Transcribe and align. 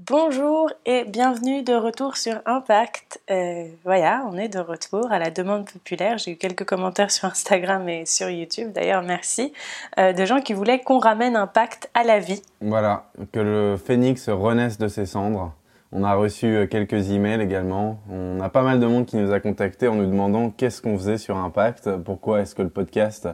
Bonjour 0.00 0.72
et 0.86 1.04
bienvenue 1.04 1.62
de 1.62 1.72
retour 1.72 2.16
sur 2.16 2.40
Impact. 2.46 3.20
Euh, 3.30 3.68
voilà, 3.84 4.26
on 4.28 4.36
est 4.36 4.48
de 4.48 4.58
retour 4.58 5.12
à 5.12 5.20
la 5.20 5.30
demande 5.30 5.70
populaire. 5.70 6.18
J'ai 6.18 6.32
eu 6.32 6.36
quelques 6.36 6.64
commentaires 6.64 7.12
sur 7.12 7.26
Instagram 7.26 7.88
et 7.88 8.04
sur 8.04 8.28
YouTube, 8.28 8.72
d'ailleurs 8.72 9.02
merci, 9.02 9.52
euh, 10.00 10.12
de 10.12 10.24
gens 10.24 10.40
qui 10.40 10.52
voulaient 10.52 10.80
qu'on 10.80 10.98
ramène 10.98 11.36
Impact 11.36 11.90
à 11.94 12.02
la 12.02 12.18
vie. 12.18 12.42
Voilà, 12.60 13.04
que 13.30 13.38
le 13.38 13.76
phénix 13.76 14.28
renaisse 14.28 14.78
de 14.78 14.88
ses 14.88 15.06
cendres. 15.06 15.54
On 15.92 16.02
a 16.02 16.14
reçu 16.16 16.46
euh, 16.46 16.66
quelques 16.66 17.12
emails 17.12 17.40
également. 17.40 18.00
On 18.10 18.40
a 18.40 18.48
pas 18.48 18.62
mal 18.62 18.80
de 18.80 18.86
monde 18.86 19.06
qui 19.06 19.16
nous 19.16 19.32
a 19.32 19.38
contactés 19.38 19.86
en 19.86 19.94
nous 19.94 20.06
demandant 20.06 20.50
qu'est-ce 20.50 20.82
qu'on 20.82 20.98
faisait 20.98 21.18
sur 21.18 21.36
Impact, 21.36 21.98
pourquoi 21.98 22.40
est-ce 22.40 22.56
que 22.56 22.62
le 22.62 22.68
podcast 22.68 23.28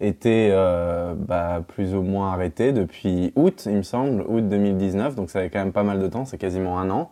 était 0.00 0.48
euh, 0.52 1.14
bah, 1.16 1.62
plus 1.66 1.94
ou 1.94 2.02
moins 2.02 2.32
arrêté 2.32 2.72
depuis 2.72 3.32
août, 3.36 3.64
il 3.66 3.76
me 3.76 3.82
semble, 3.82 4.24
août 4.28 4.48
2019, 4.48 5.14
donc 5.14 5.30
ça 5.30 5.40
avait 5.40 5.50
quand 5.50 5.58
même 5.58 5.72
pas 5.72 5.82
mal 5.82 5.98
de 6.00 6.06
temps, 6.06 6.24
c'est 6.24 6.38
quasiment 6.38 6.78
un 6.78 6.90
an. 6.90 7.10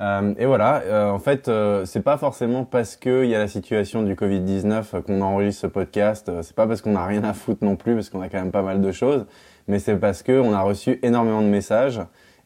Euh, 0.00 0.34
et 0.38 0.46
voilà, 0.46 0.82
euh, 0.84 1.10
en 1.10 1.18
fait, 1.18 1.50
c'est 1.84 2.02
pas 2.02 2.18
forcément 2.18 2.64
parce 2.64 2.96
qu'il 2.96 3.24
y 3.24 3.34
a 3.34 3.38
la 3.38 3.48
situation 3.48 4.02
du 4.02 4.14
Covid-19 4.14 5.02
qu'on 5.02 5.20
enregistre 5.22 5.62
ce 5.62 5.66
podcast, 5.66 6.30
c'est 6.42 6.54
pas 6.54 6.66
parce 6.66 6.82
qu'on 6.82 6.96
a 6.96 7.04
rien 7.04 7.24
à 7.24 7.32
foutre 7.32 7.64
non 7.64 7.76
plus, 7.76 7.94
parce 7.94 8.10
qu'on 8.10 8.20
a 8.20 8.28
quand 8.28 8.38
même 8.38 8.52
pas 8.52 8.62
mal 8.62 8.80
de 8.80 8.92
choses, 8.92 9.26
mais 9.66 9.78
c'est 9.78 9.96
parce 9.96 10.22
qu'on 10.22 10.52
a 10.52 10.60
reçu 10.60 10.98
énormément 11.02 11.42
de 11.42 11.48
messages 11.48 12.00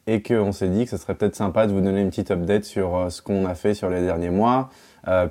et 0.06 0.23
qu'on 0.23 0.52
s'est 0.52 0.69
dit 0.69 0.84
que 0.84 0.91
ce 0.91 0.97
serait 0.97 1.14
peut-être 1.14 1.36
sympa 1.36 1.66
de 1.66 1.73
vous 1.73 1.80
donner 1.80 2.00
une 2.00 2.11
petite 2.11 2.30
update 2.30 2.64
sur 2.64 3.11
ce 3.11 3.23
qu'on 3.23 3.47
a 3.47 3.55
fait 3.55 3.75
sur 3.75 3.91
les 3.91 4.00
derniers 4.00 4.30
mois, 4.30 4.70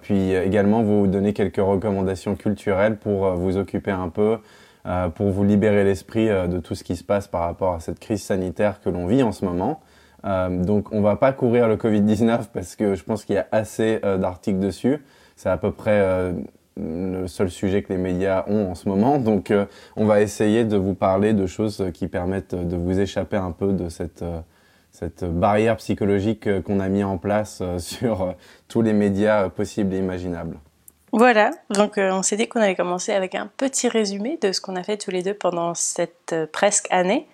puis 0.02 0.34
également 0.34 0.84
vous 0.84 1.07
donner 1.07 1.34
quelques 1.34 1.57
recommandations 1.57 2.35
culturelles 2.35 2.98
pour 2.98 3.25
euh, 3.25 3.35
vous 3.35 3.57
occuper 3.57 3.91
un 3.91 4.09
peu, 4.09 4.38
euh, 4.85 5.09
pour 5.09 5.30
vous 5.30 5.44
libérer 5.44 5.84
l'esprit 5.84 6.27
de 6.27 6.59
tout 6.59 6.75
ce 6.75 6.84
qui 6.84 6.95
se 6.95 7.03
passe 7.03 7.27
par 7.27 7.41
rapport 7.41 7.73
à 7.73 7.80
cette 7.80 7.99
crise 7.99 8.23
sanitaire 8.23 8.81
que 8.81 8.89
l'on 8.89 9.07
vit 9.07 9.23
en 9.23 9.31
ce 9.31 9.45
moment. 9.45 9.81
donc 10.23 10.91
on 10.91 11.02
va 11.02 11.16
pas 11.16 11.31
courir 11.31 11.67
le 11.67 11.77
Covid-19 11.77 12.47
parce 12.53 12.75
que 12.75 12.95
je 12.95 13.03
pense 13.03 13.25
qu'il 13.25 13.35
y 13.35 13.39
a 13.39 13.47
assez 13.52 13.99
d'articles 13.99 14.59
dessus. 14.59 15.03
C'est 15.36 15.49
à 15.49 15.58
peu 15.58 15.72
près 15.72 16.33
le 16.77 17.27
seul 17.27 17.49
sujet 17.49 17.81
que 17.81 17.94
les 17.94 17.99
médias 17.99 18.44
ont 18.47 18.72
en 18.72 18.75
ce 18.75 18.89
moment. 18.89 19.17
Donc 19.19 19.53
on 19.95 20.05
va 20.05 20.22
essayer 20.22 20.66
de 20.66 20.77
vous 20.77 20.94
parler 20.94 21.33
de 21.33 21.45
choses 21.47 21.86
qui 21.94 22.08
permettent 22.08 22.55
de 22.55 22.75
vous 22.75 22.99
échapper 22.99 23.38
un 23.38 23.52
peu 23.52 23.73
de 23.73 23.89
cette 23.89 24.23
cette 25.02 25.23
barrière 25.25 25.77
psychologique 25.77 26.45
euh, 26.45 26.61
qu'on 26.61 26.80
a 26.80 26.88
mis 26.88 27.03
en 27.03 27.17
place 27.17 27.59
euh, 27.61 27.80
sur 27.80 28.21
euh, 28.21 28.31
tous 28.67 28.81
les 28.81 28.94
médias 28.94 29.49
possibles 29.49 29.93
et 29.93 29.97
imaginables. 29.97 30.58
Voilà, 31.13 31.52
donc 31.69 31.97
on 31.97 32.23
s'est 32.23 32.38
dit 32.38 32.47
qu'on 32.47 32.61
allait 32.61 32.75
commencer 32.75 33.11
avec 33.11 33.35
un 33.35 33.45
petit 33.58 33.89
résumé 33.89 34.39
de 34.41 34.53
ce 34.53 34.61
qu'on 34.61 34.77
a 34.77 34.83
fait 34.83 34.95
tous 34.95 35.11
les 35.11 35.23
deux 35.23 35.33
pendant 35.33 35.75
cette 35.75 36.33
presque 36.53 36.88
année 36.89 37.27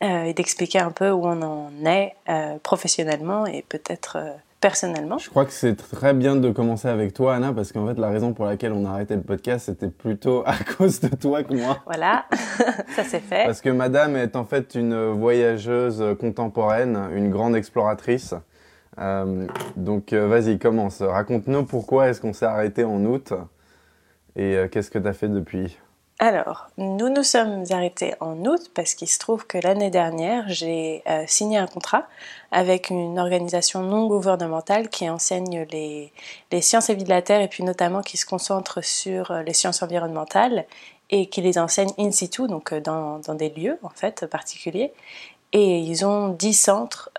et 0.00 0.32
d'expliquer 0.32 0.78
un 0.78 0.90
peu 0.90 1.10
où 1.10 1.26
on 1.26 1.42
en 1.42 1.70
est 1.84 2.14
professionnellement 2.62 3.44
et 3.44 3.62
peut-être 3.68 4.16
personnellement. 4.60 5.18
Je 5.18 5.30
crois 5.30 5.44
que 5.44 5.52
c'est 5.52 5.74
très 5.74 6.12
bien 6.14 6.36
de 6.36 6.50
commencer 6.50 6.88
avec 6.88 7.14
toi, 7.14 7.34
Anna, 7.34 7.52
parce 7.52 7.72
qu'en 7.72 7.86
fait, 7.86 7.98
la 7.98 8.10
raison 8.10 8.32
pour 8.32 8.44
laquelle 8.44 8.72
on 8.72 8.84
a 8.84 8.90
arrêté 8.90 9.16
le 9.16 9.22
podcast, 9.22 9.66
c'était 9.66 9.88
plutôt 9.88 10.42
à 10.46 10.56
cause 10.76 11.00
de 11.00 11.08
toi 11.08 11.42
que 11.42 11.54
moi. 11.54 11.78
Voilà, 11.86 12.26
ça 12.94 13.04
c'est 13.04 13.20
fait. 13.20 13.44
Parce 13.46 13.60
que 13.60 13.70
madame 13.70 14.16
est 14.16 14.36
en 14.36 14.44
fait 14.44 14.74
une 14.74 15.12
voyageuse 15.12 16.04
contemporaine, 16.18 16.98
une 17.14 17.30
grande 17.30 17.56
exploratrice. 17.56 18.34
Euh, 18.98 19.46
donc 19.76 20.12
euh, 20.12 20.26
vas-y, 20.26 20.58
commence. 20.58 21.02
Raconte-nous 21.02 21.64
pourquoi 21.64 22.08
est-ce 22.08 22.20
qu'on 22.20 22.32
s'est 22.32 22.46
arrêté 22.46 22.84
en 22.84 23.04
août 23.04 23.32
et 24.36 24.56
euh, 24.56 24.68
qu'est-ce 24.68 24.90
que 24.90 24.98
tu 24.98 25.08
as 25.08 25.12
fait 25.12 25.28
depuis? 25.28 25.78
Alors, 26.22 26.68
nous 26.76 27.08
nous 27.08 27.22
sommes 27.22 27.64
arrêtés 27.70 28.12
en 28.20 28.44
août 28.44 28.70
parce 28.74 28.94
qu'il 28.94 29.08
se 29.08 29.18
trouve 29.18 29.46
que 29.46 29.56
l'année 29.56 29.88
dernière, 29.88 30.44
j'ai 30.48 31.02
euh, 31.08 31.24
signé 31.26 31.56
un 31.56 31.66
contrat 31.66 32.04
avec 32.50 32.90
une 32.90 33.18
organisation 33.18 33.80
non 33.80 34.06
gouvernementale 34.06 34.90
qui 34.90 35.08
enseigne 35.08 35.66
les, 35.72 36.12
sciences 36.60 36.90
et 36.90 36.94
vie 36.94 37.04
de 37.04 37.08
la 37.08 37.22
Terre 37.22 37.40
et 37.40 37.48
puis 37.48 37.64
notamment 37.64 38.02
qui 38.02 38.18
se 38.18 38.26
concentre 38.26 38.84
sur 38.84 39.30
euh, 39.30 39.42
les 39.44 39.54
sciences 39.54 39.82
environnementales 39.82 40.66
et 41.08 41.30
qui 41.30 41.40
les 41.40 41.56
enseigne 41.56 41.90
in 41.98 42.10
situ, 42.10 42.46
donc 42.48 42.74
euh, 42.74 42.82
dans, 42.82 43.20
des 43.34 43.48
lieux 43.48 43.78
en 43.82 43.88
fait 43.88 44.26
particuliers. 44.26 44.92
Et 45.54 45.78
ils 45.78 46.04
ont 46.04 46.28
10 46.28 46.52
centres 46.52 47.10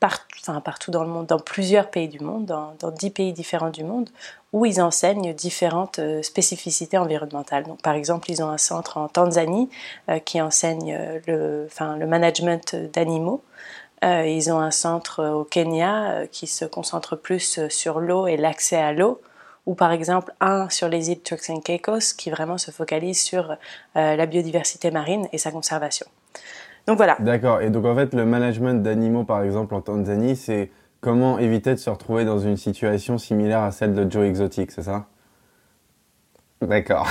partout 0.00 0.90
dans 0.90 1.02
le 1.02 1.08
monde, 1.08 1.24
dans 1.24 1.38
plusieurs 1.38 1.90
pays 1.90 2.08
du 2.08 2.20
monde, 2.20 2.44
dans, 2.44 2.74
dans 2.78 2.90
10 2.90 3.08
pays 3.08 3.32
différents 3.32 3.70
du 3.70 3.84
monde, 3.84 4.10
où 4.52 4.66
ils 4.66 4.80
enseignent 4.80 5.32
différentes 5.32 5.98
euh, 5.98 6.22
spécificités 6.22 6.98
environnementales. 6.98 7.64
Donc, 7.64 7.82
par 7.82 7.94
exemple, 7.94 8.30
ils 8.30 8.42
ont 8.42 8.48
un 8.48 8.58
centre 8.58 8.96
en 8.96 9.08
Tanzanie 9.08 9.70
euh, 10.08 10.18
qui 10.18 10.40
enseigne 10.40 11.20
le, 11.26 11.64
enfin, 11.66 11.96
le 11.96 12.06
management 12.06 12.74
d'animaux. 12.92 13.42
ils 14.02 14.50
ont 14.50 14.58
un 14.58 14.70
centre 14.70 15.24
au 15.24 15.44
Kenya 15.44 16.26
qui 16.32 16.46
se 16.46 16.64
concentre 16.64 17.16
plus 17.16 17.60
sur 17.68 18.00
l'eau 18.00 18.26
et 18.26 18.36
l'accès 18.36 18.78
à 18.78 18.92
l'eau 18.92 19.20
ou 19.66 19.74
par 19.74 19.92
exemple 19.92 20.32
un 20.40 20.70
sur 20.70 20.88
les 20.88 21.10
îles 21.10 21.20
Turks 21.20 21.50
and 21.50 21.60
Caicos 21.60 22.14
qui 22.16 22.30
vraiment 22.30 22.56
se 22.56 22.70
focalise 22.70 23.22
sur 23.22 23.56
la 23.94 24.24
biodiversité 24.24 24.90
marine 24.90 25.28
et 25.32 25.38
sa 25.38 25.50
conservation. 25.50 26.06
Donc 26.86 26.96
voilà. 26.96 27.16
D'accord. 27.20 27.60
Et 27.60 27.70
donc 27.70 27.84
en 27.84 27.94
fait, 27.94 28.14
le 28.14 28.24
management 28.24 28.82
d'animaux, 28.82 29.24
par 29.24 29.42
exemple, 29.42 29.74
en 29.74 29.80
Tanzanie, 29.80 30.36
c'est 30.36 30.70
comment 31.00 31.38
éviter 31.38 31.70
de 31.70 31.78
se 31.78 31.90
retrouver 31.90 32.24
dans 32.24 32.38
une 32.38 32.56
situation 32.56 33.18
similaire 33.18 33.62
à 33.62 33.72
celle 33.72 33.94
de 33.94 34.10
Joe 34.10 34.26
Exotic, 34.26 34.70
c'est 34.70 34.82
ça? 34.82 35.06
D'accord. 36.60 37.08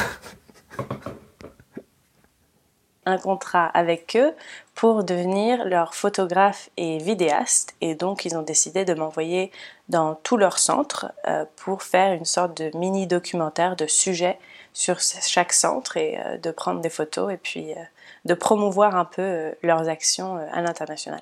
un 3.10 3.18
contrat 3.18 3.66
avec 3.66 4.16
eux 4.16 4.34
pour 4.76 5.04
devenir 5.04 5.66
leur 5.66 5.96
photographe 5.96 6.70
et 6.78 7.00
vidéaste. 7.00 7.76
Et 7.82 7.96
donc, 7.96 8.26
ils 8.26 8.38
ont 8.38 8.44
décidé 8.44 8.86
de 8.86 8.94
m'envoyer 8.94 9.52
dans 9.90 10.16
tout 10.16 10.38
leur 10.38 10.60
centre 10.60 11.12
euh, 11.28 11.46
pour 11.58 11.84
faire 11.84 12.14
une 12.14 12.26
sorte 12.26 12.56
de 12.62 12.76
mini 12.78 13.08
documentaire 13.08 13.76
de 13.76 13.88
sujets 13.88 14.40
sur 14.74 15.00
chaque 15.00 15.54
centre 15.54 15.98
et 15.98 16.20
euh, 16.20 16.38
de 16.38 16.52
prendre 16.52 16.82
des 16.82 16.90
photos 16.90 17.34
et 17.34 17.38
puis 17.38 17.74
euh, 17.74 17.84
de 18.26 18.34
promouvoir 18.34 18.96
un 18.96 19.06
peu 19.06 19.54
leurs 19.64 19.90
actions 19.90 20.38
à 20.52 20.62
l'international. 20.62 21.22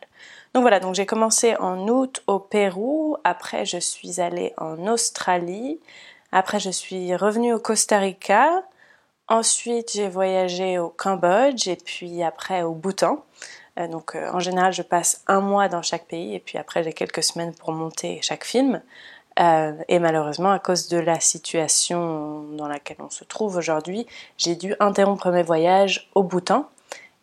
Donc 0.57 0.63
voilà, 0.63 0.79
donc 0.79 0.95
j'ai 0.95 1.05
commencé 1.05 1.55
en 1.57 1.87
août 1.87 2.23
au 2.25 2.39
Pérou, 2.39 3.15
après 3.23 3.63
je 3.63 3.77
suis 3.77 4.19
allée 4.19 4.55
en 4.57 4.87
Australie, 4.87 5.79
après 6.31 6.59
je 6.59 6.71
suis 6.71 7.15
revenue 7.15 7.53
au 7.53 7.59
Costa 7.59 7.99
Rica, 7.99 8.63
ensuite 9.27 9.91
j'ai 9.93 10.09
voyagé 10.09 10.79
au 10.79 10.89
Cambodge 10.89 11.67
et 11.67 11.75
puis 11.75 12.23
après 12.23 12.63
au 12.63 12.73
Bhoutan. 12.73 13.23
Euh, 13.77 13.87
donc 13.87 14.15
en 14.15 14.39
général 14.39 14.73
je 14.73 14.81
passe 14.81 15.21
un 15.27 15.41
mois 15.41 15.67
dans 15.67 15.83
chaque 15.83 16.07
pays 16.07 16.33
et 16.33 16.39
puis 16.39 16.57
après 16.57 16.83
j'ai 16.83 16.93
quelques 16.93 17.21
semaines 17.21 17.53
pour 17.53 17.71
monter 17.71 18.17
chaque 18.23 18.43
film. 18.43 18.81
et 19.37 19.99
malheureusement, 19.99 20.51
à 20.51 20.57
cause 20.57 20.87
de 20.87 20.97
la 20.97 21.19
situation 21.19 22.45
dans 22.53 22.67
laquelle 22.67 22.97
on 22.99 23.11
se 23.11 23.25
trouve 23.25 23.57
aujourd'hui, 23.57 24.07
j'ai 24.37 24.55
dû 24.55 24.73
interrompre 24.79 25.29
mes 25.29 25.43
voyages 25.43 26.09
au 26.15 26.23
Bhoutan. 26.23 26.67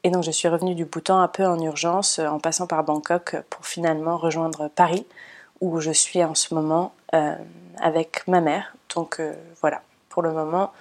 Et 0.04 0.10
donc 0.10 0.22
je 0.22 0.30
suis 0.30 0.48
revenue 0.48 0.74
du 0.74 0.84
Bhoutan 0.84 1.20
un 1.20 1.28
peu 1.28 1.46
en 1.46 1.58
urgence 1.60 2.18
euh, 2.18 2.28
en 2.28 2.38
passant 2.38 2.66
par 2.66 2.84
Bangkok 2.84 3.36
pour 3.48 3.66
finalement 3.66 4.18
rejoindre 4.18 4.68
Paris 4.68 5.06
où 5.60 5.80
je 5.80 5.90
suis 5.90 6.22
en 6.22 6.34
ce 6.34 6.54
moment 6.54 6.92
euh, 7.14 7.34
avec 7.80 8.28
ma 8.28 8.42
mère. 8.42 8.76
Donc 8.94 9.18
euh, 9.18 9.32
voilà, 9.62 9.80
pour 10.10 10.22
le 10.22 10.30
moment, 10.30 10.72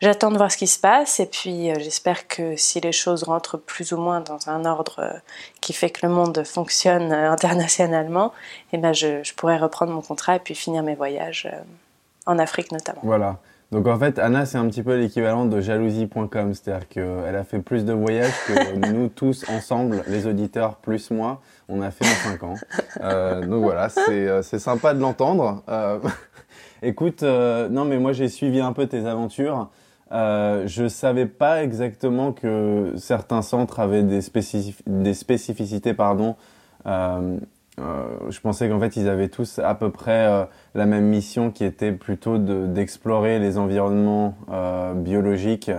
j'attends 0.00 0.30
de 0.30 0.38
voir 0.38 0.50
ce 0.50 0.56
qui 0.56 0.66
se 0.66 0.80
passe 0.80 1.20
et 1.20 1.26
puis 1.26 1.70
j'espère 1.78 2.26
que 2.26 2.56
si 2.56 2.80
les 2.80 2.92
choses 2.92 3.24
rentrent 3.24 3.58
plus 3.58 3.92
ou 3.92 3.98
moins 3.98 4.20
dans 4.20 4.48
un 4.48 4.64
ordre 4.64 5.20
qui 5.60 5.74
fait 5.74 5.90
que 5.90 6.06
le 6.06 6.12
monde 6.12 6.42
fonctionne 6.44 7.12
internationalement, 7.12 8.32
eh 8.72 8.78
ben 8.78 8.94
je, 8.94 9.22
je, 9.22 9.34
pourrai 9.34 9.58
reprendre 9.58 9.92
mon 9.92 10.00
contrat 10.00 10.36
et 10.36 10.40
puis 10.40 10.54
finir 10.54 10.82
mes 10.82 10.94
voyages 10.94 11.50
en 12.24 12.38
Afrique 12.38 12.72
notamment. 12.72 13.02
Voilà. 13.02 13.36
Donc 13.72 13.86
en 13.86 13.98
fait, 13.98 14.18
Anna, 14.18 14.46
c'est 14.46 14.58
un 14.58 14.66
petit 14.68 14.82
peu 14.82 14.96
l'équivalent 14.98 15.44
de 15.44 15.60
jalousie.com, 15.60 16.54
c'est-à-dire 16.54 16.88
qu'elle 16.88 17.36
a 17.36 17.44
fait 17.44 17.60
plus 17.60 17.84
de 17.84 17.92
voyages 17.92 18.34
que 18.48 18.90
nous 18.92 19.08
tous 19.08 19.48
ensemble, 19.48 20.02
les 20.08 20.26
auditeurs 20.26 20.76
plus 20.76 21.10
moi, 21.12 21.40
on 21.68 21.80
a 21.80 21.92
fait 21.92 22.04
en 22.04 22.30
5 22.30 22.42
ans. 22.42 22.54
Euh, 23.02 23.46
donc 23.46 23.62
voilà, 23.62 23.88
euh, 24.08 24.42
c'est 24.42 24.58
sympa 24.58 24.92
de 24.92 25.00
l'entendre. 25.00 25.62
Euh, 25.68 26.00
écoute, 26.82 27.22
euh, 27.22 27.68
non 27.68 27.84
mais 27.84 27.98
moi 27.98 28.12
j'ai 28.12 28.28
suivi 28.28 28.60
un 28.60 28.72
peu 28.72 28.86
tes 28.86 29.06
aventures. 29.06 29.70
Euh, 30.12 30.66
je 30.66 30.88
savais 30.88 31.26
pas 31.26 31.62
exactement 31.62 32.32
que 32.32 32.94
certains 32.96 33.42
centres 33.42 33.78
avaient 33.78 34.02
des, 34.02 34.20
des 34.86 35.14
spécificités 35.14 35.94
pardon, 35.94 36.34
euh, 36.86 36.88
euh, 36.88 37.38
je 38.28 38.40
pensais 38.40 38.68
qu'en 38.68 38.80
fait 38.80 38.96
ils 38.96 39.08
avaient 39.08 39.28
tous 39.28 39.58
à 39.58 39.74
peu 39.74 39.90
près 39.90 40.26
euh, 40.26 40.44
la 40.74 40.86
même 40.86 41.06
mission 41.06 41.50
qui 41.50 41.64
était 41.64 41.92
plutôt 41.92 42.38
d'explorer 42.38 43.38
les 43.38 43.58
environnements 43.58 44.36
euh, 44.50 44.94
biologiques 44.94 45.70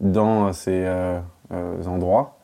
dans 0.00 0.52
ces 0.52 0.86
endroits. 1.86 2.38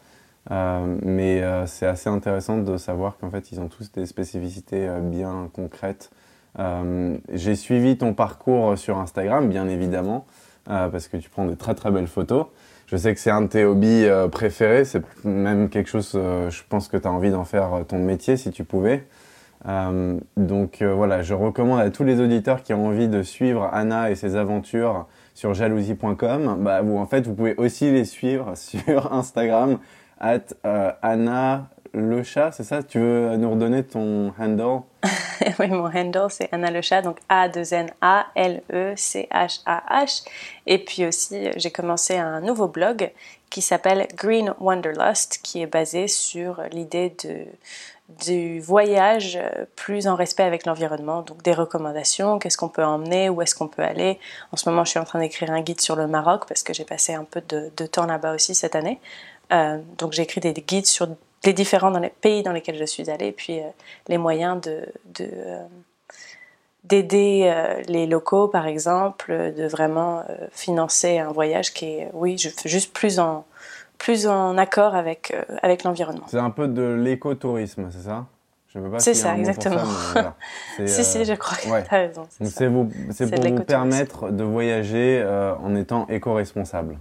mais 0.51 1.43
c'est 1.67 1.87
assez 1.87 2.09
intéressant 2.09 2.59
de 2.59 2.77
savoir 2.79 3.19
qu'en 3.19 3.31
fait 3.31 3.53
ils 3.53 3.61
ont 3.61 3.69
tous 3.69 3.93
des 3.93 4.07
spécificités 4.07 4.89
bien 5.03 5.51
concrètes. 5.53 6.11
J'ai 7.33 7.55
suivi 7.57 7.99
ton 7.99 8.15
parcours 8.15 8.79
sur 8.79 8.97
Instagram, 8.99 9.51
bien 9.51 9.69
évidemment, 9.69 10.25
parce 10.65 11.09
que 11.09 11.19
tu 11.19 11.29
prends 11.29 11.45
de 11.45 11.55
très 11.55 11.75
très 11.75 11.91
belles 11.91 12.07
photos. 12.07 12.47
Je 12.93 12.99
sais 12.99 13.15
que 13.15 13.21
c'est 13.21 13.31
un 13.31 13.41
de 13.41 13.47
tes 13.47 13.65
hobbies 13.65 14.07
préférés, 14.31 14.85
c'est 14.85 15.03
même 15.25 15.71
quelque 15.71 15.89
chose, 15.89 16.11
je 16.13 16.63
pense 16.69 16.89
que 16.89 16.99
tu 16.99 17.09
as 17.09 17.11
envie 17.11 17.31
d'en 17.31 17.45
faire 17.45 17.87
ton 17.89 17.99
métier 17.99 18.37
si 18.37 18.51
tu 18.51 18.65
pouvais. 18.65 19.07
donc 20.37 20.83
voilà, 20.83 21.23
je 21.23 21.33
recommande 21.33 21.81
à 21.81 21.89
tous 21.89 22.05
les 22.05 22.21
auditeurs 22.21 22.63
qui 22.63 22.75
ont 22.75 22.89
envie 22.89 23.09
de 23.09 23.23
suivre 23.23 23.71
Anna 23.73 24.11
et 24.11 24.15
ses 24.15 24.37
aventures 24.37 25.07
sur 25.33 25.55
jalousie.com, 25.55 26.59
bah, 26.61 26.83
vous, 26.83 26.99
en 26.99 27.07
fait, 27.07 27.27
vous 27.27 27.35
pouvez 27.35 27.55
aussi 27.57 27.91
les 27.91 28.05
suivre 28.05 28.53
sur 28.57 29.11
Instagram, 29.11 29.79
at 30.21 30.53
Anna 31.01 31.71
le 31.95 32.23
chat, 32.23 32.53
c'est 32.53 32.65
ça? 32.65 32.83
Tu 32.83 32.99
veux 32.99 33.37
nous 33.37 33.51
redonner 33.51 33.85
ton 33.85 34.33
handle? 34.39 34.83
Oui, 35.59 35.69
mon 35.69 35.87
handle, 35.87 36.29
c'est 36.31 36.49
Anna 36.53 36.71
le 36.71 36.83
chat, 36.83 37.03
donc 37.03 37.19
A-2-N-A-L-E-C-H-A-H. 37.29 37.85
Et 40.67 40.79
puis 40.79 41.05
aussi, 41.05 41.51
j'ai 41.57 41.73
commencé 41.73 42.17
un 42.17 42.41
nouveau 42.41 42.69
blog 42.69 43.11
qui 43.51 43.61
s'appelle 43.61 44.07
Green 44.15 44.55
Wanderlust, 44.61 45.41
qui 45.43 45.61
est 45.63 45.67
basé 45.67 46.07
sur 46.07 46.63
l'idée 46.71 47.17
de 47.25 47.47
du 48.21 48.61
voyage 48.61 49.39
plus 49.75 50.07
en 50.07 50.17
respect 50.17 50.43
avec 50.43 50.67
l'environnement, 50.67 51.23
donc 51.23 51.43
des 51.43 51.55
recommandations, 51.55 52.39
qu'est-ce 52.39 52.59
qu'on 52.59 52.69
peut 52.69 52.85
emmener, 52.85 53.31
où 53.31 53.41
est-ce 53.43 53.55
qu'on 53.55 53.69
peut 53.69 53.83
aller. 53.83 54.19
En 54.53 54.57
ce 54.57 54.69
moment, 54.69 54.85
je 54.85 54.91
suis 54.91 54.99
en 54.99 55.05
train 55.05 55.19
d'écrire 55.21 55.51
un 55.51 55.63
guide 55.63 55.81
sur 55.81 55.97
le 55.97 56.07
Maroc 56.07 56.45
parce 56.47 56.63
que 56.63 56.75
j'ai 56.75 56.85
passé 56.85 57.15
un 57.15 57.25
peu 57.25 57.41
de, 57.49 57.87
temps 57.87 58.07
là-bas 58.07 58.35
aussi 58.35 58.55
cette 58.55 58.77
année. 58.77 59.01
Euh, 59.53 59.79
donc 59.99 60.13
j'ai 60.13 60.23
écrit 60.23 60.41
des 60.41 60.53
guides 60.53 60.87
sur 60.87 61.09
les 61.45 61.53
différents 61.53 61.91
dans 61.91 61.99
les 61.99 62.11
pays 62.11 62.43
dans 62.43 62.53
lesquels 62.53 62.77
je 62.77 62.85
suis 62.85 63.11
allée, 63.11 63.29
et 63.29 63.33
puis 63.33 63.61
euh, 63.61 63.65
les 64.09 64.19
moyens 64.19 64.61
de, 64.61 64.87
euh, 65.21 65.65
d'aider 66.85 67.43
euh, 67.45 67.83
les 67.89 68.07
locaux, 68.07 68.49
par 68.49 68.67
exemple, 68.67 69.53
de 69.57 69.67
vraiment 69.67 70.25
financer 70.53 71.19
un 71.19 71.33
voyage 71.33 71.73
qui 71.73 71.87
est, 71.87 72.11
oui, 72.13 72.39
je, 72.39 72.49
juste 72.65 72.93
plus 72.93 73.19
en, 73.19 73.45
plus 73.99 74.27
en 74.27 74.57
accord 74.59 74.95
avec, 74.95 75.35
avec 75.63 75.85
l'environnement. 75.85 76.27
C'est 76.29 76.39
un 76.39 76.51
peu 76.51 76.69
de 76.69 76.83
l'écotourisme, 76.83 77.89
c'est 77.91 78.09
ça? 78.09 78.27
C'est 78.99 79.13
ça, 79.13 79.37
exactement. 79.37 79.85
si, 80.87 81.05
si, 81.05 81.27
je 81.27 81.35
crois 81.35 81.59
que 81.59 81.87
tu 81.87 81.95
as 81.95 81.99
raison. 81.99 82.27
C'est 82.41 82.71
pour 82.71 82.87
vous 82.87 83.61
permettre 83.65 84.31
de 84.31 84.45
voyager 84.45 85.23
en 85.63 85.75
étant 85.75 86.07
éco-responsable. 86.09 86.97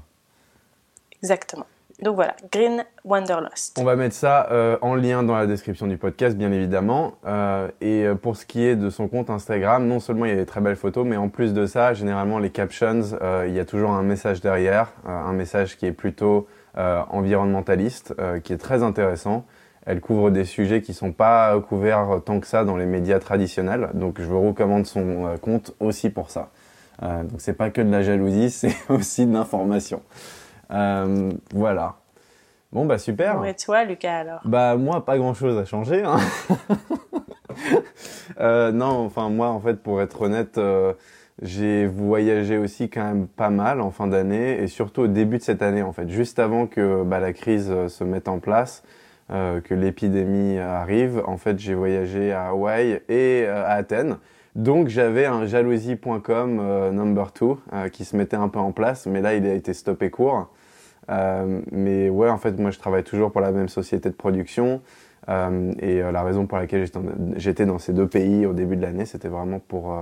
Exactement. 1.23 1.65
Donc 2.01 2.15
voilà, 2.15 2.35
Green 2.51 2.83
Wanderlust. 3.05 3.77
On 3.79 3.83
va 3.83 3.95
mettre 3.95 4.15
ça 4.15 4.47
euh, 4.51 4.75
en 4.81 4.95
lien 4.95 5.21
dans 5.21 5.35
la 5.35 5.45
description 5.45 5.85
du 5.85 5.97
podcast, 5.97 6.35
bien 6.35 6.51
évidemment. 6.51 7.13
Euh, 7.27 7.67
et 7.79 8.07
euh, 8.07 8.15
pour 8.15 8.35
ce 8.37 8.47
qui 8.47 8.63
est 8.63 8.75
de 8.75 8.89
son 8.89 9.07
compte 9.07 9.29
Instagram, 9.29 9.85
non 9.85 9.99
seulement 9.99 10.25
il 10.25 10.29
y 10.29 10.33
a 10.33 10.37
des 10.37 10.47
très 10.47 10.61
belles 10.61 10.75
photos, 10.75 11.05
mais 11.05 11.15
en 11.15 11.29
plus 11.29 11.53
de 11.53 11.67
ça, 11.67 11.93
généralement 11.93 12.39
les 12.39 12.49
captions, 12.49 13.01
il 13.45 13.53
y 13.53 13.59
a 13.59 13.65
toujours 13.65 13.91
un 13.91 14.01
message 14.01 14.41
derrière, 14.41 14.93
un 15.05 15.33
message 15.33 15.77
qui 15.77 15.85
est 15.85 15.91
plutôt 15.91 16.47
environnementaliste, 16.75 18.15
qui 18.43 18.53
est 18.53 18.57
très 18.57 18.81
intéressant. 18.81 19.45
Elle 19.85 19.99
couvre 19.99 20.31
des 20.31 20.45
sujets 20.45 20.81
qui 20.81 20.93
sont 20.93 21.11
pas 21.11 21.59
couverts 21.59 22.21
tant 22.25 22.39
que 22.39 22.47
ça 22.47 22.63
dans 22.63 22.77
les 22.77 22.85
médias 22.85 23.19
traditionnels, 23.19 23.89
donc 23.93 24.19
je 24.19 24.25
vous 24.25 24.41
recommande 24.41 24.85
son 24.85 25.37
compte 25.41 25.75
aussi 25.79 26.09
pour 26.09 26.31
ça. 26.31 26.49
donc 27.01 27.39
c'est 27.39 27.53
pas 27.53 27.69
que 27.69 27.81
de 27.81 27.91
la 27.91 28.01
jalousie, 28.01 28.49
c'est 28.49 28.75
aussi 28.89 29.27
de 29.27 29.33
l'information. 29.33 30.01
Euh, 30.71 31.31
voilà. 31.53 31.95
Bon, 32.71 32.85
bah 32.85 32.97
super. 32.97 33.43
Et 33.45 33.53
toi, 33.53 33.83
Lucas, 33.83 34.19
alors? 34.19 34.39
Bah, 34.45 34.77
moi, 34.77 35.03
pas 35.03 35.17
grand 35.17 35.33
chose 35.33 35.57
à 35.57 35.65
changer. 35.65 36.03
Hein. 36.05 36.19
euh, 38.39 38.71
non, 38.71 39.05
enfin, 39.05 39.29
moi, 39.29 39.49
en 39.49 39.59
fait, 39.59 39.83
pour 39.83 40.01
être 40.01 40.21
honnête, 40.21 40.57
euh, 40.57 40.93
j'ai 41.41 41.85
voyagé 41.85 42.57
aussi 42.57 42.89
quand 42.89 43.03
même 43.03 43.27
pas 43.27 43.49
mal 43.49 43.81
en 43.81 43.91
fin 43.91 44.07
d'année 44.07 44.61
et 44.63 44.67
surtout 44.67 45.01
au 45.01 45.07
début 45.07 45.37
de 45.37 45.43
cette 45.43 45.61
année, 45.61 45.81
en 45.81 45.91
fait, 45.91 46.07
juste 46.07 46.39
avant 46.39 46.65
que 46.65 47.03
bah, 47.03 47.19
la 47.19 47.33
crise 47.33 47.69
euh, 47.69 47.89
se 47.89 48.05
mette 48.05 48.29
en 48.29 48.39
place. 48.39 48.83
Euh, 49.31 49.61
que 49.61 49.73
l'épidémie 49.73 50.59
arrive. 50.59 51.23
En 51.25 51.37
fait, 51.37 51.57
j'ai 51.57 51.73
voyagé 51.73 52.33
à 52.33 52.47
Hawaï 52.49 53.01
et 53.07 53.45
à 53.45 53.69
Athènes. 53.69 54.17
Donc 54.55 54.89
j'avais 54.89 55.25
un 55.25 55.45
jalousie.com 55.45 56.91
number 56.91 57.31
2 57.39 57.89
qui 57.91 58.03
se 58.03 58.17
mettait 58.17 58.35
un 58.35 58.49
peu 58.49 58.59
en 58.59 58.73
place, 58.73 59.05
mais 59.05 59.21
là 59.21 59.33
il 59.35 59.45
a 59.45 59.53
été 59.53 59.73
stoppé 59.73 60.09
court. 60.09 60.49
Euh, 61.09 61.61
mais 61.71 62.09
ouais, 62.09 62.29
en 62.29 62.37
fait, 62.37 62.57
moi, 62.59 62.71
je 62.71 62.79
travaille 62.79 63.03
toujours 63.03 63.31
pour 63.31 63.41
la 63.41 63.51
même 63.51 63.69
société 63.69 64.09
de 64.09 64.15
production. 64.15 64.81
Euh, 65.29 65.73
et 65.79 66.01
euh, 66.01 66.11
la 66.11 66.23
raison 66.23 66.47
pour 66.47 66.57
laquelle 66.57 66.85
j'étais 67.35 67.65
dans 67.65 67.77
ces 67.77 67.93
deux 67.93 68.07
pays 68.07 68.45
au 68.45 68.53
début 68.53 68.75
de 68.75 68.81
l'année, 68.81 69.05
c'était 69.05 69.27
vraiment 69.27 69.59
pour, 69.59 69.95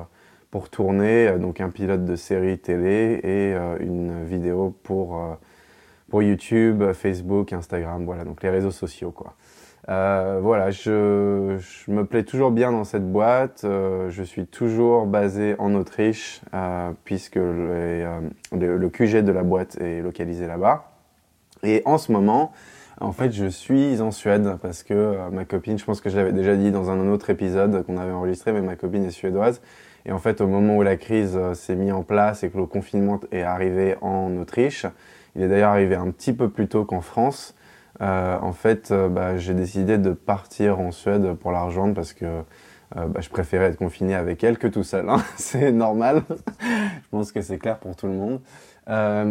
pour 0.51 0.69
tourner 0.69 1.37
donc 1.39 1.61
un 1.61 1.69
pilote 1.69 2.05
de 2.05 2.15
série 2.15 2.57
télé 2.57 3.19
et 3.23 3.53
une 3.83 4.23
vidéo 4.23 4.75
pour, 4.83 5.37
pour 6.09 6.23
YouTube, 6.23 6.93
Facebook, 6.93 7.51
Instagram, 7.53 8.05
voilà, 8.05 8.23
donc 8.23 8.41
les 8.43 8.49
réseaux 8.49 8.71
sociaux, 8.71 9.11
quoi. 9.11 9.35
Euh, 9.89 10.39
voilà, 10.41 10.69
je, 10.69 11.57
je, 11.59 11.91
me 11.91 12.05
plais 12.05 12.23
toujours 12.23 12.51
bien 12.51 12.71
dans 12.71 12.83
cette 12.83 13.11
boîte. 13.11 13.61
Euh, 13.63 14.09
je 14.11 14.21
suis 14.21 14.45
toujours 14.45 15.07
basé 15.07 15.55
en 15.57 15.73
Autriche 15.73 16.41
euh, 16.53 16.91
puisque 17.05 17.35
le, 17.35 18.29
le, 18.51 18.89
QG 18.89 19.23
de 19.23 19.31
la 19.31 19.41
boîte 19.43 19.81
est 19.81 20.01
localisé 20.01 20.45
là-bas. 20.45 20.91
Et 21.63 21.81
en 21.85 21.97
ce 21.97 22.11
moment, 22.11 22.53
en 23.01 23.13
fait, 23.13 23.31
je 23.31 23.45
suis 23.45 24.01
en 24.01 24.11
Suède 24.11 24.57
parce 24.61 24.83
que 24.83 24.93
euh, 24.93 25.29
ma 25.31 25.45
copine, 25.45 25.79
je 25.79 25.85
pense 25.85 26.01
que 26.01 26.09
je 26.09 26.17
l'avais 26.17 26.33
déjà 26.33 26.55
dit 26.55 26.71
dans 26.71 26.89
un 26.89 27.07
autre 27.09 27.29
épisode 27.29 27.85
qu'on 27.85 27.97
avait 27.97 28.11
enregistré, 28.11 28.51
mais 28.51 28.61
ma 28.61 28.75
copine 28.75 29.05
est 29.05 29.11
suédoise. 29.11 29.61
Et 30.05 30.11
en 30.11 30.19
fait, 30.19 30.41
au 30.41 30.47
moment 30.47 30.75
où 30.75 30.81
la 30.81 30.97
crise 30.97 31.37
euh, 31.37 31.53
s'est 31.53 31.75
mise 31.75 31.93
en 31.93 32.03
place 32.03 32.43
et 32.43 32.49
que 32.49 32.57
le 32.57 32.65
confinement 32.65 33.19
est 33.31 33.41
arrivé 33.41 33.95
en 34.01 34.35
Autriche, 34.37 34.85
il 35.35 35.43
est 35.43 35.47
d'ailleurs 35.47 35.71
arrivé 35.71 35.95
un 35.95 36.11
petit 36.11 36.33
peu 36.33 36.49
plus 36.49 36.67
tôt 36.67 36.83
qu'en 36.83 37.01
France. 37.01 37.55
Euh, 38.01 38.37
en 38.41 38.53
fait, 38.53 38.91
euh, 38.91 39.09
bah, 39.09 39.37
j'ai 39.37 39.53
décidé 39.53 39.97
de 39.97 40.11
partir 40.11 40.79
en 40.79 40.91
Suède 40.91 41.33
pour 41.33 41.51
la 41.51 41.63
rejoindre 41.63 41.93
parce 41.93 42.13
que 42.13 42.25
euh, 42.25 43.05
bah, 43.07 43.19
je 43.21 43.29
préférais 43.29 43.65
être 43.65 43.77
confiné 43.77 44.15
avec 44.15 44.43
elle 44.43 44.57
que 44.57 44.67
tout 44.67 44.83
seul. 44.83 45.09
Hein. 45.09 45.21
c'est 45.35 45.71
normal. 45.71 46.23
je 46.61 47.09
pense 47.11 47.31
que 47.31 47.41
c'est 47.41 47.57
clair 47.57 47.77
pour 47.77 47.95
tout 47.95 48.07
le 48.07 48.13
monde. 48.13 48.39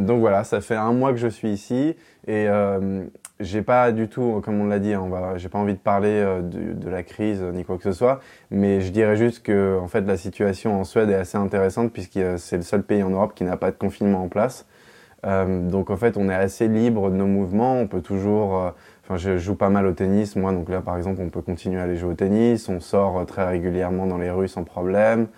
Donc 0.06 0.20
voilà, 0.20 0.44
ça 0.44 0.60
fait 0.60 0.76
un 0.76 0.92
mois 0.92 1.10
que 1.10 1.18
je 1.18 1.26
suis 1.26 1.50
ici 1.50 1.96
et 2.28 2.46
euh, 2.48 3.02
j'ai 3.40 3.62
pas 3.62 3.90
du 3.90 4.06
tout, 4.08 4.40
comme 4.44 4.60
on 4.60 4.66
l'a 4.66 4.78
dit, 4.78 4.94
va, 4.94 5.36
j'ai 5.36 5.48
pas 5.48 5.58
envie 5.58 5.72
de 5.72 5.80
parler 5.80 6.22
de, 6.44 6.74
de, 6.74 6.88
la 6.88 7.02
crise 7.02 7.42
ni 7.42 7.64
quoi 7.64 7.76
que 7.76 7.82
ce 7.82 7.90
soit, 7.90 8.20
mais 8.52 8.80
je 8.80 8.92
dirais 8.92 9.16
juste 9.16 9.42
que 9.42 9.76
en 9.80 9.88
fait 9.88 10.02
la 10.02 10.16
situation 10.16 10.78
en 10.78 10.84
Suède 10.84 11.10
est 11.10 11.16
assez 11.16 11.38
intéressante 11.38 11.92
puisque 11.92 12.20
c'est 12.36 12.56
le 12.56 12.62
seul 12.62 12.84
pays 12.84 13.02
en 13.02 13.10
Europe 13.10 13.32
qui 13.34 13.42
n'a 13.42 13.56
pas 13.56 13.72
de 13.72 13.76
confinement 13.76 14.22
en 14.22 14.28
place. 14.28 14.64
Euh, 15.26 15.68
donc 15.68 15.90
en 15.90 15.96
fait, 15.96 16.16
on 16.16 16.28
est 16.28 16.34
assez 16.34 16.68
libre 16.68 17.10
de 17.10 17.16
nos 17.16 17.26
mouvements, 17.26 17.80
on 17.80 17.86
peut 17.86 18.02
toujours 18.02 18.62
euh, 18.62 18.70
Enfin, 19.08 19.16
je 19.16 19.38
joue 19.38 19.54
pas 19.54 19.70
mal 19.70 19.86
au 19.86 19.92
tennis, 19.92 20.36
moi, 20.36 20.52
donc 20.52 20.68
là, 20.68 20.82
par 20.82 20.98
exemple, 20.98 21.22
on 21.22 21.30
peut 21.30 21.40
continuer 21.40 21.80
à 21.80 21.84
aller 21.84 21.96
jouer 21.96 22.10
au 22.10 22.14
tennis, 22.14 22.68
on 22.68 22.78
sort 22.78 23.24
très 23.24 23.46
régulièrement 23.46 24.06
dans 24.06 24.18
les 24.18 24.30
rues 24.30 24.48
sans 24.48 24.64
problème. 24.64 25.28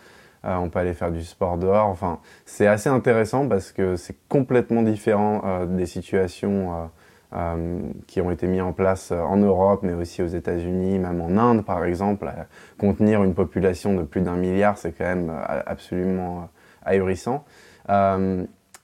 Euh, 0.44 0.56
on 0.56 0.68
peut 0.70 0.80
aller 0.80 0.92
faire 0.92 1.12
du 1.12 1.22
sport 1.22 1.56
dehors. 1.56 1.86
Enfin, 1.86 2.18
c'est 2.46 2.66
assez 2.66 2.88
intéressant 2.88 3.46
parce 3.46 3.70
que 3.70 3.94
c'est 3.94 4.16
complètement 4.28 4.82
différent 4.82 5.42
euh, 5.44 5.66
des 5.66 5.86
situations 5.86 6.90
euh, 7.32 7.78
qui 8.08 8.20
ont 8.20 8.32
été 8.32 8.48
mises 8.48 8.62
en 8.62 8.72
place 8.72 9.12
en 9.12 9.36
Europe, 9.36 9.80
mais 9.84 9.92
aussi 9.92 10.20
aux 10.20 10.26
États-Unis, 10.26 10.98
même 10.98 11.20
en 11.20 11.36
Inde, 11.38 11.64
par 11.64 11.84
exemple. 11.84 12.28
contenir 12.76 13.22
une 13.22 13.34
population 13.34 13.94
de 13.94 14.02
plus 14.02 14.22
d'un 14.22 14.34
milliard, 14.34 14.78
c'est 14.78 14.90
quand 14.90 15.04
même 15.04 15.32
absolument 15.64 16.48
ahurissant. 16.84 17.44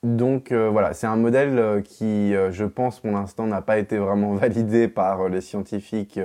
Donc 0.07 0.53
voilà, 0.53 0.95
c'est 0.95 1.07
un 1.07 1.17
modèle 1.17 1.83
qui, 1.83 2.33
je 2.33 2.65
pense, 2.65 3.01
pour 3.01 3.11
l'instant, 3.11 3.47
n'a 3.47 3.61
pas 3.61 3.79
été 3.79 3.99
vraiment 3.99 4.35
validé 4.37 4.89
par 4.89 5.29
les 5.29 5.41
scientifiques 5.41 6.19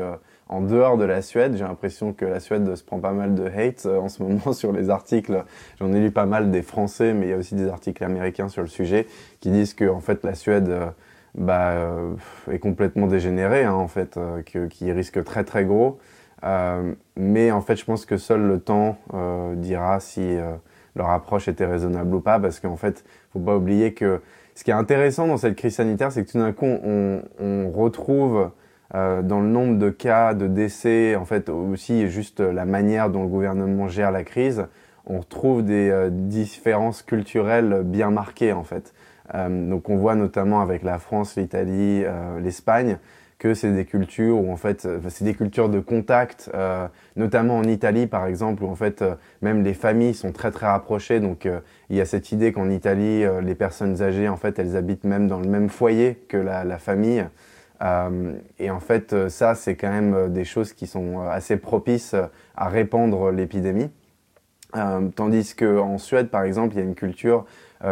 en 0.52 0.62
dehors 0.62 0.98
de 0.98 1.06
la 1.06 1.22
Suède. 1.22 1.56
J'ai 1.56 1.64
l'impression 1.64 2.14
que 2.14 2.26
la 2.26 2.40
Suède 2.40 2.76
se 2.76 2.84
prend 2.84 3.00
pas 3.00 3.14
mal 3.14 3.34
de 3.34 3.46
hate 3.48 3.86
euh, 3.86 3.98
en 3.98 4.10
ce 4.10 4.22
moment 4.22 4.54
sur 4.54 4.72
les 4.72 4.90
articles. 4.90 5.44
J'en 5.80 5.92
ai 5.94 6.00
lu 6.00 6.12
pas 6.12 6.26
mal 6.26 6.52
des 6.52 6.62
Français, 6.62 7.14
mais 7.14 7.28
il 7.28 7.30
y 7.30 7.34
a 7.34 7.38
aussi 7.38 7.56
des 7.56 7.68
articles 7.68 8.04
américains 8.04 8.50
sur 8.50 8.62
le 8.62 8.68
sujet 8.68 9.08
qui 9.40 9.50
disent 9.50 9.74
que 9.74 9.90
en 9.90 10.02
fait 10.02 10.24
la 10.24 10.36
Suède 10.36 10.70
euh, 10.70 10.88
bah, 11.36 11.72
euh, 11.72 12.14
est 12.52 12.60
complètement 12.60 13.08
dégénérée, 13.08 13.64
hein, 13.64 13.74
en 13.74 13.88
fait, 13.88 14.20
qui 14.70 14.92
risque 14.92 15.24
très 15.24 15.46
très 15.46 15.64
gros. 15.64 15.98
mais 17.16 17.52
en 17.52 17.62
fait, 17.62 17.78
je 17.78 17.86
pense 17.86 18.06
que 18.06 18.18
seul 18.18 18.42
le 18.42 18.60
temps 18.60 18.98
dira 19.56 20.02
si 20.02 20.38
leur 20.96 21.10
approche 21.10 21.48
était 21.48 21.66
raisonnable 21.66 22.16
ou 22.16 22.22
pas, 22.22 22.40
parce 22.40 22.60
qu'en 22.60 22.78
fait, 22.78 23.04
faut 23.32 23.40
pas 23.40 23.56
oublier 23.56 23.94
que 23.94 24.22
ce 24.56 24.64
qui 24.64 24.72
est 24.72 24.76
intéressant 24.76 25.28
dans 25.28 25.38
cette 25.38 25.56
crise 25.56 25.76
sanitaire, 25.76 26.12
c'est 26.12 26.26
que 26.26 26.32
tout 26.32 26.40
d'un 26.40 26.52
coup, 26.52 26.66
on, 26.66 27.22
on 27.40 27.72
retrouve 27.72 28.52
euh, 28.94 29.22
dans 29.22 29.40
le 29.40 29.48
nombre 29.48 29.78
de 29.78 29.90
cas 29.90 30.34
de 30.34 30.48
décès, 30.48 31.16
en 31.16 31.26
fait 31.26 31.50
aussi 31.50 32.10
juste 32.10 32.42
la 32.42 32.66
manière 32.66 33.10
dont 33.10 33.22
le 33.22 33.30
gouvernement 33.30 33.88
gère 33.88 34.12
la 34.12 34.24
crise, 34.24 34.66
on 35.06 35.20
retrouve 35.20 35.64
des 35.64 35.90
euh, 35.90 36.10
différences 36.12 37.02
culturelles 37.02 37.84
bien 37.86 38.12
marquées 38.12 38.52
en 38.52 38.64
fait. 38.64 38.94
Euh, 39.34 39.70
donc 39.70 39.90
on 39.90 39.96
voit 39.96 40.16
notamment 40.16 40.60
avec 40.62 40.84
la 40.84 41.00
France, 41.00 41.38
l'Italie, 41.38 42.04
l'Espagne 42.42 42.98
que 43.42 43.56
c'est 43.56 43.72
des 43.72 43.86
cultures 43.86 44.38
où 44.38 44.54
en 44.54 44.56
fait 44.56 44.88
c'est 45.10 45.26
des 45.26 45.34
cultures 45.34 45.68
de 45.68 45.80
contact, 45.80 46.52
notamment 47.16 47.58
en 47.58 47.64
Italie 47.64 48.06
par 48.06 48.28
exemple 48.28 48.64
où 48.64 48.68
en 48.68 48.76
fait 48.76 49.04
même 49.42 49.64
les 49.64 49.74
familles 49.74 50.14
sont 50.14 50.32
très 50.32 50.52
très 50.52 50.68
rapprochées. 50.68 51.20
Donc 51.20 51.50
il 51.90 51.96
y 51.98 52.02
a 52.02 52.06
cette 52.06 52.32
idée 52.32 52.52
qu'en 52.52 52.70
Italie 52.70 53.26
les 53.42 53.56
personnes 53.56 54.04
âgées 54.04 54.30
en 54.30 54.38
fait 54.38 54.60
elles 54.60 54.78
habitent 54.78 55.06
même 55.06 55.28
dans 55.28 55.40
le 55.40 55.50
même 55.50 55.70
foyer 55.70 56.24
que 56.30 56.38
la, 56.38 56.64
la 56.64 56.78
famille. 56.78 57.26
Euh, 57.82 58.34
et 58.60 58.70
en 58.70 58.80
fait, 58.80 59.14
euh, 59.14 59.30
ça, 59.30 59.56
c'est 59.56 59.76
quand 59.76 59.90
même 59.90 60.14
euh, 60.14 60.28
des 60.28 60.46
choses 60.46 60.74
qui 60.74 60.86
sont 60.88 61.22
assez 61.22 61.58
propices 61.58 62.16
à 62.56 62.70
répandre 62.70 63.32
l'épidémie. 63.32 63.90
tandis 65.16 65.56
qu'en 65.56 65.98
Suède, 65.98 66.30
par 66.30 66.44
exemple, 66.44 66.76
il 66.76 66.78
y 66.78 66.82
a 66.82 66.86
une 66.86 66.96
culture 66.96 67.46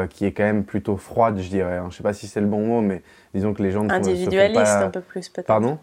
qui 0.09 0.25
est 0.25 0.31
quand 0.31 0.43
même 0.43 0.63
plutôt 0.63 0.97
froide, 0.97 1.39
je 1.39 1.49
dirais. 1.49 1.79
Je 1.81 1.85
ne 1.85 1.91
sais 1.91 2.03
pas 2.03 2.13
si 2.13 2.27
c'est 2.27 2.41
le 2.41 2.47
bon 2.47 2.65
mot, 2.65 2.81
mais 2.81 3.01
disons 3.33 3.53
que 3.53 3.63
les 3.63 3.71
gens 3.71 3.83
ne 3.83 3.91
Individualiste, 3.91 4.63
pas... 4.63 4.85
un 4.85 4.89
peu 4.89 5.01
plus, 5.01 5.29
peut-être. 5.29 5.47
Pardon? 5.47 5.79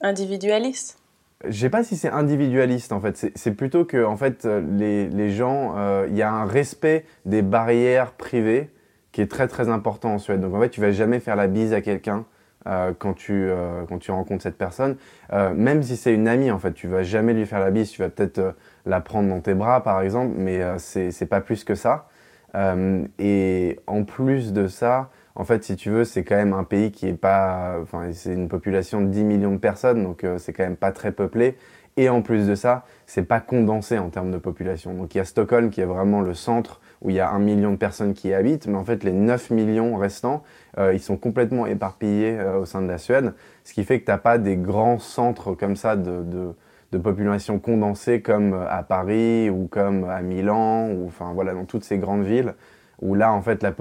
Individualiste 0.00 0.98
je 1.44 1.48
ne 1.48 1.52
sais 1.54 1.70
pas 1.70 1.82
si 1.82 1.96
c'est 1.96 2.08
individualiste 2.08 2.92
en 2.92 3.00
fait. 3.00 3.32
C'est 3.34 3.50
plutôt 3.50 3.84
que 3.84 4.04
en 4.04 4.16
fait 4.16 4.44
les, 4.44 5.08
les 5.08 5.30
gens, 5.30 5.74
il 6.06 6.16
y 6.16 6.22
a 6.22 6.32
un 6.32 6.44
respect 6.44 7.04
des 7.26 7.42
barrières 7.42 8.12
privées 8.12 8.70
qui 9.12 9.20
est 9.20 9.30
très 9.30 9.46
très 9.46 9.68
important 9.68 10.14
en 10.14 10.18
Suède. 10.18 10.40
Donc 10.40 10.54
en 10.54 10.60
fait, 10.60 10.70
tu 10.70 10.80
vas 10.80 10.90
jamais 10.90 11.20
faire 11.20 11.36
la 11.36 11.46
bise 11.46 11.72
à 11.72 11.80
quelqu'un. 11.80 12.24
Euh, 12.68 12.92
quand, 12.96 13.14
tu, 13.14 13.32
euh, 13.32 13.82
quand 13.88 13.98
tu 13.98 14.12
rencontres 14.12 14.44
cette 14.44 14.56
personne. 14.56 14.96
Euh, 15.32 15.52
même 15.52 15.82
si 15.82 15.96
c'est 15.96 16.14
une 16.14 16.28
amie, 16.28 16.52
en 16.52 16.60
fait, 16.60 16.72
tu 16.72 16.86
vas 16.86 17.02
jamais 17.02 17.34
lui 17.34 17.44
faire 17.44 17.58
la 17.58 17.72
bise, 17.72 17.90
tu 17.90 18.02
vas 18.02 18.08
peut-être 18.08 18.54
la 18.86 19.00
prendre 19.00 19.28
dans 19.28 19.40
tes 19.40 19.54
bras, 19.54 19.82
par 19.82 20.00
exemple, 20.00 20.34
mais 20.36 20.60
c'est 20.78 21.26
pas 21.28 21.40
plus 21.40 21.64
que 21.64 21.74
ça. 21.74 22.06
Et 22.54 23.80
en 23.86 24.04
plus 24.04 24.52
de 24.52 24.68
ça, 24.68 25.10
en 25.34 25.44
fait, 25.44 25.64
si 25.64 25.76
tu 25.76 25.90
veux, 25.90 26.04
c'est 26.04 26.24
quand 26.24 26.36
même 26.36 26.52
un 26.52 26.64
pays 26.64 26.92
qui 26.92 27.08
est 27.08 27.14
pas, 27.14 27.78
enfin, 27.80 28.10
c'est 28.12 28.34
une 28.34 28.48
population 28.48 29.00
de 29.00 29.06
10 29.06 29.24
millions 29.24 29.52
de 29.52 29.58
personnes, 29.58 30.02
donc 30.02 30.26
c'est 30.38 30.52
quand 30.52 30.64
même 30.64 30.76
pas 30.76 30.92
très 30.92 31.12
peuplé. 31.12 31.56
Et 31.96 32.08
en 32.08 32.22
plus 32.22 32.46
de 32.46 32.54
ça, 32.54 32.84
c'est 33.06 33.24
pas 33.24 33.40
condensé 33.40 33.98
en 33.98 34.08
termes 34.08 34.30
de 34.30 34.38
population. 34.38 34.94
Donc 34.94 35.14
il 35.14 35.18
y 35.18 35.20
a 35.20 35.24
Stockholm 35.24 35.70
qui 35.70 35.82
est 35.82 35.86
vraiment 35.86 36.22
le 36.22 36.32
centre 36.32 36.80
où 37.02 37.10
il 37.10 37.16
y 37.16 37.20
a 37.20 37.30
un 37.30 37.38
million 37.38 37.72
de 37.72 37.76
personnes 37.76 38.14
qui 38.14 38.28
y 38.28 38.34
habitent, 38.34 38.66
mais 38.66 38.76
en 38.76 38.84
fait 38.84 39.04
les 39.04 39.12
9 39.12 39.50
millions 39.50 39.96
restants, 39.96 40.42
euh, 40.78 40.94
ils 40.94 41.00
sont 41.00 41.16
complètement 41.16 41.66
éparpillés 41.66 42.38
euh, 42.38 42.60
au 42.60 42.64
sein 42.64 42.80
de 42.80 42.88
la 42.88 42.96
Suède, 42.96 43.34
ce 43.64 43.74
qui 43.74 43.84
fait 43.84 44.00
que 44.00 44.06
tu 44.06 44.10
n'as 44.10 44.18
pas 44.18 44.38
des 44.38 44.56
grands 44.56 44.98
centres 44.98 45.54
comme 45.54 45.76
ça 45.76 45.96
de, 45.96 46.22
de, 46.22 46.54
de, 46.92 46.98
population 46.98 47.58
condensée 47.58 48.20
comme 48.20 48.54
euh, 48.54 48.66
à 48.68 48.82
Paris 48.82 49.50
ou 49.50 49.66
comme 49.66 50.04
à 50.04 50.20
Milan, 50.22 50.90
ou 50.90 51.06
enfin 51.06 51.32
voilà, 51.34 51.54
dans 51.54 51.64
toutes 51.64 51.84
ces 51.84 51.98
grandes 51.98 52.24
villes, 52.24 52.54
où 53.00 53.14
là 53.14 53.32
en 53.32 53.42
fait 53.42 53.62
la, 53.62 53.72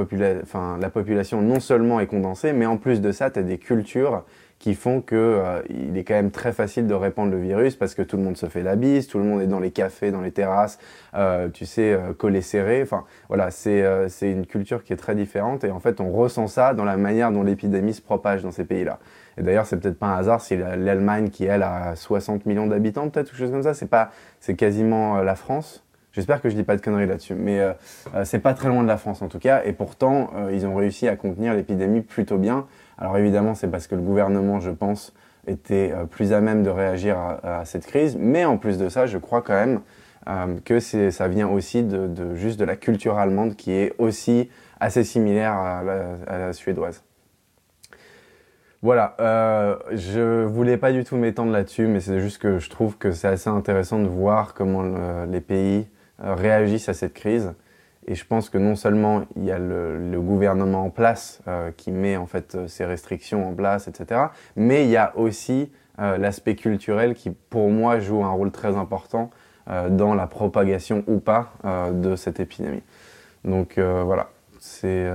enfin, 0.42 0.78
la 0.80 0.90
population 0.90 1.42
non 1.42 1.60
seulement 1.60 2.00
est 2.00 2.08
condensée, 2.08 2.54
mais 2.54 2.66
en 2.66 2.78
plus 2.78 3.02
de 3.02 3.12
ça, 3.12 3.30
tu 3.30 3.40
as 3.40 3.44
des 3.44 3.58
cultures 3.58 4.24
qui 4.62 4.76
font 4.76 5.02
que 5.02 5.16
euh, 5.16 5.62
il 5.70 5.98
est 5.98 6.04
quand 6.04 6.14
même 6.14 6.30
très 6.30 6.54
facile 6.54 6.86
de 6.86 6.94
répandre 6.94 7.32
le 7.32 7.40
virus 7.40 7.76
parce 7.76 7.96
que 7.96 8.04
tout 8.04 8.16
le 8.16 8.22
monde 8.22 8.38
se 8.38 8.46
fait 8.46 8.62
la 8.62 8.76
bise, 8.76 9.08
tout 9.08 9.18
le 9.18 9.24
monde 9.24 9.42
est 9.42 9.48
dans 9.48 9.60
les 9.60 9.72
cafés, 9.72 10.12
dans 10.12 10.22
les 10.22 10.30
terrasses, 10.30 10.78
euh, 11.16 11.50
tu 11.50 11.66
sais, 11.66 11.94
euh, 11.94 12.14
collé 12.14 12.42
serré. 12.42 12.84
Enfin, 12.84 13.04
voilà, 13.28 13.50
c'est 13.50 13.82
euh, 13.82 14.08
une 14.22 14.46
culture 14.46 14.84
qui 14.84 14.94
est 14.94 14.98
très 14.98 15.16
différente 15.16 15.64
et 15.64 15.72
en 15.72 15.80
fait, 15.80 16.00
on 16.00 16.12
ressent 16.12 16.46
ça 16.46 16.76
dans 16.76 16.86
la 16.86 16.96
manière 16.96 17.32
dont 17.32 17.42
l'épidémie 17.42 17.96
se 17.96 18.04
propage 18.04 18.44
dans 18.44 18.52
ces 18.52 18.64
pays-là. 18.64 19.00
D'ailleurs, 19.42 19.66
c'est 19.66 19.78
peut-être 19.78 20.00
pas 20.00 20.08
un 20.08 20.18
hasard 20.18 20.42
si 20.42 20.56
l'Allemagne, 20.58 21.30
qui 21.30 21.46
elle 21.46 21.64
a 21.64 21.96
60 21.96 22.46
millions 22.46 22.68
d'habitants, 22.68 23.10
peut-être 23.10 23.32
ou 23.34 23.36
chose 23.36 23.52
comme 23.52 23.64
ça, 23.64 23.74
c'est 23.74 23.90
pas, 23.90 24.12
c'est 24.40 24.56
quasiment 24.56 25.22
la 25.22 25.36
France. 25.36 25.84
J'espère 26.14 26.42
que 26.42 26.50
je 26.50 26.56
dis 26.56 26.64
pas 26.64 26.76
de 26.76 26.82
conneries 26.82 27.08
là-dessus, 27.08 27.36
mais 27.36 27.60
euh, 27.62 27.74
c'est 28.26 28.40
pas 28.40 28.54
très 28.54 28.68
loin 28.68 28.84
de 28.84 28.88
la 28.88 28.98
France 28.98 29.22
en 29.22 29.30
tout 29.30 29.40
cas, 29.40 29.62
et 29.64 29.72
pourtant 29.72 30.32
ils 30.52 30.68
ont 30.68 30.76
réussi 30.76 31.08
à 31.08 31.16
contenir 31.16 31.54
l'épidémie 31.54 32.02
plutôt 32.02 32.38
bien. 32.38 32.66
Alors 32.98 33.18
évidemment, 33.18 33.56
c'est 33.56 33.70
parce 33.70 33.88
que 33.88 33.96
le 33.96 34.02
gouvernement, 34.02 34.60
je 34.60 34.72
pense, 34.72 35.14
était 35.48 35.92
euh, 35.94 36.06
plus 36.06 36.34
à 36.34 36.42
même 36.42 36.64
de 36.64 36.70
réagir 36.70 37.18
à, 37.44 37.66
cette 37.66 37.86
crise, 37.86 38.18
mais 38.20 38.46
en 38.46 38.58
plus 38.58 38.78
de 38.78 38.90
ça, 38.90 39.06
je 39.06 39.18
crois 39.18 39.42
quand 39.42 39.54
même 39.54 39.82
euh, 40.28 40.56
que 40.64 40.80
ça 40.80 41.28
vient 41.28 41.50
aussi 41.50 41.84
de, 41.84 42.36
juste 42.36 42.60
de 42.60 42.66
la 42.66 42.76
culture 42.76 43.18
allemande 43.18 43.56
qui 43.56 43.72
est 43.72 43.94
aussi 43.98 44.50
assez 44.80 45.04
similaire 45.04 45.54
à 45.54 45.84
la, 45.84 46.54
suédoise. 46.54 47.04
Voilà, 48.82 49.16
euh, 49.20 49.76
je 49.92 50.44
voulais 50.44 50.78
pas 50.78 50.92
du 50.92 51.04
tout 51.04 51.16
m'étendre 51.16 51.52
là-dessus, 51.52 51.86
mais 51.86 52.00
c'est 52.00 52.20
juste 52.20 52.40
que 52.40 52.58
je 52.58 52.70
trouve 52.70 52.98
que 52.98 53.12
c'est 53.12 53.28
assez 53.28 53.50
intéressant 53.50 54.00
de 54.00 54.08
voir 54.08 54.56
comment 54.56 54.84
les 55.26 55.42
pays 55.42 55.88
réagissent 56.18 56.90
à 56.90 56.94
cette 56.94 57.14
crise. 57.14 57.54
Et 58.08 58.16
je 58.16 58.26
pense 58.26 58.50
que 58.50 58.58
non 58.58 58.76
seulement 58.76 59.24
il 59.36 59.46
y 59.46 59.52
a 59.52 59.60
le, 59.60 60.20
gouvernement 60.22 60.86
en 60.86 60.90
place 60.90 61.42
euh, 61.48 61.72
qui 61.76 61.92
met 61.92 62.18
en 62.18 62.26
fait 62.26 62.56
euh, 62.56 62.68
ces 62.68 62.86
restrictions 62.86 63.48
en 63.48 63.54
place, 63.54 63.88
etc. 63.88 64.22
Mais 64.56 64.86
il 64.86 64.90
y 64.90 64.98
a 64.98 65.16
aussi 65.18 65.72
euh, 66.00 66.18
l'aspect 66.18 66.56
culturel 66.56 67.14
qui, 67.14 67.32
pour 67.32 67.70
moi, 67.70 68.00
joue 68.00 68.24
un 68.24 68.32
rôle 68.32 68.52
très 68.52 68.76
important 68.76 69.30
dans 69.90 70.16
la 70.16 70.28
propagation 70.28 71.04
ou 71.08 71.20
pas 71.20 71.54
de 71.94 72.16
cette 72.18 72.42
épidémie. 72.42 72.82
Donc 73.46 73.80
voilà, 73.80 74.32
c'est 74.60 75.08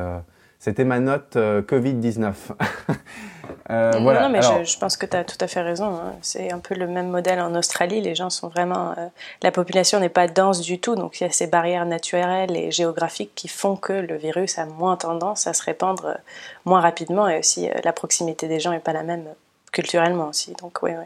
c'était 0.59 0.85
ma 0.85 0.99
note 1.01 1.37
euh, 1.37 1.63
Covid-19. 1.63 2.33
euh, 3.71 3.93
non, 3.93 4.03
voilà. 4.03 4.23
non, 4.23 4.29
mais 4.31 4.41
je, 4.43 4.79
pense 4.79 4.97
que 4.97 5.07
tu 5.07 5.17
as 5.17 5.25
tout 5.25 5.37
à 5.41 5.47
fait 5.47 5.61
raison. 5.61 5.95
Hein. 5.95 6.15
C'est 6.23 6.53
un 6.53 6.59
peu 6.59 6.75
le 6.75 6.87
même 6.87 7.09
modèle 7.09 7.41
en 7.41 7.55
Australie. 7.55 8.01
Les 8.01 8.15
gens 8.15 8.31
sont 8.31 8.49
vraiment. 8.49 8.93
Euh, 8.93 9.07
la 9.43 9.53
population 9.53 10.01
n'est 10.01 10.09
pas 10.09 10.29
dense 10.29 10.61
du 10.61 10.79
tout, 10.79 10.95
donc 10.95 11.21
il 11.21 11.25
y 11.25 11.27
a 11.27 11.31
ces 11.31 11.47
barrières 11.47 11.87
naturelles 11.87 12.57
et 12.57 12.71
géographiques 12.71 13.33
qui 13.35 13.49
font 13.49 13.77
que 13.77 13.93
le 13.93 14.17
virus 14.17 14.59
a 14.59 14.67
moins 14.67 14.97
tendance 14.97 15.47
à 15.47 15.53
se 15.53 15.63
répandre 15.63 16.17
moins 16.65 16.81
rapidement 16.81 17.29
et 17.29 17.39
aussi 17.39 17.69
la 17.85 17.93
proximité 17.93 18.49
des 18.49 18.61
gens 18.61 18.71
n'est 18.71 18.79
pas 18.79 18.93
la 18.93 19.03
même 19.03 19.25
culturellement 19.73 20.29
aussi. 20.29 20.55
Donc, 20.61 20.83
oui, 20.83 20.93
oui 20.99 21.05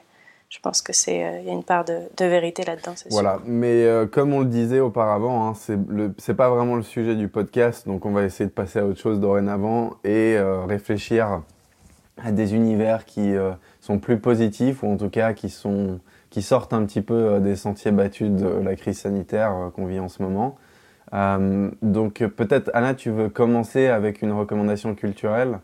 je 0.51 0.59
pense 0.59 0.83
que 0.83 0.93
c'est 0.93 1.25
euh, 1.25 1.39
il 1.41 1.47
y 1.47 1.51
a 1.51 1.53
une 1.53 1.63
part 1.63 1.85
de, 1.85 2.01
de 2.17 2.25
vérité 2.25 2.65
là-dedans. 2.65 2.95
Voilà, 3.11 3.37
sûr. 3.37 3.43
mais 3.47 3.85
euh, 3.85 4.07
comme 4.07 4.35
on 4.35 4.41
le 4.41 4.47
disait 4.47 4.81
auparavant, 4.81 5.49
hein, 5.49 5.55
c'est 5.55 5.79
c'est 6.19 6.35
pas 6.35 6.51
vraiment 6.51 6.75
le 6.75 6.83
sujet 6.83 7.15
du 7.15 7.29
podcast, 7.29 7.87
donc 7.87 8.05
on 8.05 8.11
va 8.11 8.25
essayer 8.25 8.47
de 8.47 8.55
passer 8.55 8.81
à 8.81 8.85
autre 8.85 8.99
chose 8.99 9.21
dorénavant 9.21 9.95
et 10.03 10.37
euh, 10.37 10.65
réfléchir 10.65 11.43
à 12.23 12.33
des 12.33 12.55
univers 12.55 13.07
qui 13.07 13.33
sont 13.81 13.99
plus 13.99 14.19
positifs 14.19 14.83
ou 14.83 14.89
en 14.89 14.99
tout 14.99 15.09
cas 15.09 15.33
qui 15.33 15.49
sont 15.49 16.01
qui 16.29 16.43
sortent 16.43 16.75
un 16.75 16.85
petit 16.85 17.01
peu 17.01 17.41
des 17.41 17.57
sentiers 17.57 17.93
battus 17.93 18.31
de 18.31 18.47
la 18.47 18.77
crise 18.77 18.99
sanitaire 18.99 19.71
qu'on 19.75 19.87
vit 19.87 20.01
en 20.01 20.09
ce 20.11 20.23
moment. 20.23 20.59
donc 21.81 22.19
peut-être 22.19 22.71
Anna, 22.75 22.93
tu 22.93 23.11
veux 23.11 23.31
commencer 23.31 23.87
avec 23.87 24.21
une 24.21 24.33
recommandation 24.33 24.95
culturelle? 24.95 25.61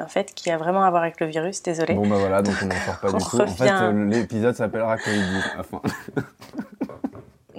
En 0.00 0.08
fait, 0.08 0.34
qui 0.34 0.50
a 0.50 0.56
vraiment 0.56 0.84
à 0.84 0.90
voir 0.90 1.02
avec 1.02 1.20
le 1.20 1.26
virus. 1.26 1.62
Désolée. 1.62 1.94
Bon, 1.94 2.06
bah 2.06 2.16
voilà, 2.18 2.42
donc 2.42 2.54
on 2.62 2.66
n'en 2.66 2.80
sort 2.80 3.00
pas 3.00 3.12
du 3.12 3.24
tout. 3.24 3.40
En 3.40 3.46
fait, 3.46 3.70
euh, 3.70 4.04
l'épisode 4.06 4.54
s'appellera 4.54 4.98
Covid. 4.98 5.42
Enfin. 5.58 5.80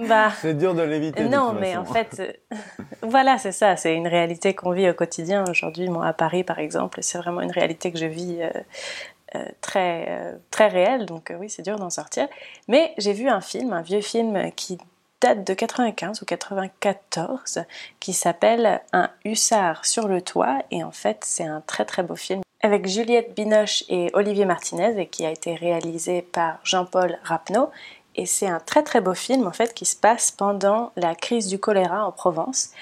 Bah, 0.08 0.32
c'est 0.40 0.54
dur 0.54 0.74
de 0.74 0.82
l'éviter. 0.82 1.24
Non, 1.28 1.52
mais 1.52 1.76
en 1.76 1.84
fait, 1.84 2.16
euh, 2.18 2.56
voilà, 3.02 3.38
c'est 3.38 3.52
ça. 3.52 3.76
C'est 3.76 3.94
une 3.94 4.08
réalité 4.08 4.52
qu'on 4.52 4.72
vit 4.72 4.90
au 4.90 4.92
quotidien. 4.92 5.44
Aujourd'hui, 5.48 5.88
moi, 5.88 6.06
à 6.06 6.12
Paris, 6.12 6.42
par 6.42 6.58
exemple, 6.58 6.98
c'est 7.00 7.16
vraiment 7.18 7.40
une 7.40 7.52
réalité 7.52 7.92
que 7.92 7.98
je 7.98 8.06
vis 8.06 8.40
euh, 8.42 9.44
très, 9.60 10.34
très 10.50 10.66
réelle. 10.66 11.06
Donc, 11.06 11.32
oui, 11.38 11.48
c'est 11.48 11.62
dur 11.62 11.78
d'en 11.78 11.90
sortir. 11.90 12.26
Mais 12.66 12.92
j'ai 12.98 13.12
vu 13.12 13.28
un 13.28 13.40
film, 13.40 13.72
un 13.72 13.82
vieux 13.82 14.00
film 14.00 14.50
qui 14.56 14.78
date 15.24 15.46
de 15.46 15.54
95 15.54 16.20
ou 16.20 16.26
94 16.26 17.64
qui 17.98 18.12
s'appelle 18.12 18.82
Un 18.92 19.08
hussard 19.24 19.86
sur 19.86 20.06
le 20.06 20.20
toit 20.20 20.58
et 20.70 20.84
en 20.84 20.90
fait 20.90 21.22
c'est 21.22 21.46
un 21.46 21.62
très 21.62 21.86
très 21.86 22.02
beau 22.02 22.14
film 22.14 22.42
avec 22.60 22.86
Juliette 22.86 23.34
Binoche 23.34 23.84
et 23.88 24.10
Olivier 24.12 24.44
Martinez 24.44 25.00
et 25.00 25.06
qui 25.06 25.24
a 25.24 25.30
été 25.30 25.54
réalisé 25.54 26.20
par 26.20 26.58
Jean-Paul 26.62 27.18
Rapneau. 27.22 27.70
Et 28.16 28.26
c'est 28.26 28.46
un 28.48 28.60
très 28.60 28.82
très 28.82 29.00
beau 29.00 29.14
film 29.14 29.46
en 29.46 29.52
fait 29.52 29.72
qui 29.72 29.86
se 29.86 29.96
passe 29.96 30.30
pendant 30.30 30.92
la 30.96 31.14
crise 31.14 31.46
du 31.48 31.58
choléra 31.58 32.06
en 32.06 32.12
Provence. 32.12 32.72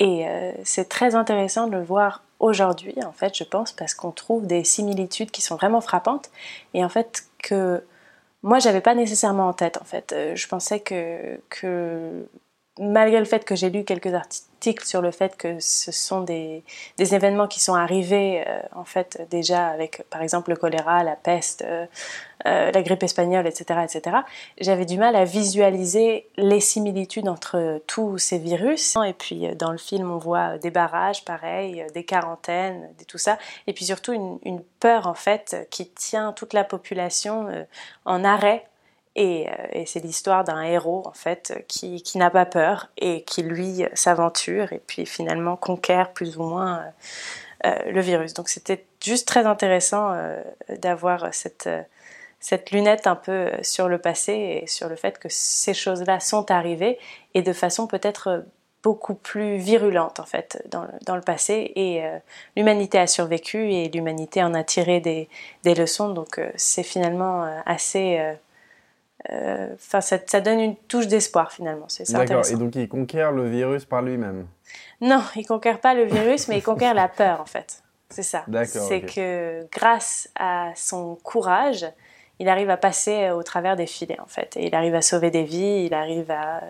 Et 0.00 0.26
euh, 0.26 0.50
c'est 0.64 0.88
très 0.88 1.14
intéressant 1.14 1.68
de 1.68 1.76
le 1.76 1.84
voir 1.84 2.24
aujourd'hui 2.40 2.96
en 3.06 3.12
fait 3.12 3.36
je 3.36 3.44
pense 3.44 3.70
parce 3.70 3.94
qu'on 3.94 4.10
trouve 4.10 4.44
des 4.44 4.64
similitudes 4.64 5.30
qui 5.30 5.40
sont 5.40 5.54
vraiment 5.54 5.80
frappantes. 5.80 6.30
Et 6.74 6.84
en 6.84 6.88
fait 6.88 7.26
que 7.38 7.84
moi, 8.42 8.58
j'avais 8.58 8.80
pas 8.80 8.94
nécessairement 8.94 9.48
en 9.48 9.52
tête, 9.52 9.78
en 9.80 9.84
fait. 9.84 10.12
Euh, 10.12 10.36
je 10.36 10.48
pensais 10.48 10.80
que, 10.80 11.40
que 11.48 12.26
malgré 12.78 13.18
le 13.18 13.26
fait 13.26 13.44
que 13.44 13.54
j'ai 13.54 13.68
lu 13.68 13.84
quelques 13.84 14.14
articles 14.14 14.86
sur 14.86 15.02
le 15.02 15.10
fait 15.10 15.36
que 15.36 15.58
ce 15.60 15.92
sont 15.92 16.22
des, 16.22 16.62
événements 16.98 17.48
qui 17.48 17.60
sont 17.60 17.74
arrivés 17.74 18.44
euh, 18.46 18.62
en 18.74 18.84
fait 18.84 19.26
déjà 19.30 19.66
avec 19.66 20.04
par 20.08 20.22
exemple 20.22 20.50
le 20.50 20.56
choléra, 20.56 21.02
la 21.02 21.16
peste, 21.16 21.62
euh, 21.66 21.86
la 22.44 22.82
grippe 22.82 23.02
espagnole, 23.02 23.46
etc., 23.46 23.80
etc. 23.84 24.16
J'avais 24.58 24.86
du 24.86 24.98
mal 24.98 25.16
à 25.16 25.24
visualiser 25.24 26.28
les 26.36 26.60
similitudes 26.60 27.28
entre 27.28 27.82
tous 27.86 28.18
ces 28.18 28.38
virus. 28.38 28.96
Et 29.06 29.12
puis 29.12 29.54
dans 29.56 29.70
le 29.70 29.78
film, 29.78 30.10
on 30.10 30.18
voit 30.18 30.58
des 30.58 30.70
barrages, 30.70 31.24
pareil, 31.24 31.84
des 31.92 32.04
quarantaines, 32.04 32.88
des, 32.98 33.04
tout 33.04 33.18
ça, 33.18 33.38
et 33.66 33.72
puis 33.72 33.84
surtout 33.84 34.12
une, 34.12 34.38
une 34.44 34.62
peur 34.80 35.06
en 35.06 35.14
fait 35.14 35.68
qui 35.70 35.88
tient 35.88 36.32
toute 36.32 36.52
la 36.52 36.64
population 36.64 37.48
en 38.04 38.24
arrêt 38.24 38.64
Et, 39.14 39.46
et 39.72 39.84
c'est 39.84 40.00
l'histoire 40.00 40.42
d'un 40.42 40.62
héros 40.62 41.02
en 41.06 41.12
fait 41.12 41.64
qui, 41.68 42.02
qui 42.02 42.16
n'a 42.16 42.30
pas 42.30 42.46
peur 42.46 42.88
et 42.96 43.24
qui 43.24 43.42
lui 43.42 43.84
s'aventure 43.92 44.72
et 44.72 44.80
puis 44.86 45.04
finalement 45.04 45.56
conquiert 45.56 46.12
plus 46.12 46.38
ou 46.38 46.44
moins 46.44 46.82
le 47.62 48.00
virus. 48.00 48.32
Donc 48.32 48.48
c'était 48.48 48.86
juste 49.02 49.28
très 49.28 49.44
intéressant 49.44 50.16
d'avoir 50.80 51.34
cette 51.34 51.68
cette 52.40 52.72
lunette 52.72 53.06
un 53.06 53.14
peu 53.14 53.50
sur 53.62 53.88
le 53.88 53.98
passé 53.98 54.62
et 54.62 54.66
sur 54.66 54.88
le 54.88 54.96
fait 54.96 55.18
que 55.18 55.28
ces 55.30 55.74
choses-là 55.74 56.18
sont 56.18 56.50
arrivées 56.50 56.98
et 57.34 57.42
de 57.42 57.52
façon 57.52 57.86
peut-être 57.86 58.44
beaucoup 58.82 59.14
plus 59.14 59.56
virulente 59.56 60.18
en 60.18 60.24
fait 60.24 60.62
dans, 60.70 60.86
dans 61.06 61.14
le 61.14 61.22
passé 61.22 61.72
et 61.76 62.04
euh, 62.04 62.18
l'humanité 62.56 62.98
a 62.98 63.06
survécu 63.06 63.72
et 63.72 63.88
l'humanité 63.88 64.42
en 64.42 64.54
a 64.54 64.64
tiré 64.64 65.00
des, 65.00 65.28
des 65.62 65.74
leçons 65.74 66.08
donc 66.08 66.38
euh, 66.38 66.50
c'est 66.56 66.82
finalement 66.82 67.44
euh, 67.44 67.60
assez 67.64 68.20
enfin 69.28 70.00
ça, 70.00 70.18
ça, 70.26 70.40
donne 70.40 70.60
une 70.60 70.76
touche 70.76 71.06
d'espoir 71.06 71.52
finalement 71.52 71.86
c'est 71.88 72.10
D'accord 72.10 72.44
et 72.50 72.56
donc 72.56 72.74
il 72.74 72.88
conquiert 72.88 73.32
le 73.32 73.48
virus 73.48 73.84
par 73.84 74.02
lui-même. 74.02 74.46
Non 75.00 75.22
il 75.36 75.46
conquiert 75.46 75.80
pas 75.80 75.94
le 75.94 76.04
virus 76.04 76.48
mais 76.48 76.58
il 76.58 76.62
conquiert 76.62 76.94
la 76.94 77.08
peur 77.08 77.40
en 77.40 77.46
fait. 77.46 77.82
C'est 78.10 78.22
ça. 78.22 78.44
C'est 78.66 79.00
que 79.00 79.66
grâce 79.70 80.28
à 80.38 80.70
son 80.74 81.16
courage 81.22 81.86
il 82.42 82.48
arrive 82.48 82.70
à 82.70 82.76
passer 82.76 83.30
au 83.30 83.42
travers 83.44 83.76
des 83.76 83.86
filets 83.86 84.18
en 84.20 84.26
fait. 84.26 84.56
Et 84.56 84.66
il 84.66 84.74
arrive 84.74 84.96
à 84.96 85.02
sauver 85.02 85.30
des 85.30 85.44
vies, 85.44 85.84
il 85.86 85.94
arrive 85.94 86.30
à 86.30 86.60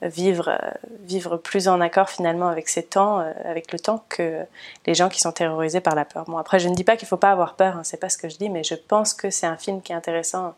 vivre, 0.00 0.56
vivre 1.00 1.36
plus 1.36 1.66
en 1.66 1.80
accord 1.80 2.08
finalement 2.08 2.46
avec 2.46 2.68
ses 2.68 2.84
temps, 2.84 3.18
euh, 3.18 3.32
avec 3.44 3.72
le 3.72 3.80
temps 3.80 4.04
que 4.08 4.44
les 4.86 4.94
gens 4.94 5.08
qui 5.08 5.18
sont 5.18 5.32
terrorisés 5.32 5.80
par 5.80 5.96
la 5.96 6.04
peur. 6.04 6.24
Bon 6.26 6.36
après 6.38 6.60
je 6.60 6.68
ne 6.68 6.74
dis 6.74 6.84
pas 6.84 6.96
qu'il 6.96 7.06
ne 7.06 7.08
faut 7.08 7.16
pas 7.16 7.32
avoir 7.32 7.54
peur, 7.54 7.76
hein, 7.76 7.84
c'est 7.84 7.96
pas 7.96 8.08
ce 8.08 8.16
que 8.16 8.28
je 8.28 8.36
dis, 8.36 8.48
mais 8.48 8.62
je 8.62 8.74
pense 8.74 9.12
que 9.12 9.28
c'est 9.30 9.46
un 9.46 9.56
film 9.56 9.82
qui 9.82 9.90
est 9.90 9.96
intéressant 9.96 10.54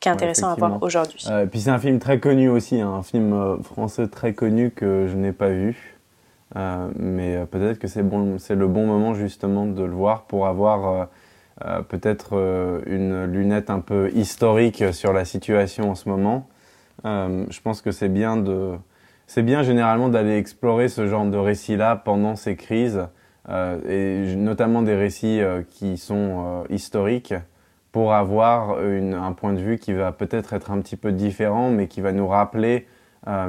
qui 0.00 0.08
est 0.08 0.12
intéressant 0.12 0.50
à 0.50 0.54
voir 0.54 0.82
aujourd'hui. 0.82 1.24
Euh, 1.30 1.46
puis 1.46 1.60
c'est 1.60 1.70
un 1.70 1.78
film 1.78 1.98
très 1.98 2.18
connu 2.18 2.48
aussi, 2.48 2.80
hein, 2.80 2.90
un 2.90 3.02
film 3.02 3.32
euh, 3.32 3.62
français 3.62 4.08
très 4.08 4.32
connu 4.32 4.70
que 4.70 5.06
je 5.08 5.16
n'ai 5.16 5.32
pas 5.32 5.50
vu. 5.50 5.98
mais 6.96 7.46
peut-être 7.50 7.78
que 7.78 7.86
c'est 7.86 8.02
bon, 8.02 8.36
le 8.48 8.66
bon 8.66 8.86
moment 8.86 9.14
justement 9.14 9.66
de 9.66 9.84
le 9.84 9.92
voir 9.92 10.22
pour 10.22 10.46
avoir 10.46 11.08
euh, 11.66 11.82
peut-être 11.82 12.30
euh, 12.32 12.80
une 12.86 13.24
lunette 13.24 13.68
un 13.68 13.80
peu 13.80 14.10
historique 14.14 14.82
sur 14.94 15.12
la 15.12 15.26
situation 15.26 15.90
en 15.90 15.94
ce 15.94 16.08
moment. 16.08 16.48
Euh, 17.04 17.44
je 17.50 17.60
pense 17.60 17.82
que 17.82 17.90
c'est 17.90 18.08
bien 18.08 18.38
de, 18.38 18.72
c'est 19.26 19.42
bien 19.42 19.62
généralement 19.62 20.08
d'aller 20.08 20.38
explorer 20.38 20.88
ce 20.88 21.06
genre 21.06 21.26
de 21.26 21.36
récits-là 21.36 21.96
pendant 21.96 22.36
ces 22.36 22.56
crises, 22.56 23.06
et 23.88 24.36
notamment 24.36 24.82
des 24.82 24.94
récits 24.94 25.40
qui 25.70 25.96
sont 25.96 26.62
historiques, 26.68 27.34
pour 27.92 28.14
avoir 28.14 28.84
une, 28.84 29.14
un 29.14 29.32
point 29.32 29.52
de 29.52 29.60
vue 29.60 29.78
qui 29.78 29.92
va 29.92 30.12
peut-être 30.12 30.52
être 30.52 30.70
un 30.70 30.80
petit 30.80 30.96
peu 30.96 31.12
différent, 31.12 31.70
mais 31.70 31.88
qui 31.88 32.00
va 32.00 32.12
nous 32.12 32.28
rappeler 32.28 32.86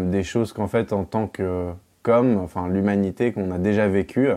des 0.01 0.23
choses 0.23 0.51
qu'en 0.51 0.67
fait, 0.67 0.91
en 0.91 1.05
tant 1.05 1.27
que 1.27 1.71
comme, 2.03 2.37
enfin 2.37 2.67
l'humanité 2.67 3.31
qu'on 3.31 3.51
a 3.51 3.57
déjà 3.57 3.87
vécu 3.87 4.29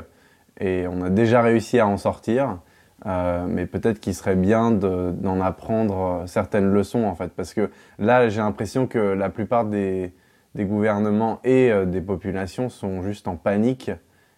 et 0.61 0.87
on 0.88 1.02
a 1.02 1.11
déjà 1.11 1.42
réussi 1.42 1.78
à 1.78 1.87
en 1.87 1.96
sortir. 1.96 2.58
Euh, 3.06 3.44
mais 3.49 3.66
peut-être 3.66 4.00
qu'il 4.00 4.14
serait 4.14 4.37
bien 4.37 4.70
d'en 4.70 5.40
apprendre 5.40 6.20
euh, 6.23 6.26
certaines 6.26 6.73
leçons 6.73 7.04
en 7.04 7.14
fait, 7.14 7.32
parce 7.34 7.52
que 7.52 7.68
là 7.99 8.28
j'ai 8.30 8.40
l'impression 8.40 8.87
que 8.87 8.99
la 8.99 9.28
plupart 9.28 9.66
des, 9.66 10.14
des 10.54 10.64
gouvernements 10.64 11.38
et 11.44 11.70
euh, 11.70 11.84
des 11.84 12.00
populations 12.00 12.70
sont 12.70 13.02
juste 13.02 13.28
en 13.28 13.37
panique, 13.37 13.90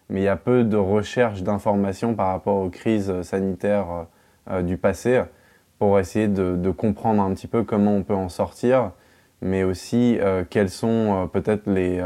mais 0.08 0.20
il 0.20 0.24
y 0.24 0.28
a 0.28 0.36
peu 0.36 0.64
de 0.64 0.76
recherche 0.76 1.42
d'informations 1.42 2.14
par 2.14 2.28
rapport 2.28 2.56
aux 2.56 2.70
crises 2.70 3.22
sanitaires 3.22 4.06
du 4.62 4.76
passé 4.76 5.22
pour 5.78 5.98
essayer 5.98 6.28
de, 6.28 6.70
comprendre 6.70 7.22
un 7.22 7.34
petit 7.34 7.46
peu 7.46 7.62
comment 7.62 7.94
on 7.94 8.02
peut 8.02 8.14
en 8.14 8.28
sortir, 8.28 8.92
mais 9.42 9.62
aussi 9.62 10.18
quels 10.50 10.70
sont 10.70 11.28
peut-être 11.32 11.66
les, 11.66 12.02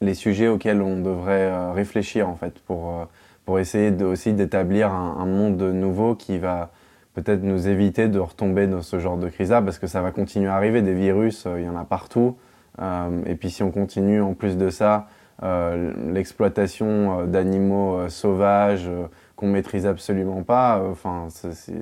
les 0.00 0.14
sujets 0.14 0.46
auxquels 0.46 0.80
on 0.80 1.00
devrait 1.00 1.72
réfléchir 1.72 2.28
en 2.28 2.36
fait 2.36 2.60
pour 2.60 3.08
pour 3.46 3.60
essayer 3.60 3.92
aussi 4.02 4.34
d'établir 4.34 4.92
un, 4.92 5.24
monde 5.24 5.62
nouveau 5.62 6.16
qui 6.16 6.36
va 6.36 6.70
peut-être 7.14 7.42
nous 7.42 7.68
éviter 7.68 8.08
de 8.08 8.18
retomber 8.18 8.66
dans 8.66 8.82
ce 8.82 8.98
genre 8.98 9.16
de 9.16 9.28
crise-là, 9.28 9.62
parce 9.62 9.78
que 9.78 9.86
ça 9.86 10.02
va 10.02 10.10
continuer 10.10 10.48
à 10.48 10.56
arriver. 10.56 10.82
Des 10.82 10.92
virus, 10.92 11.46
euh, 11.46 11.60
il 11.60 11.64
y 11.64 11.68
en 11.68 11.76
a 11.76 11.84
partout. 11.84 12.36
Euh, 12.82 13.22
et 13.24 13.36
puis 13.36 13.50
si 13.50 13.62
on 13.62 13.70
continue 13.70 14.20
en 14.20 14.34
plus 14.34 14.58
de 14.58 14.68
ça, 14.68 15.06
euh, 15.44 15.92
l'exploitation 16.12 17.24
d'animaux 17.24 18.08
sauvages 18.08 18.90
qu'on 19.36 19.46
maîtrise 19.46 19.86
absolument 19.86 20.42
pas, 20.42 20.82
enfin, 20.90 21.28
c'est 21.30 21.72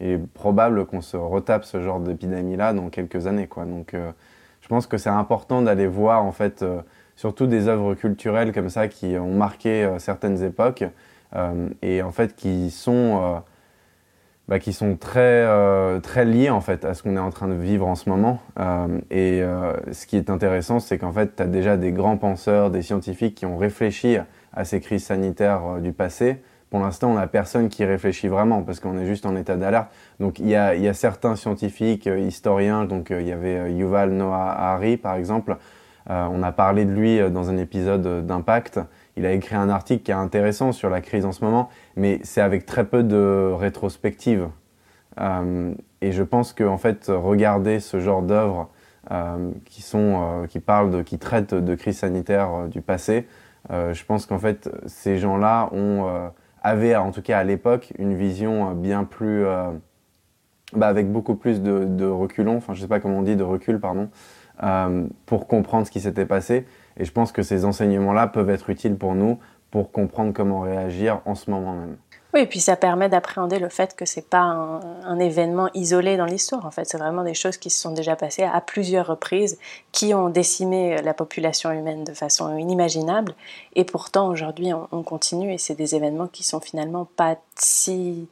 est 0.00 0.18
probable 0.18 0.86
qu'on 0.86 1.00
se 1.00 1.16
retape 1.16 1.64
ce 1.64 1.80
genre 1.80 2.00
d'épidémie-là 2.00 2.72
dans 2.72 2.88
quelques 2.88 3.26
années, 3.26 3.46
quoi. 3.46 3.64
Donc, 3.64 3.94
je 4.60 4.68
pense 4.68 4.86
que 4.86 4.98
c'est 4.98 5.10
important 5.10 5.62
d'aller 5.62 5.86
voir 5.86 6.24
en 6.24 6.32
fait 6.32 6.64
surtout 7.20 7.46
des 7.46 7.68
œuvres 7.68 7.94
culturelles 7.94 8.50
comme 8.50 8.70
ça 8.70 8.88
qui 8.88 9.18
ont 9.18 9.34
marqué 9.34 9.84
euh, 9.84 9.98
certaines 9.98 10.42
époques 10.42 10.84
euh, 11.36 11.68
et 11.82 12.00
en 12.00 12.12
fait 12.12 12.34
qui 12.34 12.70
sont 12.70 13.20
euh, 13.22 13.38
bah, 14.48 14.58
qui 14.58 14.72
sont 14.72 14.96
très, 14.96 15.46
très 16.00 16.24
liées 16.24 16.50
en 16.50 16.62
fait 16.62 16.84
à 16.86 16.94
ce 16.94 17.02
qu'on 17.04 17.14
est 17.14 17.20
en 17.20 17.30
train 17.30 17.46
de 17.46 17.54
vivre 17.54 17.86
en 17.86 17.94
ce 17.94 18.08
moment. 18.08 18.40
et 19.08 19.44
ce 19.92 20.06
qui 20.06 20.16
est 20.16 20.28
intéressant, 20.28 20.80
c'est 20.80 20.98
qu'en 20.98 21.12
fait, 21.12 21.36
tu 21.36 21.42
as 21.44 21.46
déjà 21.46 21.76
des 21.76 21.92
grands 21.92 22.16
penseurs, 22.16 22.72
des 22.72 22.82
scientifiques 22.82 23.36
qui 23.36 23.46
ont 23.46 23.56
réfléchi 23.56 24.16
à 24.52 24.64
ces 24.64 24.80
crises 24.80 25.04
sanitaires 25.04 25.78
du 25.80 25.92
passé. 25.92 26.42
Pour 26.70 26.80
l'instant, 26.80 27.10
on 27.10 27.14
n'a 27.14 27.26
personne 27.26 27.68
qui 27.68 27.84
réfléchit 27.84 28.28
vraiment 28.28 28.62
parce 28.62 28.80
qu'on 28.80 28.96
est 28.96 29.06
juste 29.06 29.26
en 29.26 29.34
état 29.36 29.56
d'alerte. 29.56 29.90
Donc 30.20 30.38
il 30.38 30.48
y 30.48 30.54
a, 30.54 30.74
y 30.76 30.88
a, 30.88 30.94
certains 30.94 31.34
scientifiques, 31.36 32.06
historiens, 32.06 32.84
donc 32.84 33.10
il 33.10 33.26
y 33.26 33.32
avait 33.32 33.72
Yuval 33.72 34.10
Noah 34.12 34.52
Harari 34.52 34.96
par 34.96 35.16
exemple, 35.16 35.56
euh, 36.08 36.26
on 36.30 36.42
a 36.42 36.52
parlé 36.52 36.84
de 36.84 36.92
lui 36.92 37.20
euh, 37.20 37.30
dans 37.30 37.50
un 37.50 37.56
épisode 37.56 38.26
d'Impact. 38.26 38.80
Il 39.16 39.26
a 39.26 39.32
écrit 39.32 39.54
un 39.54 39.68
article 39.68 40.02
qui 40.02 40.10
est 40.10 40.14
intéressant 40.14 40.72
sur 40.72 40.88
la 40.90 41.00
crise 41.00 41.24
en 41.24 41.32
ce 41.32 41.44
moment, 41.44 41.68
mais 41.96 42.20
c'est 42.22 42.40
avec 42.40 42.66
très 42.66 42.84
peu 42.84 43.02
de 43.02 43.52
rétrospective. 43.52 44.48
Euh, 45.20 45.74
et 46.00 46.12
je 46.12 46.22
pense 46.22 46.52
qu'en 46.52 46.68
en 46.68 46.78
fait, 46.78 47.06
regarder 47.08 47.80
ce 47.80 48.00
genre 48.00 48.22
d'œuvres 48.22 48.70
qui 49.64 49.82
sont, 49.82 50.46
qui 50.48 50.60
parlent 50.60 50.90
de, 50.90 51.02
qui 51.02 51.18
traitent 51.18 51.54
de 51.54 51.74
crise 51.74 51.98
sanitaire 51.98 52.68
du 52.68 52.80
passé, 52.80 53.26
je 53.70 54.04
pense 54.04 54.26
qu'en 54.26 54.38
fait, 54.38 54.70
ces 54.86 55.18
gens-là 55.18 55.68
ont 55.72 56.30
avaient, 56.62 56.96
en 56.96 57.10
tout 57.10 57.22
cas 57.22 57.38
à 57.38 57.44
l'époque, 57.44 57.92
une 57.98 58.14
vision 58.14 58.72
bien 58.72 59.04
plus, 59.04 59.44
bah, 60.74 60.86
avec 60.86 61.10
beaucoup 61.10 61.34
plus 61.34 61.62
de, 61.62 61.84
de 61.84 62.06
reculons. 62.06 62.56
Enfin, 62.56 62.74
je 62.74 62.80
sais 62.80 62.88
pas 62.88 63.00
comment 63.00 63.18
on 63.18 63.22
dit, 63.22 63.36
de 63.36 63.42
recul, 63.42 63.80
pardon. 63.80 64.08
Euh, 64.62 65.06
pour 65.24 65.46
comprendre 65.46 65.86
ce 65.86 65.90
qui 65.90 66.00
s'était 66.00 66.26
passé. 66.26 66.66
Et 66.98 67.06
je 67.06 67.12
pense 67.12 67.32
que 67.32 67.42
ces 67.42 67.64
enseignements-là 67.64 68.26
peuvent 68.26 68.50
être 68.50 68.68
utiles 68.68 68.96
pour 68.96 69.14
nous 69.14 69.38
pour 69.70 69.90
comprendre 69.90 70.32
comment 70.34 70.60
réagir 70.60 71.22
en 71.24 71.34
ce 71.34 71.50
moment 71.50 71.74
même. 71.74 71.96
Oui, 72.32 72.40
et 72.40 72.46
puis 72.46 72.60
ça 72.60 72.76
permet 72.76 73.08
d'appréhender 73.08 73.58
le 73.58 73.68
fait 73.68 73.96
que 73.96 74.04
c'est 74.04 74.28
pas 74.28 74.38
un, 74.38 75.18
événement 75.18 75.68
isolé 75.74 76.16
dans 76.16 76.26
l'histoire. 76.26 76.64
En 76.64 76.70
fait, 76.70 76.84
c'est 76.84 76.96
vraiment 76.96 77.24
des 77.24 77.34
choses 77.34 77.56
qui 77.56 77.70
se 77.70 77.80
sont 77.80 77.90
déjà 77.90 78.14
passées 78.14 78.44
à 78.44 78.60
plusieurs 78.60 79.08
reprises, 79.08 79.58
qui 79.90 80.14
ont 80.14 80.28
décimé 80.28 81.02
la 81.02 81.12
population 81.12 81.72
humaine 81.72 82.04
de 82.04 82.12
façon 82.12 82.56
inimaginable. 82.56 83.34
Et 83.74 83.84
pourtant, 83.84 84.28
aujourd'hui, 84.28 84.72
on, 84.72 84.86
on, 84.92 85.02
continue 85.02 85.52
et 85.52 85.58
c'est 85.58 85.74
des 85.74 85.96
événements 85.96 86.28
qui 86.28 86.44
sont 86.44 86.60
finalement 86.60 87.04
pas 87.16 87.36
si 87.56 88.28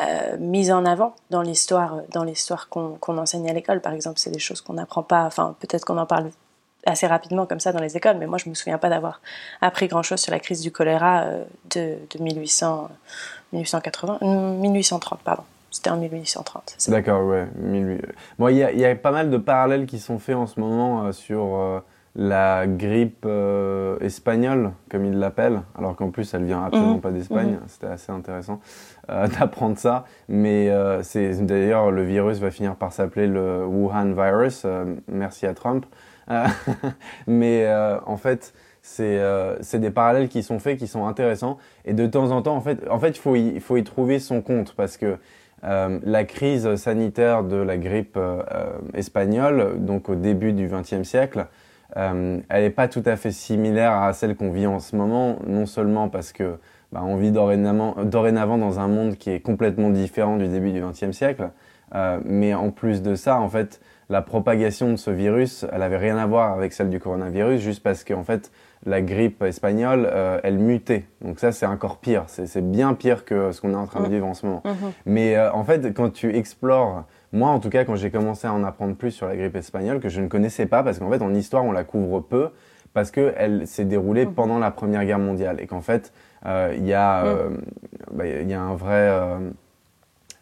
euh, 0.00 0.36
mise 0.38 0.70
en 0.70 0.84
avant 0.84 1.16
dans 1.30 1.42
l'histoire, 1.42 2.02
dans 2.12 2.22
l'histoire 2.22 2.68
qu'on 2.68 3.18
enseigne 3.18 3.50
à 3.50 3.52
l'école. 3.52 3.80
Par 3.80 3.92
exemple, 3.92 4.20
c'est 4.20 4.30
des 4.30 4.38
choses 4.38 4.60
qu'on 4.60 4.74
n'apprend 4.74 5.02
pas. 5.02 5.24
Enfin, 5.24 5.56
peut-être 5.58 5.84
qu'on 5.84 5.98
en 5.98 6.06
parle 6.06 6.30
assez 6.86 7.06
rapidement 7.06 7.46
comme 7.46 7.60
ça 7.60 7.72
dans 7.72 7.80
les 7.80 7.96
écoles, 7.96 8.16
mais 8.18 8.26
moi 8.26 8.38
je 8.38 8.48
me 8.48 8.54
souviens 8.54 8.78
pas 8.78 8.88
d'avoir 8.88 9.20
appris 9.60 9.88
grand-chose 9.88 10.20
sur 10.20 10.32
la 10.32 10.40
crise 10.40 10.60
du 10.60 10.70
choléra 10.70 11.22
euh, 11.22 11.44
de, 11.74 11.96
de 12.16 12.22
1800, 12.22 12.88
1880, 13.52 14.18
1830, 14.22 15.20
pardon. 15.20 15.42
C'était 15.70 15.90
en 15.90 15.98
1830. 15.98 16.76
D'accord, 16.88 17.26
ouais. 17.26 17.46
Bon, 18.38 18.48
il 18.48 18.56
y, 18.56 18.80
y, 18.80 18.84
a 18.86 18.96
pas 18.96 19.10
mal 19.10 19.28
de 19.28 19.36
parallèles 19.36 19.84
qui 19.84 19.98
sont 19.98 20.18
faits 20.18 20.34
en 20.34 20.46
ce 20.46 20.58
moment 20.58 21.04
euh, 21.04 21.12
sur 21.12 21.82
la 22.18 22.66
grippe 22.66 23.24
euh, 23.26 23.96
espagnole, 24.00 24.72
comme 24.90 25.04
ils 25.04 25.18
l'appellent, 25.18 25.62
alors 25.78 25.94
qu'en 25.94 26.10
plus 26.10 26.34
elle 26.34 26.44
vient 26.44 26.64
absolument 26.64 26.94
mhm. 26.94 27.00
pas 27.00 27.10
d'Espagne. 27.12 27.52
Mhm. 27.52 27.60
C'était 27.68 27.86
assez 27.86 28.10
intéressant 28.10 28.60
euh, 29.08 29.28
d'apprendre 29.38 29.78
ça. 29.78 30.04
Mais 30.28 30.68
euh, 30.68 31.02
c'est 31.04 31.46
d'ailleurs 31.46 31.92
le 31.92 32.02
virus 32.02 32.38
va 32.38 32.50
finir 32.50 32.74
par 32.74 32.92
s'appeler 32.92 33.28
le 33.28 33.64
Wuhan 33.64 34.12
virus. 34.14 34.66
merci 35.06 35.46
à 35.46 35.54
Trump. 35.54 35.86
mais 37.26 37.66
en 38.06 38.16
fait, 38.16 38.52
c'est 38.82 39.78
des 39.78 39.90
parallèles 39.90 40.28
qui 40.28 40.42
sont 40.42 40.58
faits, 40.58 40.78
qui 40.78 40.86
sont 40.86 41.06
intéressants. 41.06 41.58
Et 41.84 41.94
de 41.94 42.06
temps 42.06 42.30
en 42.30 42.42
temps, 42.42 42.56
en 42.56 42.60
fait, 42.60 42.88
en 42.90 42.98
fait, 42.98 43.10
il 43.10 43.18
faut 43.18 43.36
y, 43.36 43.60
faut 43.60 43.76
y 43.76 43.84
trouver 43.84 44.18
son 44.18 44.40
compte 44.40 44.74
parce 44.74 44.96
que 44.96 45.16
la 45.62 46.24
crise 46.24 46.76
sanitaire 46.76 47.44
de 47.44 47.56
la 47.56 47.76
grippe 47.76 48.18
espagnole, 48.94 49.84
donc 49.84 50.08
au 50.08 50.14
début 50.14 50.52
du 50.52 50.68
XXe 50.68 51.02
siècle, 51.02 51.46
euh, 51.96 52.40
elle 52.48 52.62
n'est 52.62 52.70
pas 52.70 52.88
tout 52.88 53.02
à 53.06 53.16
fait 53.16 53.30
similaire 53.30 53.92
à 53.92 54.12
celle 54.12 54.36
qu'on 54.36 54.50
vit 54.50 54.66
en 54.66 54.78
ce 54.78 54.94
moment, 54.94 55.38
non 55.46 55.66
seulement 55.66 56.08
parce 56.08 56.32
que 56.32 56.58
bah, 56.92 57.00
on 57.02 57.16
vit 57.16 57.32
dorénavant, 57.32 57.96
dorénavant, 58.04 58.58
dans 58.58 58.78
un 58.78 58.88
monde 58.88 59.16
qui 59.16 59.30
est 59.30 59.40
complètement 59.40 59.90
différent 59.90 60.36
du 60.36 60.48
début 60.48 60.72
du 60.72 60.82
XXe 60.82 61.12
siècle, 61.12 61.50
mais 62.24 62.54
en 62.54 62.70
plus 62.70 63.02
de 63.02 63.14
ça, 63.14 63.40
en 63.40 63.48
fait, 63.48 63.80
la 64.10 64.22
propagation 64.22 64.90
de 64.90 64.96
ce 64.96 65.10
virus, 65.10 65.66
elle 65.70 65.82
avait 65.82 65.98
rien 65.98 66.16
à 66.16 66.26
voir 66.26 66.52
avec 66.52 66.72
celle 66.72 66.88
du 66.88 66.98
coronavirus, 66.98 67.60
juste 67.60 67.82
parce 67.82 68.04
qu'en 68.04 68.24
fait, 68.24 68.50
la 68.86 69.02
grippe 69.02 69.42
espagnole, 69.42 70.08
euh, 70.10 70.40
elle 70.42 70.58
mutait. 70.58 71.04
Donc 71.20 71.40
ça, 71.40 71.52
c'est 71.52 71.66
encore 71.66 71.98
pire. 71.98 72.24
C'est 72.26 72.70
bien 72.70 72.94
pire 72.94 73.24
que 73.24 73.52
ce 73.52 73.60
qu'on 73.60 73.72
est 73.72 73.76
en 73.76 73.86
train 73.86 74.02
de 74.02 74.08
vivre 74.08 74.26
en 74.26 74.34
ce 74.34 74.46
moment. 74.46 74.62
Mhm. 74.64 74.92
Mais 75.04 75.36
euh, 75.36 75.52
en 75.52 75.64
fait, 75.64 75.92
quand 75.92 76.10
tu 76.10 76.34
explores, 76.34 77.04
moi 77.32 77.50
en 77.50 77.60
tout 77.60 77.68
cas, 77.68 77.84
quand 77.84 77.96
j'ai 77.96 78.10
commencé 78.10 78.46
à 78.46 78.52
en 78.54 78.64
apprendre 78.64 78.94
plus 78.94 79.10
sur 79.10 79.26
la 79.26 79.36
grippe 79.36 79.56
espagnole, 79.56 80.00
que 80.00 80.08
je 80.08 80.20
ne 80.22 80.28
connaissais 80.28 80.66
pas, 80.66 80.82
parce 80.82 80.98
qu'en 80.98 81.10
fait, 81.10 81.20
en 81.20 81.34
histoire, 81.34 81.64
on 81.64 81.72
la 81.72 81.84
couvre 81.84 82.20
peu, 82.20 82.48
parce 82.94 83.10
qu'elle 83.10 83.66
s'est 83.66 83.84
déroulée 83.84 84.24
mhm. 84.24 84.34
pendant 84.34 84.58
la 84.58 84.70
Première 84.70 85.04
Guerre 85.04 85.18
mondiale. 85.18 85.60
Et 85.60 85.66
qu'en 85.66 85.82
fait, 85.82 86.14
euh, 86.46 86.72
il 86.74 86.86
y, 86.86 86.94
mhm. 86.94 87.60
bah, 88.12 88.26
y, 88.26 88.54
a 88.54 88.60
un 88.62 88.74
vrai 88.74 89.10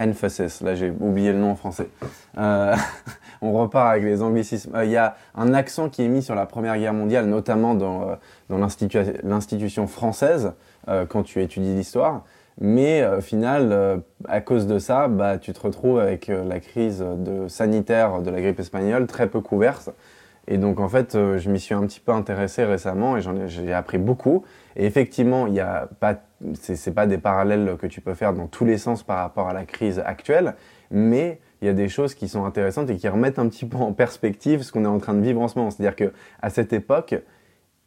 emphasis, 0.00 0.60
là 0.60 0.74
j'ai 0.74 0.90
oublié 0.90 1.32
le 1.32 1.38
nom 1.38 1.52
en 1.52 1.56
français. 1.56 1.88
on 2.36 3.52
repart 3.52 3.92
avec 3.92 4.04
les 4.04 4.22
anglicismes. 4.22 4.72
Il 4.82 4.90
y 4.90 4.96
a 4.96 5.16
un 5.34 5.54
accent 5.54 5.88
qui 5.88 6.02
est 6.02 6.08
mis 6.08 6.22
sur 6.22 6.34
la 6.34 6.46
Première 6.46 6.78
Guerre 6.78 6.94
mondiale, 6.94 7.26
notamment 7.26 7.74
dans 7.74 8.16
dans 8.48 8.58
l'institution 8.58 9.86
française 9.86 10.52
euh, 10.88 11.06
quand 11.06 11.22
tu 11.22 11.42
étudies 11.42 11.74
l'histoire. 11.74 12.24
Mais 12.58 13.02
euh, 13.02 13.18
au 13.18 13.20
final, 13.20 13.68
euh, 13.72 13.96
à 14.28 14.40
cause 14.40 14.66
de 14.66 14.78
ça, 14.78 15.08
bah, 15.08 15.38
tu 15.38 15.52
te 15.52 15.60
retrouves 15.60 15.98
avec 15.98 16.28
la 16.28 16.60
crise 16.60 17.00
de, 17.00 17.48
sanitaire 17.48 18.22
de 18.22 18.30
la 18.30 18.40
grippe 18.40 18.60
espagnole 18.60 19.06
très 19.06 19.26
peu 19.26 19.40
couverte. 19.40 19.90
Et 20.48 20.58
donc 20.58 20.78
en 20.78 20.88
fait, 20.88 21.12
je 21.14 21.50
m'y 21.50 21.58
suis 21.58 21.74
un 21.74 21.84
petit 21.86 22.00
peu 22.00 22.12
intéressé 22.12 22.64
récemment 22.64 23.16
et 23.16 23.20
j'ai 23.46 23.72
appris 23.72 23.98
beaucoup. 23.98 24.44
Et 24.76 24.86
effectivement, 24.86 25.46
il 25.46 25.54
y 25.54 25.60
a 25.60 25.88
pas, 25.98 26.20
c'est 26.54 26.94
pas 26.94 27.06
des 27.06 27.18
parallèles 27.18 27.76
que 27.80 27.86
tu 27.86 28.00
peux 28.00 28.14
faire 28.14 28.32
dans 28.32 28.46
tous 28.46 28.64
les 28.64 28.78
sens 28.78 29.02
par 29.02 29.18
rapport 29.18 29.48
à 29.48 29.52
la 29.52 29.64
crise 29.64 29.98
actuelle, 29.98 30.54
mais 30.90 31.40
il 31.60 31.66
y 31.66 31.70
a 31.70 31.74
des 31.74 31.88
choses 31.88 32.14
qui 32.14 32.28
sont 32.28 32.44
intéressantes 32.44 32.90
et 32.90 32.96
qui 32.96 33.08
remettent 33.08 33.38
un 33.38 33.48
petit 33.48 33.66
peu 33.66 33.78
en 33.78 33.92
perspective 33.92 34.62
ce 34.62 34.72
qu'on 34.72 34.84
est 34.84 34.88
en 34.88 34.98
train 34.98 35.14
de 35.14 35.20
vivre 35.20 35.40
en 35.40 35.48
ce 35.48 35.58
moment. 35.58 35.70
C'est-à-dire 35.70 35.96
que 35.96 36.12
à 36.42 36.50
cette 36.50 36.72
époque, 36.72 37.16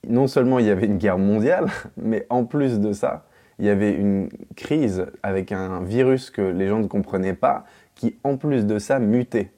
non 0.08 0.28
seulement 0.28 0.60
il 0.60 0.66
y 0.66 0.70
avait 0.70 0.88
une 0.88 0.98
guerre 0.98 1.18
mondiale, 1.18 1.68
mais 1.98 2.26
en 2.30 2.46
plus 2.46 2.80
de 2.80 2.92
ça, 2.92 3.26
il 3.60 3.66
y 3.66 3.70
avait 3.70 3.92
une 3.92 4.30
crise 4.56 5.06
avec 5.22 5.52
un 5.52 5.82
virus 5.82 6.30
que 6.30 6.42
les 6.42 6.68
gens 6.68 6.80
ne 6.80 6.88
comprenaient 6.88 7.34
pas, 7.34 7.66
qui 7.96 8.18
en 8.24 8.38
plus 8.38 8.66
de 8.66 8.80
ça 8.80 9.00
mutait. 9.00 9.52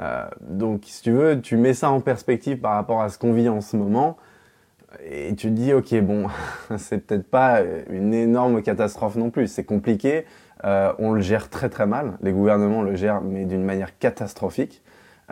Euh, 0.00 0.26
donc 0.40 0.82
si 0.84 1.02
tu 1.02 1.12
veux, 1.12 1.40
tu 1.40 1.56
mets 1.56 1.74
ça 1.74 1.90
en 1.90 2.00
perspective 2.00 2.58
par 2.58 2.74
rapport 2.74 3.00
à 3.00 3.08
ce 3.08 3.18
qu'on 3.18 3.32
vit 3.32 3.48
en 3.48 3.60
ce 3.60 3.76
moment, 3.76 4.16
et 5.04 5.34
tu 5.34 5.48
te 5.48 5.52
dis, 5.52 5.72
ok, 5.72 5.94
bon, 6.00 6.26
c'est 6.76 7.06
peut-être 7.06 7.28
pas 7.28 7.60
une 7.90 8.14
énorme 8.14 8.62
catastrophe 8.62 9.16
non 9.16 9.30
plus, 9.30 9.48
c'est 9.48 9.64
compliqué, 9.64 10.24
euh, 10.64 10.92
on 10.98 11.12
le 11.12 11.20
gère 11.20 11.50
très 11.50 11.68
très 11.68 11.86
mal, 11.86 12.18
les 12.22 12.32
gouvernements 12.32 12.82
le 12.82 12.94
gèrent, 12.94 13.20
mais 13.20 13.44
d'une 13.44 13.64
manière 13.64 13.98
catastrophique. 13.98 14.82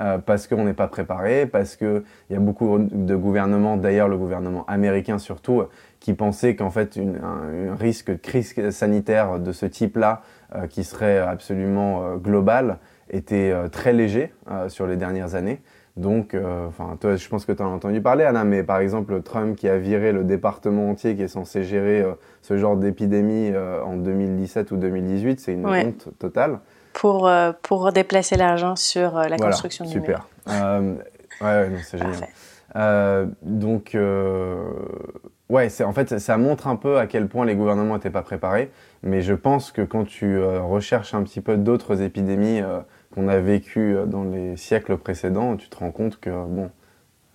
Euh, 0.00 0.18
parce 0.18 0.48
qu'on 0.48 0.64
n'est 0.64 0.74
pas 0.74 0.88
préparé, 0.88 1.46
parce 1.46 1.76
qu'il 1.76 2.02
y 2.28 2.34
a 2.34 2.40
beaucoup 2.40 2.80
de 2.80 3.14
gouvernements, 3.14 3.76
d'ailleurs 3.76 4.08
le 4.08 4.18
gouvernement 4.18 4.66
américain 4.66 5.20
surtout, 5.20 5.62
qui 6.00 6.14
pensaient 6.14 6.56
qu'en 6.56 6.70
fait 6.70 6.98
un, 6.98 7.76
risque 7.76 8.10
de 8.10 8.16
crise 8.16 8.70
sanitaire 8.70 9.38
de 9.38 9.52
ce 9.52 9.66
type-là, 9.66 10.22
qui 10.68 10.82
serait 10.82 11.18
absolument 11.18 12.16
global, 12.16 12.78
était 13.10 13.52
très 13.70 13.92
léger 13.92 14.32
sur 14.68 14.86
les 14.86 14.96
dernières 14.96 15.34
années. 15.34 15.60
Donc, 15.96 16.36
enfin, 16.68 16.96
toi, 17.00 17.16
je 17.16 17.28
pense 17.28 17.44
que 17.44 17.52
tu 17.52 17.62
en 17.62 17.66
as 17.66 17.74
entendu 17.74 18.00
parler, 18.00 18.24
Anna, 18.24 18.44
mais 18.44 18.62
par 18.62 18.78
exemple, 18.78 19.22
Trump 19.22 19.56
qui 19.56 19.68
a 19.68 19.78
viré 19.78 20.12
le 20.12 20.24
département 20.24 20.90
entier 20.90 21.14
qui 21.14 21.22
est 21.22 21.28
censé 21.28 21.62
gérer 21.62 22.04
ce 22.42 22.56
genre 22.56 22.76
d'épidémie 22.76 23.52
en 23.84 23.96
2017 23.96 24.72
ou 24.72 24.76
2018, 24.76 25.40
c'est 25.40 25.52
une 25.52 25.66
honte 25.66 26.08
totale 26.18 26.58
pour, 26.94 27.28
euh, 27.28 27.52
pour 27.60 27.92
déplacer 27.92 28.36
l'argent 28.36 28.76
sur 28.76 29.18
euh, 29.18 29.24
la 29.24 29.36
construction 29.36 29.84
du 29.84 29.90
super. 29.90 30.26
Euh, 30.48 30.94
ouais, 31.42 31.70
c'est 31.82 31.98
génial. 31.98 33.28
donc, 33.42 33.94
ouais, 35.50 35.68
en 35.82 35.92
fait, 35.92 36.18
ça 36.18 36.38
montre 36.38 36.68
un 36.68 36.76
peu 36.76 36.98
à 36.98 37.06
quel 37.06 37.28
point 37.28 37.44
les 37.44 37.54
gouvernements 37.54 37.94
n'étaient 37.94 38.08
pas 38.08 38.22
préparés. 38.22 38.70
Mais 39.02 39.20
je 39.20 39.34
pense 39.34 39.70
que 39.70 39.82
quand 39.82 40.04
tu 40.04 40.42
recherches 40.42 41.12
un 41.12 41.22
petit 41.22 41.42
peu 41.42 41.58
d'autres 41.58 42.00
épidémies 42.00 42.62
qu'on 43.14 43.28
a 43.28 43.38
vécues 43.38 43.96
dans 44.06 44.24
les 44.24 44.56
siècles 44.56 44.96
précédents, 44.96 45.56
tu 45.56 45.68
te 45.68 45.76
rends 45.76 45.92
compte 45.92 46.18
que, 46.20 46.30
bon, 46.30 46.70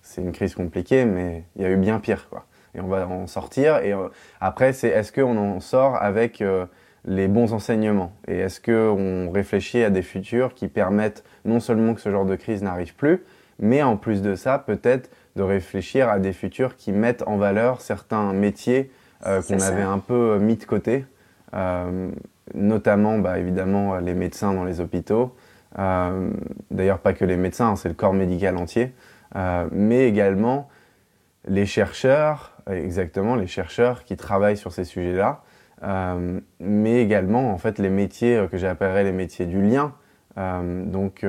c'est 0.02 0.20
une 0.20 0.32
crise 0.32 0.54
compliquée, 0.54 1.04
mais 1.04 1.44
il 1.56 1.62
y 1.62 1.64
a 1.64 1.70
eu 1.70 1.76
bien 1.76 1.98
pire, 2.00 2.28
quoi. 2.28 2.46
Et 2.74 2.80
on 2.80 2.86
va 2.86 3.06
en 3.08 3.26
sortir. 3.26 3.78
Et 3.78 3.92
après, 4.40 4.72
c'est 4.72 4.88
est-ce 4.88 5.10
qu'on 5.12 5.36
en 5.36 5.58
sort 5.58 5.96
avec 6.00 6.42
les 7.04 7.26
bons 7.26 7.52
enseignements? 7.52 8.12
Et 8.28 8.38
est-ce 8.38 8.60
qu'on 8.60 9.32
réfléchit 9.32 9.82
à 9.82 9.90
des 9.90 10.02
futurs 10.02 10.54
qui 10.54 10.68
permettent 10.68 11.24
non 11.44 11.58
seulement 11.58 11.94
que 11.94 12.00
ce 12.00 12.10
genre 12.10 12.26
de 12.26 12.36
crise 12.36 12.62
n'arrive 12.62 12.94
plus, 12.94 13.24
mais 13.58 13.82
en 13.82 13.96
plus 13.96 14.22
de 14.22 14.34
ça, 14.34 14.58
peut-être 14.58 15.10
de 15.36 15.42
réfléchir 15.42 16.08
à 16.08 16.18
des 16.18 16.32
futurs 16.32 16.76
qui 16.76 16.92
mettent 16.92 17.22
en 17.26 17.36
valeur 17.36 17.80
certains 17.80 18.32
métiers 18.32 18.90
euh, 19.26 19.42
qu'on 19.42 19.60
avait 19.60 19.82
un 19.82 19.98
peu 19.98 20.38
mis 20.38 20.56
de 20.56 20.64
côté, 20.64 21.04
euh, 21.54 22.10
notamment 22.54 23.18
bah, 23.18 23.38
évidemment 23.38 23.98
les 23.98 24.14
médecins 24.14 24.54
dans 24.54 24.64
les 24.64 24.80
hôpitaux. 24.80 25.34
Euh, 25.78 26.30
d'ailleurs, 26.70 26.98
pas 26.98 27.12
que 27.12 27.24
les 27.24 27.36
médecins, 27.36 27.76
c'est 27.76 27.88
le 27.88 27.94
corps 27.94 28.14
médical 28.14 28.56
entier, 28.56 28.92
mais 29.70 30.08
également 30.08 30.68
les 31.46 31.66
chercheurs, 31.66 32.56
exactement 32.70 33.36
les 33.36 33.46
chercheurs 33.46 34.04
qui 34.04 34.16
travaillent 34.16 34.56
sur 34.56 34.72
ces 34.72 34.84
sujets-là, 34.84 35.42
euh, 35.82 36.40
mais 36.58 37.02
également 37.02 37.52
en 37.52 37.58
fait 37.58 37.78
les 37.78 37.88
métiers 37.88 38.36
euh, 38.36 38.46
que 38.46 38.58
j'appellerais 38.58 39.04
les 39.04 39.12
métiers 39.12 39.46
du 39.46 39.62
lien, 39.62 39.94
euh, 40.36 40.84
donc 40.84 41.26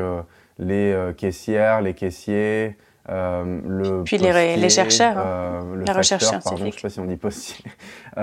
les 0.59 1.11
caissières, 1.17 1.81
les 1.81 1.93
caissiers, 1.93 2.77
le 3.09 4.03
puis 4.03 4.17
les, 4.17 4.55
les, 4.55 4.69
chercheurs, 4.69 5.17
hein. 5.17 5.65
la 5.85 5.93
recherche 5.93 6.23
scientifique. 6.23 6.75
Je 6.75 6.79
sais 6.79 6.81
pas 6.81 6.89
si 6.89 6.99
on 6.99 7.05
dit 7.05 7.17
postier. 7.17 7.65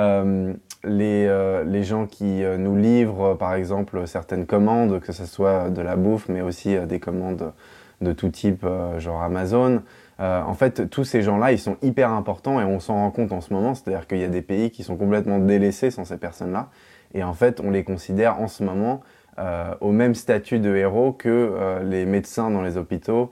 les, 0.85 1.63
les 1.67 1.85
gens 1.85 2.07
qui 2.07 2.43
nous 2.59 2.77
livrent 2.77 3.35
par 3.35 3.55
exemple 3.55 4.07
certaines 4.07 4.47
commandes, 4.47 5.01
que 5.01 5.13
ce 5.13 5.27
soit 5.27 5.71
de 5.71 5.83
la 5.83 5.97
bouffe, 5.97 6.29
mais 6.29 6.41
aussi 6.41 6.77
des 6.87 7.01
commandes 7.01 7.53
de 8.01 8.13
tout 8.13 8.29
type, 8.29 8.65
genre 8.99 9.23
Amazon. 9.23 9.83
Euh, 10.21 10.43
en 10.43 10.55
fait, 10.55 10.91
tous 10.91 11.05
ces 11.05 11.23
gens-là, 11.23 11.53
ils 11.53 11.59
sont 11.59 11.77
hyper 11.83 12.11
importants 12.11 12.61
et 12.61 12.65
on 12.65 12.81
s'en 12.81 12.95
rend 12.95 13.11
compte 13.11 13.33
en 13.33 13.41
ce 13.41 13.53
moment. 13.53 13.75
C'est-à-dire 13.75 14.07
qu'il 14.07 14.19
y 14.19 14.25
a 14.25 14.29
des 14.29 14.43
pays 14.43 14.71
qui 14.71 14.83
sont 14.83 14.97
complètement 14.97 15.39
délaissés 15.39 15.91
sans 15.91 16.05
ces 16.05 16.17
personnes-là. 16.17 16.69
Et 17.15 17.23
en 17.23 17.35
fait, 17.35 17.61
on 17.61 17.71
les 17.71 17.85
considère 17.85 18.41
en 18.41 18.49
ce 18.49 18.65
moment 18.65 19.01
euh, 19.39 19.75
au 19.81 19.93
même 19.93 20.15
statut 20.15 20.59
de 20.59 20.75
héros 20.75 21.13
que 21.13 21.29
euh, 21.29 21.83
les 21.85 22.05
médecins 22.05 22.51
dans 22.51 22.63
les 22.63 22.77
hôpitaux. 22.77 23.31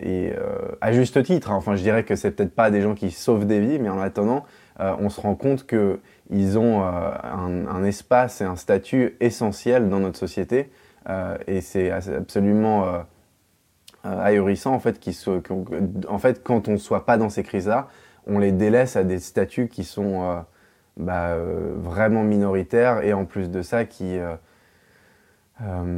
Et 0.00 0.32
à 0.80 0.92
juste 0.92 1.22
titre, 1.22 1.50
hein. 1.50 1.56
enfin, 1.56 1.74
je 1.74 1.82
dirais 1.82 2.04
que 2.04 2.16
c'est 2.16 2.32
peut-être 2.32 2.54
pas 2.54 2.70
des 2.70 2.82
gens 2.82 2.94
qui 2.94 3.10
sauvent 3.10 3.46
des 3.46 3.60
vies, 3.60 3.78
mais 3.78 3.88
en 3.88 4.00
attendant, 4.00 4.44
on 4.78 5.08
se 5.08 5.20
rend 5.20 5.34
compte 5.34 5.66
qu'ils 5.66 6.58
ont 6.58 6.82
un, 6.82 7.84
espace 7.84 8.40
et 8.40 8.44
un 8.44 8.56
statut 8.56 9.16
essentiel 9.20 9.88
dans 9.88 10.00
notre 10.00 10.18
société. 10.18 10.70
et 11.46 11.60
c'est 11.62 11.90
absolument 11.90 13.02
euh, 14.04 14.20
ahurissant 14.20 14.74
en 14.74 14.80
fait, 14.80 14.98
qui 14.98 15.16
en 16.08 16.18
fait, 16.18 16.42
quand 16.42 16.66
on 16.66 16.72
ne 16.72 16.76
soit 16.76 17.06
pas 17.06 17.16
dans 17.16 17.28
ces 17.28 17.44
crises-là, 17.44 17.86
on 18.26 18.40
les 18.40 18.50
délaisse 18.50 18.96
à 18.96 19.04
des 19.04 19.20
statuts 19.20 19.68
qui 19.68 19.84
sont 19.84 20.24
euh, 20.24 20.40
bah, 20.96 21.28
euh, 21.28 21.74
vraiment 21.76 22.24
minoritaires 22.24 23.04
et 23.04 23.12
en 23.12 23.26
plus 23.26 23.48
de 23.48 23.62
ça 23.62 23.84
qui 23.84 24.18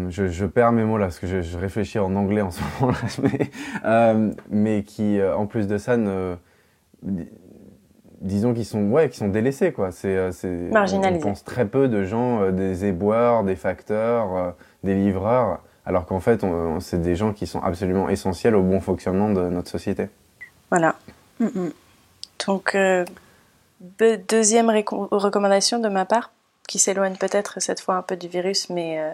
je, 0.09 0.44
perds 0.46 0.72
mes 0.72 0.85
mots 0.85 0.98
là 0.98 1.07
parce 1.07 1.18
que 1.18 1.27
je, 1.27 1.59
réfléchis 1.59 1.98
en 1.98 2.14
anglais 2.16 2.40
en 2.40 2.50
ce 2.50 2.61
moment 2.81 2.92
là, 3.83 4.14
mais, 4.50 4.83
qui 4.83 5.20
en 5.22 5.46
plus 5.46 5.66
de 5.66 5.79
ça 5.79 5.96
ne 5.96 6.37
disons 8.20 8.55
qu'ils 8.55 8.64
sont 8.64 8.85
ouais 8.90 9.11
qui 9.11 9.18
sont 9.18 9.29
délaissés 9.29 9.72
quoi 9.72 9.90
c'est 9.90 10.31
on 10.72 11.18
pense 11.18 11.44
très 11.44 11.66
peu 11.66 11.88
de 11.88 12.05
gens 12.05 12.50
des 12.50 12.87
éboueurs 12.87 13.44
des 13.44 13.57
facteurs 13.57 14.55
des 14.83 14.94
livreurs 14.94 15.61
alors 15.87 16.07
qu'en 16.07 16.20
fait, 16.20 16.44
c'est 16.81 17.03
des 17.03 17.14
gens 17.14 17.33
qui 17.33 17.46
sont 17.46 17.61
absolument 17.61 18.09
essentiels 18.09 18.55
au 18.55 18.62
bon 18.62 18.81
fonctionnement 18.81 19.31
de 19.31 19.48
notre 19.48 19.70
société. 19.70 20.09
Voilà. 20.70 20.96
Mm, 21.40 21.46
mm. 21.46 21.72
Donc, 22.46 22.74
euh, 22.74 23.05
deuxième 24.29 24.70
recommandation 24.70 25.79
de 25.79 25.88
ma 25.88 26.05
part, 26.05 26.33
qui 26.66 26.79
s'éloigne 26.79 27.16
peut-être 27.16 27.61
cette 27.61 27.81
fois 27.81 27.96
un 27.96 28.03
peu 28.03 28.16
du 28.16 28.29
virus, 28.29 28.70
mais, 28.70 28.98
euh, 28.98 29.12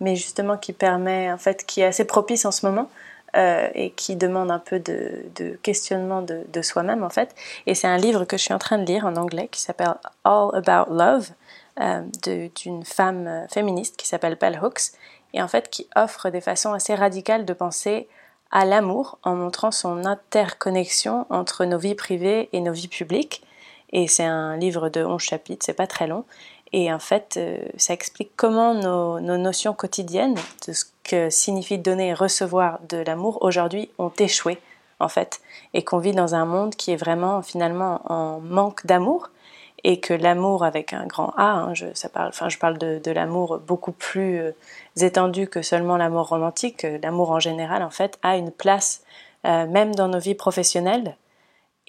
mais 0.00 0.16
justement 0.16 0.56
qui 0.56 0.72
permet, 0.72 1.32
en 1.32 1.38
fait, 1.38 1.64
qui 1.66 1.80
est 1.80 1.86
assez 1.86 2.04
propice 2.04 2.44
en 2.44 2.52
ce 2.52 2.66
moment. 2.66 2.88
Euh, 3.36 3.68
et 3.74 3.90
qui 3.90 4.16
demande 4.16 4.50
un 4.50 4.58
peu 4.58 4.78
de, 4.78 5.58
questionnement 5.62 6.22
de, 6.22 6.62
soi-même 6.62 7.02
en 7.02 7.10
fait. 7.10 7.34
Et 7.66 7.74
c'est 7.74 7.88
un 7.88 7.98
livre 7.98 8.24
que 8.24 8.38
je 8.38 8.42
suis 8.44 8.54
en 8.54 8.58
train 8.58 8.78
de 8.78 8.86
lire 8.86 9.04
en 9.04 9.16
anglais 9.16 9.48
qui 9.50 9.60
s'appelle 9.60 9.94
All 10.24 10.50
About 10.54 10.94
Love 10.94 11.30
d'une 12.22 12.84
femme 12.84 13.46
féministe 13.50 13.98
qui 13.98 14.08
s'appelle 14.08 14.36
Bell 14.36 14.58
Hooks 14.62 14.92
et 15.34 15.42
en 15.42 15.48
fait 15.48 15.68
qui 15.68 15.86
offre 15.96 16.30
des 16.30 16.40
façons 16.40 16.72
assez 16.72 16.94
radicales 16.94 17.44
de 17.44 17.52
penser 17.52 18.08
à 18.50 18.64
l'amour 18.64 19.18
en 19.22 19.34
montrant 19.34 19.70
son 19.70 20.04
interconnexion 20.04 21.26
entre 21.30 21.64
nos 21.64 21.78
vies 21.78 21.94
privées 21.94 22.48
et 22.52 22.60
nos 22.60 22.72
vies 22.72 22.88
publiques. 22.88 23.42
Et 23.92 24.08
c'est 24.08 24.24
un 24.24 24.56
livre 24.56 24.88
de 24.88 25.04
11 25.04 25.20
chapitres, 25.20 25.64
c'est 25.64 25.74
pas 25.74 25.86
très 25.86 26.06
long. 26.06 26.24
Et 26.72 26.92
en 26.92 26.98
fait, 26.98 27.38
ça 27.76 27.92
explique 27.92 28.32
comment 28.36 28.74
nos, 28.74 29.20
notions 29.20 29.72
quotidiennes 29.72 30.34
de 30.66 30.72
ce 30.72 30.84
que 31.04 31.30
signifie 31.30 31.78
donner 31.78 32.08
et 32.08 32.14
recevoir 32.14 32.80
de 32.88 32.98
l'amour 32.98 33.38
aujourd'hui 33.42 33.88
ont 33.98 34.12
échoué, 34.18 34.58
en 34.98 35.08
fait, 35.08 35.40
et 35.74 35.84
qu'on 35.84 35.98
vit 35.98 36.12
dans 36.12 36.34
un 36.34 36.44
monde 36.44 36.74
qui 36.74 36.92
est 36.92 36.96
vraiment 36.96 37.40
finalement 37.42 38.00
en 38.12 38.40
manque 38.40 38.84
d'amour 38.84 39.30
et 39.84 40.00
que 40.00 40.12
l'amour 40.12 40.64
avec 40.64 40.92
un 40.92 41.06
grand 41.06 41.32
A, 41.36 41.52
hein, 41.52 41.74
je, 41.74 41.86
ça 41.94 42.08
parle, 42.08 42.28
enfin, 42.28 42.48
je 42.48 42.58
parle 42.58 42.76
de, 42.78 43.10
l'amour 43.12 43.60
beaucoup 43.64 43.92
plus 43.92 44.40
euh, 44.40 44.52
étendu 45.00 45.48
que 45.48 45.62
seulement 45.62 45.96
l'amour 45.96 46.28
romantique, 46.28 46.84
l'amour 47.02 47.30
en 47.30 47.38
général 47.38 47.84
en 47.84 47.90
fait 47.90 48.18
a 48.22 48.36
une 48.36 48.50
place 48.50 49.02
euh, 49.44 49.66
même 49.66 49.94
dans 49.94 50.08
nos 50.08 50.18
vies 50.18 50.34
professionnelles. 50.34 51.16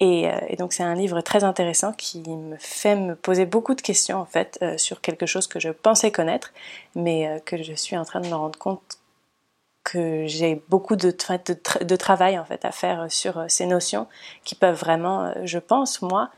Et, 0.00 0.28
euh, 0.28 0.38
et 0.48 0.56
donc 0.56 0.72
c'est 0.72 0.82
un 0.82 0.94
livre 0.94 1.20
très 1.20 1.44
intéressant 1.44 1.92
qui 1.92 2.22
me 2.28 2.56
fait 2.58 2.94
me 2.94 3.16
poser 3.16 3.46
beaucoup 3.46 3.74
de 3.74 3.80
questions 3.80 4.18
en 4.18 4.26
fait 4.26 4.64
sur 4.76 5.00
quelque 5.00 5.26
chose 5.26 5.46
que 5.46 5.58
je 5.58 5.70
pensais 5.70 6.12
connaître, 6.12 6.52
mais 6.94 7.42
que 7.44 7.62
je 7.62 7.72
suis 7.72 7.96
en 7.96 8.04
train 8.04 8.20
de 8.20 8.28
me 8.28 8.34
rendre 8.34 8.58
compte 8.58 8.98
que 9.84 10.26
j'ai 10.26 10.62
beaucoup 10.68 10.96
de, 10.96 11.10
travail 11.10 12.38
en 12.38 12.44
fait 12.44 12.64
à 12.64 12.72
faire 12.72 13.10
sur 13.10 13.44
ces 13.48 13.66
notions 13.66 14.06
qui 14.44 14.54
peuvent 14.54 14.78
vraiment, 14.78 15.32
je 15.44 15.58
pense 15.58 16.02
moi, 16.02 16.30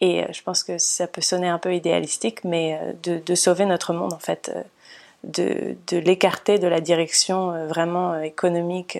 et 0.00 0.22
euh, 0.22 0.26
je 0.32 0.42
pense 0.42 0.64
que 0.64 0.78
ça 0.78 1.06
peut 1.06 1.20
sonner 1.20 1.48
un 1.48 1.58
peu 1.58 1.74
idéalistique, 1.74 2.44
mais 2.44 2.78
euh, 2.80 3.20
de, 3.20 3.34
sauver 3.34 3.66
notre 3.66 3.92
monde, 3.92 4.12
en 4.12 4.18
fait, 4.18 4.52
euh, 4.54 5.74
de, 5.86 5.98
l'écarter 5.98 6.58
de 6.58 6.66
la 6.66 6.80
direction 6.80 7.66
vraiment 7.66 8.20
économique 8.20 8.98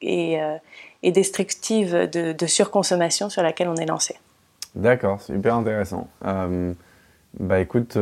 et, 0.00 0.38
et, 1.02 1.12
destructive 1.12 2.08
de, 2.10 2.46
surconsommation 2.46 3.28
sur 3.28 3.42
laquelle 3.42 3.68
on 3.68 3.76
est 3.76 3.86
lancé. 3.86 4.16
D'accord, 4.74 5.20
super 5.20 5.54
intéressant. 5.54 6.08
bah 6.22 7.60
écoute, 7.60 7.94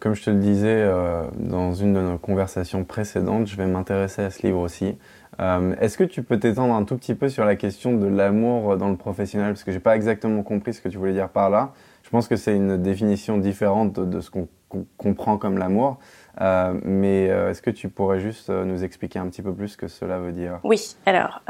comme 0.00 0.14
je 0.14 0.22
te 0.24 0.30
le 0.30 0.38
disais 0.38 0.88
dans 1.36 1.74
une 1.74 1.94
de 1.94 2.00
nos 2.00 2.18
conversations 2.18 2.84
précédentes, 2.84 3.46
je 3.46 3.56
vais 3.56 3.66
m'intéresser 3.66 4.22
à 4.22 4.30
ce 4.30 4.46
livre 4.46 4.60
aussi. 4.60 4.96
Euh, 5.40 5.74
est-ce 5.80 5.98
que 5.98 6.04
tu 6.04 6.22
peux 6.22 6.38
t'étendre 6.38 6.74
un 6.74 6.84
tout 6.84 6.96
petit 6.96 7.14
peu 7.14 7.28
sur 7.28 7.44
la 7.44 7.56
question 7.56 7.96
de 7.96 8.06
l'amour 8.06 8.76
dans 8.76 8.88
le 8.88 8.96
professionnel? 8.96 9.52
Parce 9.52 9.64
que 9.64 9.72
j'ai 9.72 9.80
pas 9.80 9.96
exactement 9.96 10.42
compris 10.42 10.74
ce 10.74 10.80
que 10.80 10.88
tu 10.88 10.98
voulais 10.98 11.12
dire 11.12 11.28
par 11.28 11.50
là. 11.50 11.72
Je 12.02 12.10
pense 12.10 12.28
que 12.28 12.36
c'est 12.36 12.54
une 12.54 12.80
définition 12.80 13.38
différente 13.38 13.98
de, 13.98 14.20
ce 14.20 14.30
qu'on 14.30 14.48
comprend 14.96 15.38
comme 15.38 15.58
l'amour. 15.58 15.98
Euh, 16.40 16.74
mais 16.84 17.30
euh, 17.30 17.50
est-ce 17.50 17.62
que 17.62 17.70
tu 17.70 17.88
pourrais 17.88 18.20
juste 18.20 18.48
nous 18.50 18.82
expliquer 18.84 19.18
un 19.18 19.28
petit 19.28 19.42
peu 19.42 19.54
plus 19.54 19.68
ce 19.68 19.76
que 19.76 19.88
cela 19.88 20.18
veut 20.18 20.32
dire? 20.32 20.60
Oui, 20.64 20.96
alors 21.06 21.42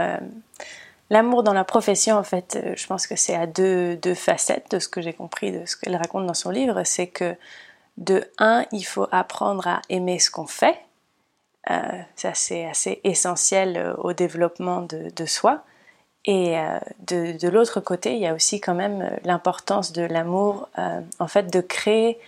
l'amour 1.11 1.43
dans 1.43 1.53
la 1.53 1.65
profession, 1.65 2.17
en 2.17 2.23
fait, 2.23 2.59
je 2.77 2.87
pense 2.87 3.07
que 3.07 3.17
c'est 3.17 3.37
à 3.37 3.47
deux, 3.47 3.99
facettes 4.15 4.71
de 4.71 4.79
ce 4.79 4.89
que 4.89 5.01
j'ai 5.01 5.13
compris 5.13 5.53
de 5.53 5.65
ce 5.67 5.77
qu'elle 5.77 5.97
raconte 5.97 6.27
dans 6.27 6.35
son 6.35 6.51
livre. 6.51 6.83
C'est 6.85 7.07
que 7.07 7.35
de 7.97 8.25
un, 8.39 8.65
il 8.73 8.83
faut 8.83 9.07
apprendre 9.13 9.67
à 9.67 9.81
aimer 9.89 10.19
ce 10.19 10.31
qu'on 10.31 10.47
fait 10.47 10.77
euh, 11.71 12.03
ça, 12.15 12.35
c'est 12.35 12.67
assez 12.67 13.01
essentiel 13.05 13.77
euh, 13.77 13.95
au 13.97 14.13
développement 14.13 14.83
de, 14.83 15.27
soi. 15.27 15.65
Et 16.25 16.59
euh, 16.59 16.79
de 17.07 17.49
l'autre 17.49 17.81
côté, 17.81 18.15
il 18.15 18.21
y 18.21 18.27
a 18.27 18.35
aussi 18.35 18.61
quand 18.61 18.75
même 18.75 19.11
l'importance 19.25 19.93
de 19.93 20.03
l'amour, 20.03 20.69
en 21.19 21.29
fait, 21.29 21.53
de 21.53 21.61
créer 21.61 22.19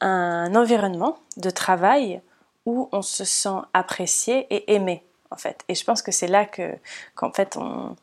un 0.00 0.54
environnement 0.54 1.16
de 1.36 1.50
travail 1.50 2.20
où 2.64 2.88
on 2.92 3.02
se 3.02 3.24
sent 3.24 3.58
apprécié 3.74 4.46
et 4.50 4.74
aimé, 4.74 5.04
en 5.30 5.36
fait. 5.36 5.60
Et 5.68 5.74
je 5.74 5.84
pense 5.84 6.02
que 6.02 6.12
c'est 6.12 6.26
là 6.26 6.44
que, 6.44 6.74
qu'en 7.14 7.32
fait, 7.32 7.56
on, 7.56 7.96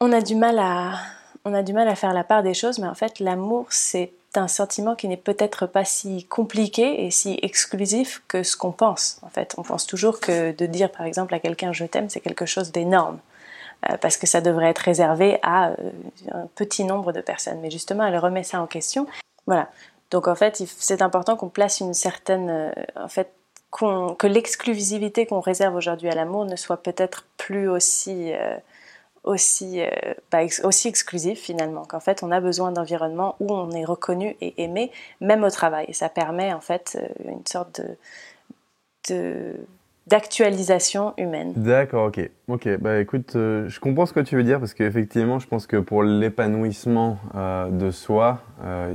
on 0.00 0.12
a 0.12 0.20
du 0.20 0.34
mal 0.34 0.58
à, 0.58 0.94
on 1.44 1.54
a 1.54 1.62
du 1.62 1.72
mal 1.72 1.88
à 1.88 1.94
faire 1.94 2.14
la 2.14 2.24
part 2.24 2.42
des 2.42 2.54
choses, 2.54 2.78
mais 2.78 2.88
en 2.88 2.94
fait, 2.94 3.20
l'amour, 3.20 3.66
c'est 3.70 4.12
un 4.34 4.48
sentiment 4.48 4.94
qui 4.96 5.08
n'est 5.08 5.16
peut-être 5.16 5.66
pas 5.66 5.84
si 5.84 6.24
compliqué 6.24 7.04
et 7.04 7.10
si 7.10 7.38
exclusif 7.42 8.22
que 8.26 8.42
ce 8.42 8.56
qu'on 8.56 8.72
pense. 8.72 9.20
En 9.22 9.28
fait, 9.28 9.54
on 9.58 9.62
pense 9.62 9.86
toujours 9.86 10.18
que 10.20 10.52
de 10.52 10.66
dire 10.66 10.90
par 10.90 11.06
exemple 11.06 11.34
à 11.34 11.38
quelqu'un 11.38 11.72
je 11.72 11.84
t'aime, 11.84 12.08
c'est 12.08 12.20
quelque 12.20 12.46
chose 12.46 12.72
d'énorme. 12.72 13.18
Euh, 13.90 13.96
parce 13.98 14.16
que 14.16 14.26
ça 14.26 14.40
devrait 14.40 14.70
être 14.70 14.78
réservé 14.78 15.38
à 15.42 15.70
euh, 15.70 15.74
un 16.32 16.46
petit 16.54 16.84
nombre 16.84 17.12
de 17.12 17.20
personnes. 17.20 17.60
Mais 17.60 17.70
justement, 17.70 18.06
elle 18.06 18.16
remet 18.16 18.42
ça 18.42 18.60
en 18.60 18.66
question. 18.66 19.06
Voilà. 19.46 19.68
Donc 20.14 20.28
en 20.28 20.34
fait, 20.34 20.62
c'est 20.78 21.02
important 21.02 21.36
qu'on 21.36 21.50
place 21.50 21.80
une 21.80 21.92
certaine, 21.92 22.48
euh, 22.48 22.72
en 22.96 23.08
fait, 23.08 23.34
que 23.70 24.26
l'exclusivité 24.28 25.26
qu'on 25.26 25.40
réserve 25.40 25.74
aujourd'hui 25.74 26.08
à 26.08 26.14
l'amour 26.14 26.44
ne 26.44 26.54
soit 26.54 26.76
peut-être 26.76 27.26
plus 27.36 27.68
aussi 27.68 28.32
aussi, 29.24 29.80
euh, 29.80 30.46
aussi 30.62 30.88
exclusif 30.88 31.40
finalement, 31.40 31.84
qu'en 31.84 32.00
fait 32.00 32.22
on 32.22 32.30
a 32.30 32.40
besoin 32.40 32.70
d'environnements 32.70 33.36
où 33.40 33.52
on 33.52 33.70
est 33.72 33.84
reconnu 33.84 34.36
et 34.40 34.62
aimé, 34.62 34.92
même 35.20 35.42
au 35.42 35.50
travail. 35.50 35.86
Et 35.88 35.92
ça 35.94 36.08
permet 36.08 36.52
en 36.52 36.60
fait 36.60 36.98
euh, 37.00 37.32
une 37.32 37.46
sorte 37.46 37.80
de, 39.08 39.56
d'actualisation 40.06 41.14
humaine. 41.18 41.52
D'accord, 41.56 42.06
ok. 42.08 42.30
Ok, 42.48 42.68
bah 42.80 43.00
écoute, 43.00 43.36
euh, 43.36 43.68
je 43.68 43.80
comprends 43.80 44.06
ce 44.06 44.12
que 44.12 44.20
tu 44.20 44.36
veux 44.36 44.44
dire 44.44 44.60
parce 44.60 44.74
qu'effectivement, 44.74 45.38
je 45.38 45.46
pense 45.46 45.66
que 45.66 45.76
pour 45.76 46.02
l'épanouissement 46.02 47.18
de 47.34 47.90
soi, 47.90 48.40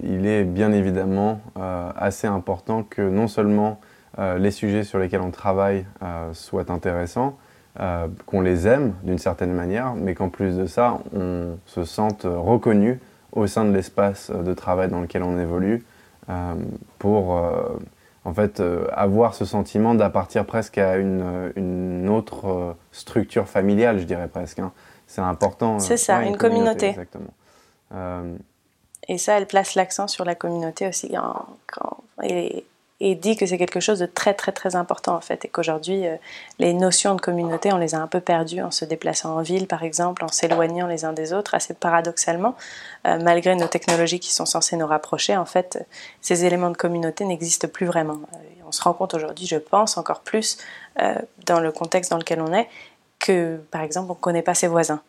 il 0.03 0.25
est 0.25 0.43
bien 0.43 0.71
évidemment 0.71 1.41
assez 1.55 2.27
important 2.27 2.83
que 2.83 3.01
non 3.01 3.27
seulement 3.27 3.79
les 4.17 4.51
sujets 4.51 4.83
sur 4.83 4.99
lesquels 4.99 5.21
on 5.21 5.31
travaille 5.31 5.85
soient 6.33 6.71
intéressants, 6.71 7.37
euh, 7.79 8.07
qu'on 8.25 8.41
les 8.41 8.67
aime 8.67 8.95
d'une 9.03 9.19
certaine 9.19 9.53
manière, 9.53 9.93
mais 9.95 10.13
qu'en 10.13 10.27
plus 10.27 10.57
de 10.57 10.65
ça, 10.65 10.99
on 11.15 11.57
se 11.65 11.85
sente 11.85 12.23
reconnu 12.25 12.99
au 13.31 13.47
sein 13.47 13.63
de 13.63 13.71
l'espace 13.71 14.31
de 14.31 14.53
travail 14.53 14.89
dans 14.89 14.99
lequel 14.99 15.23
on 15.23 15.39
évolue 15.39 15.85
euh, 16.29 16.55
pour 16.97 17.37
euh, 17.37 17.79
en 18.29 18.33
fait 18.33 18.61
avoir 18.91 19.33
ce 19.33 19.43
sentiment 19.43 19.95
d'appartir 19.95 20.45
presque 20.45 20.77
à 20.77 20.97
une, 20.97 22.07
autre 22.09 22.75
structure 22.91 23.47
familiale, 23.47 23.99
je 23.99 24.03
dirais 24.03 24.27
presque. 24.27 24.59
Hein. 24.59 24.71
C'est 25.07 25.21
important. 25.21 25.79
C'est 25.79 25.97
ça, 25.97 26.21
une, 26.23 26.37
communauté. 26.37 26.89
Exactement. 26.89 27.33
Et 29.07 29.17
ça, 29.17 29.37
elle 29.37 29.47
place 29.47 29.73
l'accent 29.73 30.07
sur 30.07 30.23
la 30.23 30.35
communauté 30.35 30.87
aussi. 30.87 31.11
et, 32.23 32.65
et 33.01 33.15
dit 33.15 33.37
que 33.37 33.45
c'est 33.45 33.57
quelque 33.57 33.79
chose 33.79 33.99
de 33.99 34.05
très 34.05 34.33
très 34.33 34.51
très 34.51 34.75
important 34.75 35.15
en 35.15 35.21
fait 35.21 35.45
et 35.45 35.47
qu'aujourd'hui 35.47 36.05
euh, 36.05 36.15
les 36.59 36.73
notions 36.73 37.15
de 37.15 37.21
communauté 37.21 37.71
on 37.71 37.77
les 37.77 37.95
a 37.95 37.99
un 37.99 38.07
peu 38.07 38.19
perdues 38.19 38.61
en 38.61 38.71
se 38.71 38.85
déplaçant 38.85 39.37
en 39.37 39.41
ville 39.41 39.67
par 39.67 39.83
exemple, 39.83 40.23
en 40.23 40.27
s'éloignant 40.27 40.87
les 40.87 41.05
uns 41.05 41.13
des 41.13 41.31
autres 41.33 41.55
assez 41.55 41.73
paradoxalement 41.73 42.55
euh, 43.07 43.17
malgré 43.21 43.55
nos 43.55 43.67
technologies 43.67 44.19
qui 44.19 44.33
sont 44.33 44.45
censées 44.45 44.75
nous 44.75 44.87
rapprocher 44.87 45.37
en 45.37 45.45
fait 45.45 45.85
ces 46.21 46.45
éléments 46.45 46.71
de 46.71 46.77
communauté 46.77 47.25
n'existent 47.25 47.67
plus 47.67 47.85
vraiment. 47.85 48.19
Euh, 48.33 48.37
on 48.67 48.71
se 48.71 48.81
rend 48.81 48.93
compte 48.93 49.13
aujourd'hui 49.13 49.47
je 49.47 49.57
pense 49.57 49.97
encore 49.97 50.21
plus 50.21 50.57
dans 51.45 51.59
le 51.61 51.71
contexte 51.71 52.11
dans 52.11 52.17
lequel 52.17 52.41
on 52.41 52.53
est 52.53 52.67
que 53.17 53.57
par 53.71 53.81
exemple 53.81 54.11
on 54.11 54.15
ne 54.15 54.19
connaît 54.19 54.41
pas 54.41 54.53
ses 54.53 54.67
voisins. 54.67 55.01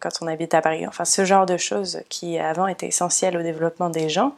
quand 0.00 0.10
on 0.20 0.26
habite 0.28 0.54
à 0.54 0.60
Paris. 0.60 0.86
Enfin, 0.86 1.04
ce 1.04 1.24
genre 1.24 1.44
de 1.44 1.56
choses 1.56 2.02
qui 2.08 2.38
avant 2.38 2.68
étaient 2.68 2.86
essentielles 2.86 3.36
au 3.36 3.42
développement 3.42 3.90
des 3.90 4.08
gens 4.08 4.34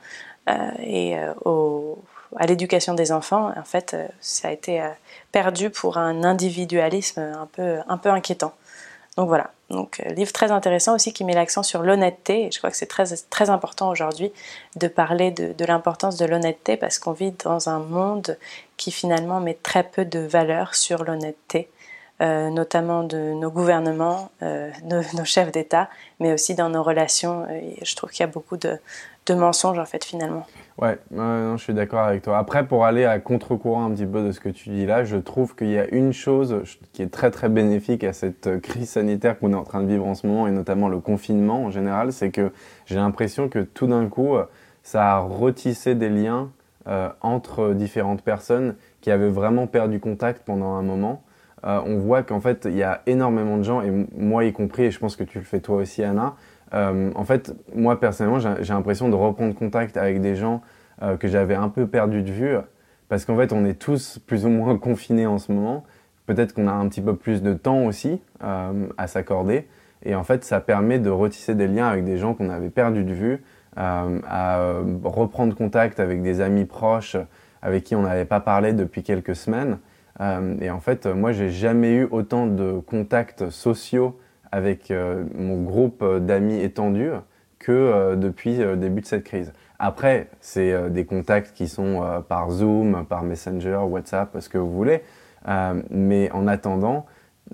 et 0.80 1.16
au, 1.44 1.98
à 2.37 2.47
l'éducation 2.47 2.95
des 2.95 3.12
enfants, 3.12 3.53
en 3.57 3.64
fait, 3.64 3.95
euh, 3.95 4.07
ça 4.21 4.49
a 4.49 4.51
été 4.53 4.81
euh, 4.81 4.88
perdu 5.33 5.71
pour 5.71 5.99
un 5.99 6.23
individualisme 6.25 7.21
un 7.21 7.47
peu, 7.47 7.79
un 7.88 7.99
peu 7.99 8.09
inquiétant. 8.11 8.53
Donc 9.16 9.29
voilà, 9.29 9.51
donc 9.71 10.01
euh, 10.01 10.11
livre 10.11 10.33
très 10.33 10.53
intéressant 10.53 10.95
aussi 10.95 11.12
qui 11.12 11.25
met 11.25 11.35
l'accent 11.35 11.62
sur 11.62 11.83
l'honnêteté. 11.83 12.47
Et 12.47 12.53
je 12.53 12.59
crois 12.59 12.71
que 12.71 12.77
c'est 12.77 12.87
très, 12.87 13.05
très 13.29 13.51
important 13.51 13.90
aujourd'hui 13.90 14.33
de 14.77 14.87
parler 14.87 15.33
de, 15.33 15.53
de 15.53 15.64
l'importance 15.64 16.16
de 16.16 16.25
l'honnêteté 16.25 16.77
parce 16.77 16.99
qu'on 16.99 17.12
vit 17.12 17.33
dans 17.45 17.69
un 17.69 17.81
monde 17.81 18.38
qui 18.77 18.93
finalement 18.93 19.40
met 19.40 19.59
très 19.61 19.83
peu 19.83 20.05
de 20.05 20.21
valeur 20.21 20.75
sur 20.75 21.05
l'honnêteté, 21.05 21.69
notamment 22.21 23.03
de 23.03 23.33
nos 23.33 23.51
gouvernements, 23.51 24.31
euh, 24.43 24.71
nos, 24.85 25.25
chefs 25.25 25.53
d'État, 25.53 25.88
mais 26.19 26.33
aussi 26.33 26.55
dans 26.55 26.69
nos 26.69 26.83
relations. 26.83 27.47
Je 27.83 27.97
trouve 27.97 28.11
qu'il 28.11 28.21
y 28.21 28.25
a 28.25 28.33
beaucoup 28.33 28.59
de, 28.59 28.79
de 29.35 29.40
mensonges 29.40 29.79
en 29.79 29.85
fait 29.85 30.05
finalement. 30.05 30.47
Ouais, 30.79 30.99
je 31.11 31.57
suis 31.59 31.75
d'accord 31.75 32.01
avec 32.01 32.23
toi. 32.23 32.38
Après, 32.38 32.66
pour 32.66 32.85
aller 32.87 33.05
à 33.05 33.19
contre-courant 33.19 33.85
un 33.85 33.90
petit 33.90 34.07
peu 34.07 34.23
de 34.23 34.33
ce 34.33 34.40
que 34.40 34.49
tu 34.49 34.71
dis 34.71 34.87
là, 34.87 35.05
je 35.05 35.16
trouve 35.16 35.55
qu'il 35.55 35.71
y 35.71 35.79
a 35.79 35.87
une 35.88 36.12
chose 36.12 36.62
qui 36.93 37.03
est 37.03 37.11
très 37.11 37.31
très 37.31 37.49
bénéfique 37.49 38.03
à 38.03 38.12
cette 38.12 38.47
euh, 38.47 38.61
crise 38.61 38.88
sanitaire 38.88 39.38
qu'on 39.38 39.53
est 39.53 39.57
en 39.57 39.64
train 39.64 39.83
de 39.83 39.87
vivre 39.87 40.07
en 40.07 40.14
ce 40.14 40.27
moment, 40.27 40.47
et 40.47 40.51
notamment 40.51 40.88
le 40.88 40.99
confinement 40.99 41.64
en 41.64 41.71
général, 41.71 42.12
c'est 42.12 42.31
que 42.31 42.53
j'ai 42.87 42.97
l'impression 42.97 43.49
que 43.49 43.59
tout 43.59 43.87
d'un 43.87 44.07
coup, 44.07 44.37
ça 44.83 45.16
a 45.16 45.19
retissé 45.19 45.95
des 45.95 46.09
liens 46.09 46.51
euh, 46.88 47.11
entre 47.21 47.75
différentes 47.75 48.23
personnes 48.23 48.75
qui 49.03 49.11
avaient 49.11 49.29
vraiment 49.29 49.66
perdu 49.66 50.01
contact 50.01 50.43
pendant 50.47 50.73
un 50.73 50.83
moment. 50.83 51.23
Euh, 51.64 51.79
on 51.85 51.99
voit 51.99 52.23
qu'en 52.23 52.40
fait, 52.40 52.64
il 52.64 52.77
y 52.77 52.83
a 52.83 53.03
énormément 53.07 53.59
de 53.59 53.62
gens, 53.62 53.83
et 53.83 53.90
moi 54.16 54.45
y 54.45 54.53
compris, 54.53 54.85
et 54.85 54.90
je 54.90 54.99
pense 54.99 55.14
que 55.14 55.25
tu 55.25 55.38
le 55.38 55.45
fais 55.45 55.61
toi 55.61 55.77
aussi, 55.77 56.03
Anna, 56.03 56.37
euh, 56.74 57.11
en 57.14 57.24
fait, 57.24 57.54
moi 57.74 57.98
personnellement, 57.98 58.38
j'ai 58.38 58.72
l'impression 58.72 59.09
de 59.09 59.14
reprendre 59.14 59.54
contact 59.54 59.96
avec 59.96 60.20
des 60.20 60.37
gens 60.37 60.62
euh, 61.02 61.16
que 61.16 61.28
j'avais 61.28 61.54
un 61.54 61.68
peu 61.68 61.87
perdu 61.87 62.22
de 62.22 62.30
vue, 62.30 62.54
parce 63.09 63.24
qu'en 63.24 63.37
fait, 63.37 63.52
on 63.52 63.64
est 63.64 63.74
tous 63.74 64.18
plus 64.26 64.46
ou 64.46 64.50
moins 64.50 64.76
confinés 64.78 65.26
en 65.26 65.38
ce 65.38 65.52
moment. 65.52 65.85
Peut-être 66.26 66.54
qu'on 66.54 66.68
a 66.68 66.72
un 66.72 66.88
petit 66.88 67.00
peu 67.00 67.16
plus 67.16 67.42
de 67.42 67.54
temps 67.54 67.87
aussi 67.87 68.20
euh, 68.44 68.87
à 68.96 69.06
s'accorder, 69.06 69.66
et 70.04 70.14
en 70.14 70.22
fait, 70.22 70.44
ça 70.44 70.61
permet 70.61 70.98
de 70.98 71.11
retisser 71.11 71.54
des 71.54 71.66
liens 71.66 71.88
avec 71.88 72.04
des 72.04 72.16
gens 72.16 72.35
qu'on 72.35 72.50
avait 72.50 72.70
perdu 72.70 73.04
de 73.04 73.12
vue 73.12 73.42
à 73.76 74.80
reprendre 75.04 75.54
contact 75.54 76.00
avec 76.00 76.22
des 76.22 76.40
amis 76.40 76.64
proches 76.64 77.16
avec 77.62 77.85
qui 77.85 77.94
on 77.94 78.02
n'avait 78.02 78.24
pas 78.24 78.40
parlé 78.40 78.72
depuis 78.72 79.04
quelques 79.04 79.37
semaines. 79.37 79.78
et 80.61 80.70
en 80.70 80.80
fait, 80.80 81.06
moi, 81.06 81.30
j'ai 81.33 81.50
jamais 81.50 81.94
eu 81.94 82.09
autant 82.11 82.46
de 82.46 82.80
contacts 82.80 83.48
sociaux 83.50 84.18
avec 84.52 84.92
mon 85.34 85.62
groupe 85.62 86.04
d'amis 86.18 86.60
étendu 86.60 87.10
que 87.58 88.14
depuis 88.16 88.58
le 88.58 88.76
début 88.76 89.00
de 89.00 89.06
cette 89.06 89.24
crise. 89.24 89.52
Après, 89.82 90.28
c'est 90.42 90.74
euh, 90.74 90.90
des 90.90 91.06
contacts 91.06 91.54
qui 91.54 91.66
sont 91.66 92.02
euh, 92.02 92.20
par 92.20 92.50
Zoom, 92.50 93.06
par 93.06 93.22
Messenger, 93.22 93.78
WhatsApp, 93.88 94.36
ce 94.38 94.50
que 94.50 94.58
vous 94.58 94.70
voulez. 94.70 95.02
Euh, 95.48 95.82
mais 95.88 96.30
en 96.32 96.46
attendant, 96.46 97.06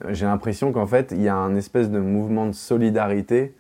j'ai 0.08 0.26
l'impression 0.26 0.72
qu'en 0.72 0.86
fait, 0.86 1.12
il 1.12 1.22
y 1.22 1.28
a 1.28 1.36
un 1.36 1.54
espèce 1.54 1.88
de 1.88 2.00
mouvement 2.00 2.46
de 2.46 2.52
solidarité 2.52 3.54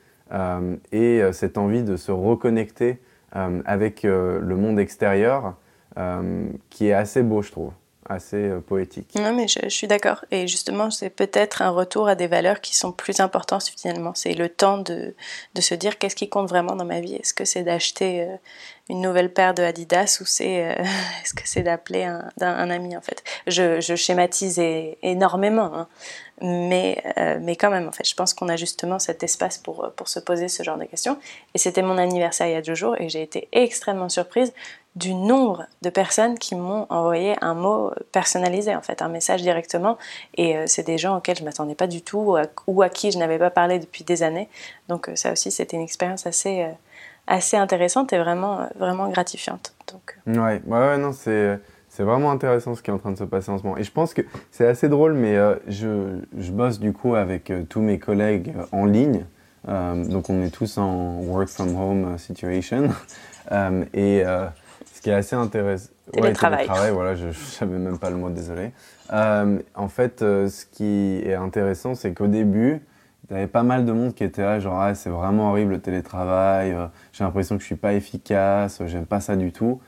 et 0.90 1.22
cette 1.30 1.56
envie 1.56 1.84
de 1.84 1.96
se 1.96 2.10
reconnecter 2.10 3.00
avec 3.30 4.02
le 4.02 4.56
monde 4.56 4.80
extérieur 4.80 5.54
qui 6.68 6.88
est 6.88 6.92
assez 6.92 7.22
beau, 7.22 7.42
je 7.42 7.52
trouve 7.52 7.70
assez 8.08 8.36
euh, 8.36 8.60
poétique. 8.60 9.14
Non, 9.14 9.32
mais 9.32 9.48
je, 9.48 9.68
suis 9.68 9.86
d'accord. 9.86 10.24
Et 10.30 10.46
justement, 10.46 10.90
c'est 10.90 11.10
peut-être 11.10 11.62
un 11.62 11.70
retour 11.70 12.08
à 12.08 12.14
des 12.14 12.26
valeurs 12.26 12.60
qui 12.60 12.76
sont 12.76 12.92
plus 12.92 13.20
importantes 13.20 13.70
finalement. 13.76 14.12
C'est 14.14 14.34
le 14.34 14.48
temps 14.48 14.78
de, 14.78 15.14
de 15.54 15.60
se 15.60 15.74
dire 15.74 15.98
qu'est-ce 15.98 16.16
qui 16.16 16.28
compte 16.28 16.48
vraiment 16.48 16.76
dans 16.76 16.84
ma 16.84 17.00
vie. 17.00 17.14
Est-ce 17.14 17.34
que 17.34 17.44
c'est 17.44 17.62
d'acheter 17.62 18.22
euh, 18.22 18.36
une 18.88 19.00
nouvelle 19.00 19.32
paire 19.32 19.54
de 19.54 19.62
Adidas 19.62 20.18
ou 20.20 20.24
c'est 20.24 20.64
euh, 20.64 20.74
est-ce 21.22 21.34
que 21.34 21.42
c'est 21.44 21.62
d'appeler 21.62 22.04
un, 22.04 22.30
un, 22.40 22.70
ami 22.70 22.96
en 22.96 23.02
fait? 23.02 23.22
Je, 23.46 23.80
je 23.80 23.94
schématise 23.94 24.60
énormément, 25.02 25.72
hein. 25.74 25.88
mais, 26.40 27.02
mais 27.40 27.56
quand 27.56 27.70
même 27.70 27.88
en 27.88 27.92
fait, 27.92 28.08
je 28.08 28.14
pense 28.14 28.34
qu'on 28.34 28.48
a 28.48 28.56
justement 28.56 28.98
cet 28.98 29.22
espace 29.22 29.58
pour, 29.58 29.92
pour 29.96 30.08
se 30.08 30.20
poser 30.20 30.48
ce 30.48 30.62
genre 30.62 30.78
de 30.78 30.84
questions. 30.84 31.18
Et 31.54 31.58
c'était 31.58 31.82
mon 31.82 31.98
anniversaire 31.98 32.46
il 32.46 32.52
y 32.52 32.56
a 32.56 32.62
deux 32.62 32.74
jours 32.74 32.94
et 33.00 33.08
j'ai 33.08 33.22
été 33.22 33.48
extrêmement 33.52 34.08
surprise 34.08 34.52
du 34.96 35.14
nombre 35.14 35.66
de 35.82 35.90
personnes 35.90 36.38
qui 36.38 36.54
m'ont 36.54 36.86
envoyé 36.88 37.36
un 37.42 37.54
mot 37.54 37.92
personnalisé, 38.12 38.74
en 38.74 38.80
fait, 38.80 39.02
un 39.02 39.08
message 39.08 39.42
directement. 39.42 39.98
Et 40.36 40.56
euh, 40.56 40.64
c'est 40.66 40.84
des 40.84 40.96
gens 40.96 41.18
auxquels 41.18 41.36
je 41.36 41.42
ne 41.42 41.46
m'attendais 41.46 41.74
pas 41.74 41.86
du 41.86 42.00
tout 42.00 42.34
ou 42.66 42.82
à, 42.82 42.88
qui 42.88 43.12
je 43.12 43.18
n'avais 43.18 43.38
pas 43.38 43.50
parlé 43.50 43.78
depuis 43.78 44.04
des 44.04 44.22
années. 44.22 44.48
Donc 44.88 45.08
euh, 45.08 45.14
ça 45.14 45.32
aussi, 45.32 45.50
c'était 45.50 45.76
une 45.76 45.82
expérience 45.82 46.26
assez, 46.26 46.62
euh, 46.62 46.70
assez 47.26 47.58
intéressante 47.58 48.14
et 48.14 48.18
vraiment, 48.18 48.66
vraiment 48.78 49.08
gratifiante. 49.10 49.74
Donc, 49.92 50.18
ouais, 50.26 50.62
ouais, 50.66 50.98
non, 50.98 51.12
c'est... 51.12 51.60
C'est 51.88 52.02
vraiment 52.02 52.30
intéressant 52.30 52.74
ce 52.74 52.82
qui 52.82 52.90
est 52.90 52.92
en 52.92 52.98
train 52.98 53.12
de 53.12 53.16
se 53.16 53.24
passer 53.24 53.50
en 53.50 53.56
ce 53.56 53.62
moment. 53.62 53.78
Et 53.78 53.82
je 53.82 53.90
pense 53.90 54.12
que 54.12 54.20
c'est 54.50 54.66
assez 54.66 54.86
drôle, 54.90 55.14
mais 55.14 55.34
je, 55.66 56.18
je, 56.36 56.52
bosse 56.52 56.78
du 56.78 56.92
coup 56.92 57.14
avec 57.14 57.50
tous 57.70 57.80
mes 57.80 57.98
collègues 57.98 58.52
en 58.70 58.84
ligne. 58.84 59.24
donc 59.66 60.28
on 60.28 60.42
est 60.42 60.50
tous 60.50 60.76
en 60.76 61.20
work 61.22 61.48
from 61.48 61.74
home 61.74 62.18
situation. 62.18 62.90
et 63.94 64.24
qui 65.06 65.10
est 65.10 65.14
assez 65.14 65.36
intéressant. 65.36 65.90
Télétravail. 66.12 66.68
Ouais, 66.68 66.90
voilà, 66.90 67.14
je 67.14 67.30
savais 67.30 67.78
même 67.78 67.96
pas 67.96 68.10
le 68.10 68.16
mot, 68.16 68.28
désolé. 68.28 68.72
Euh, 69.12 69.60
en 69.76 69.86
fait, 69.86 70.22
euh, 70.22 70.48
ce 70.48 70.66
qui 70.66 71.20
est 71.24 71.34
intéressant, 71.34 71.94
c'est 71.94 72.12
qu'au 72.12 72.26
début, 72.26 72.80
il 73.30 73.34
y 73.34 73.36
avait 73.36 73.46
pas 73.46 73.62
mal 73.62 73.84
de 73.84 73.92
monde 73.92 74.14
qui 74.14 74.24
était 74.24 74.42
là, 74.42 74.58
genre, 74.58 74.80
ah, 74.80 74.96
c'est 74.96 75.10
vraiment 75.10 75.50
horrible 75.50 75.74
le 75.74 75.80
télétravail, 75.80 76.72
euh, 76.72 76.86
j'ai 77.12 77.22
l'impression 77.22 77.54
que 77.54 77.60
je 77.60 77.66
suis 77.66 77.76
pas 77.76 77.92
efficace, 77.92 78.82
j'aime 78.86 79.06
pas 79.06 79.20
ça 79.20 79.36
du 79.36 79.52
tout. 79.52 79.80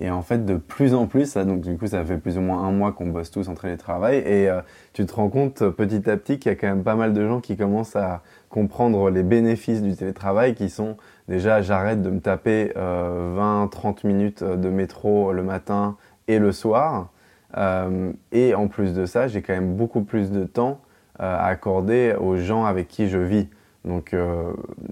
et 0.00 0.10
en 0.10 0.20
fait, 0.20 0.44
de 0.44 0.56
plus 0.56 0.92
en 0.92 1.06
plus, 1.06 1.24
ça, 1.24 1.46
donc 1.46 1.62
du 1.62 1.78
coup, 1.78 1.86
ça 1.86 2.04
fait 2.04 2.18
plus 2.18 2.36
ou 2.36 2.42
moins 2.42 2.62
un 2.64 2.70
mois 2.70 2.92
qu'on 2.92 3.06
bosse 3.06 3.30
tous 3.30 3.48
en 3.48 3.54
télétravail, 3.54 4.18
et 4.18 4.50
tu 4.92 5.06
te 5.06 5.14
rends 5.14 5.30
compte 5.30 5.66
petit 5.70 6.10
à 6.10 6.18
petit 6.18 6.38
qu'il 6.38 6.52
y 6.52 6.54
a 6.54 6.56
quand 6.56 6.66
même 6.66 6.84
pas 6.84 6.96
mal 6.96 7.14
de 7.14 7.26
gens 7.26 7.40
qui 7.40 7.56
commencent 7.56 7.96
à 7.96 8.20
comprendre 8.50 9.08
les 9.08 9.22
bénéfices 9.22 9.80
du 9.80 9.96
télétravail, 9.96 10.54
qui 10.54 10.68
sont 10.68 10.98
Déjà, 11.28 11.60
j'arrête 11.60 12.00
de 12.00 12.08
me 12.08 12.20
taper 12.20 12.72
20-30 12.74 12.76
euh, 12.76 13.92
minutes 14.04 14.42
de 14.42 14.68
métro 14.70 15.32
le 15.32 15.42
matin 15.42 15.96
et 16.26 16.38
le 16.38 16.52
soir. 16.52 17.10
Euh, 17.56 18.12
et 18.32 18.54
en 18.54 18.68
plus 18.68 18.94
de 18.94 19.04
ça, 19.04 19.28
j'ai 19.28 19.42
quand 19.42 19.52
même 19.52 19.76
beaucoup 19.76 20.02
plus 20.02 20.30
de 20.30 20.44
temps 20.44 20.80
euh, 21.20 21.36
à 21.36 21.46
accorder 21.46 22.14
aux 22.18 22.36
gens 22.36 22.64
avec 22.64 22.88
qui 22.88 23.08
je 23.08 23.18
vis. 23.18 23.48
Donc 23.84 24.14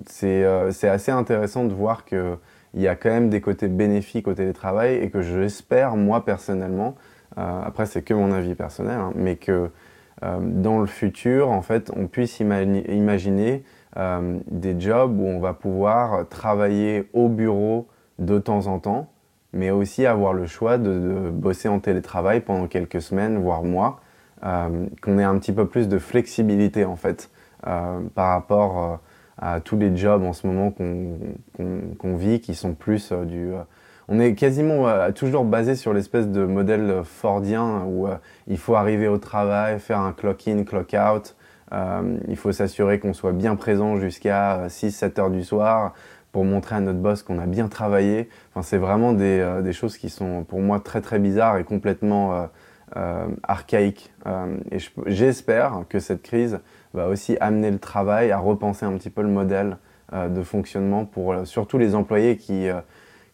c'est 0.06 0.44
assez 0.44 1.10
intéressant 1.10 1.64
de 1.64 1.74
voir 1.74 2.04
qu'il 2.04 2.38
y 2.74 2.88
a 2.88 2.94
quand 2.94 3.10
même 3.10 3.28
des 3.28 3.40
côtés 3.42 3.68
bénéfiques 3.68 4.26
au 4.28 4.32
télétravail 4.32 4.94
et 4.94 5.10
que 5.10 5.20
j'espère, 5.20 5.96
moi 5.96 6.24
personnellement, 6.24 6.94
après 7.36 7.84
c'est 7.84 8.00
que 8.02 8.14
mon 8.14 8.32
avis 8.32 8.54
personnel, 8.54 8.98
hein, 8.98 9.12
mais 9.14 9.36
que 9.36 9.70
dans 10.22 10.78
le 10.78 10.86
futur, 10.86 11.50
en 11.50 11.60
fait, 11.60 11.90
on 11.94 12.06
puisse 12.06 12.40
imaginer 12.40 13.64
euh, 13.96 14.38
des 14.50 14.78
jobs 14.78 15.18
où 15.18 15.24
on 15.24 15.38
va 15.38 15.54
pouvoir 15.54 16.28
travailler 16.28 17.08
au 17.14 17.28
bureau 17.28 17.88
de 18.18 18.38
temps 18.38 18.66
en 18.66 18.78
temps, 18.78 19.10
mais 19.52 19.70
aussi 19.70 20.04
avoir 20.04 20.34
le 20.34 20.46
choix 20.46 20.76
de, 20.76 21.30
bosser 21.32 21.68
en 21.68 21.80
télétravail 21.80 22.40
pendant 22.40 22.66
quelques 22.66 23.00
semaines, 23.00 23.38
voire 23.38 23.62
mois, 23.62 24.00
euh, 24.44 24.86
qu'on 25.00 25.18
ait 25.18 25.24
un 25.24 25.38
petit 25.38 25.52
peu 25.52 25.66
plus 25.66 25.88
de 25.88 25.98
flexibilité 25.98 26.84
en 26.84 26.96
fait 26.96 27.30
euh, 27.66 28.00
par 28.14 28.32
rapport 28.32 29.00
à 29.38 29.60
tous 29.60 29.78
les 29.78 29.96
jobs 29.96 30.22
en 30.22 30.34
ce 30.34 30.46
moment 30.46 30.70
qu'on 30.70 32.16
vit 32.16 32.40
qui 32.40 32.54
sont 32.54 32.74
plus 32.74 33.12
du 33.12 33.52
on 34.08 34.20
est 34.20 34.34
quasiment 34.34 35.10
toujours 35.12 35.44
basé 35.44 35.74
sur 35.74 35.92
l'espèce 35.92 36.28
de 36.28 36.44
modèle 36.44 37.02
fordien 37.02 37.84
où 37.86 38.06
il 38.46 38.56
faut 38.58 38.76
arriver 38.76 39.08
au 39.08 39.18
travail, 39.18 39.80
faire 39.80 40.00
un 40.00 40.12
clock 40.12 40.46
in, 40.48 40.64
clock 40.64 40.94
out, 40.94 41.34
euh, 41.34 41.45
il 41.72 42.36
faut 42.36 42.52
s'assurer 42.52 42.98
qu'on 43.00 43.12
soit 43.12 43.32
bien 43.32 43.56
présent 43.56 43.98
jusqu'à 43.98 44.68
6-7 44.68 45.20
heures 45.20 45.30
du 45.30 45.42
soir 45.42 45.94
pour 46.36 46.44
montrer 46.44 46.74
à 46.74 46.80
notre 46.80 46.98
boss 46.98 47.22
qu'on 47.22 47.38
a 47.38 47.46
bien 47.46 47.66
travaillé. 47.68 48.28
Enfin, 48.50 48.60
c'est 48.60 48.76
vraiment 48.76 49.14
des, 49.14 49.40
euh, 49.40 49.72
choses 49.72 49.96
qui 49.96 50.10
sont 50.10 50.44
pour 50.44 50.60
moi 50.60 50.80
très 50.80 51.00
très 51.00 51.18
bizarres 51.18 51.56
et 51.56 51.64
complètement 51.64 52.48
euh, 52.94 53.26
archaïques. 53.42 54.12
et 54.70 54.76
j'espère 55.06 55.84
que 55.88 55.98
cette 55.98 56.22
crise 56.22 56.60
va 56.92 57.08
aussi 57.08 57.38
amener 57.40 57.70
le 57.70 57.78
travail 57.78 58.32
à 58.32 58.38
repenser 58.38 58.84
un 58.84 58.92
petit 58.98 59.08
peu 59.08 59.22
le 59.22 59.28
modèle 59.28 59.78
de 60.12 60.42
fonctionnement 60.42 61.06
pour 61.06 61.34
surtout 61.46 61.78
les 61.78 61.94
employés 61.94 62.36
qui, 62.36 62.68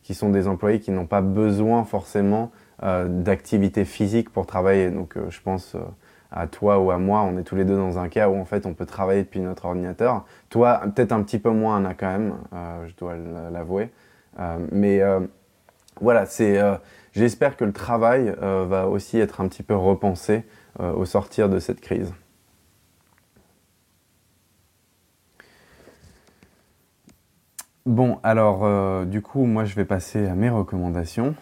qui 0.04 0.14
sont 0.14 0.30
des 0.30 0.46
employés 0.46 0.78
qui 0.78 0.92
n'ont 0.92 1.06
pas 1.06 1.20
besoin 1.22 1.84
forcément 1.84 2.50
d'activité 2.80 3.84
physique 3.84 4.30
pour 4.30 4.46
travailler. 4.46 4.90
Donc 4.90 5.16
je 5.28 5.40
pense 5.40 5.76
à 6.32 6.46
toi 6.46 6.78
ou 6.78 6.90
à 6.90 6.98
moi, 6.98 7.22
on 7.22 7.38
est 7.38 7.42
tous 7.42 7.56
les 7.56 7.64
deux 7.64 7.76
dans 7.76 7.98
un 7.98 8.08
cas 8.08 8.28
où 8.28 8.36
en 8.36 8.44
fait 8.44 8.66
on 8.66 8.74
peut 8.74 8.86
travailler 8.86 9.22
depuis 9.22 9.40
notre 9.40 9.66
ordinateur. 9.66 10.24
Toi, 10.48 10.80
peut-être 10.94 11.12
un 11.12 11.22
petit 11.22 11.38
peu 11.38 11.50
moins, 11.50 11.76
Anna, 11.76 11.94
quand 11.94 12.10
même, 12.10 12.34
euh, 12.52 12.86
je 12.88 12.96
dois 12.96 13.14
l'avouer. 13.50 13.90
Euh, 14.40 14.58
mais 14.72 15.02
euh, 15.02 15.20
voilà, 16.00 16.26
c'est, 16.26 16.58
j'espère 17.12 17.56
que 17.56 17.64
le 17.64 17.72
travail 17.72 18.34
va 18.40 18.88
aussi 18.88 19.18
être 19.18 19.40
un 19.40 19.48
petit 19.48 19.62
peu 19.62 19.76
repensé 19.76 20.44
au 20.78 21.04
sortir 21.04 21.48
de 21.48 21.58
cette 21.58 21.80
crise. 21.80 22.12
Bon, 27.84 28.18
alors 28.22 29.04
du 29.04 29.20
coup, 29.20 29.44
moi 29.44 29.64
je 29.64 29.74
vais 29.74 29.84
passer 29.84 30.26
à 30.26 30.34
mes 30.34 30.48
recommandations. 30.48 31.34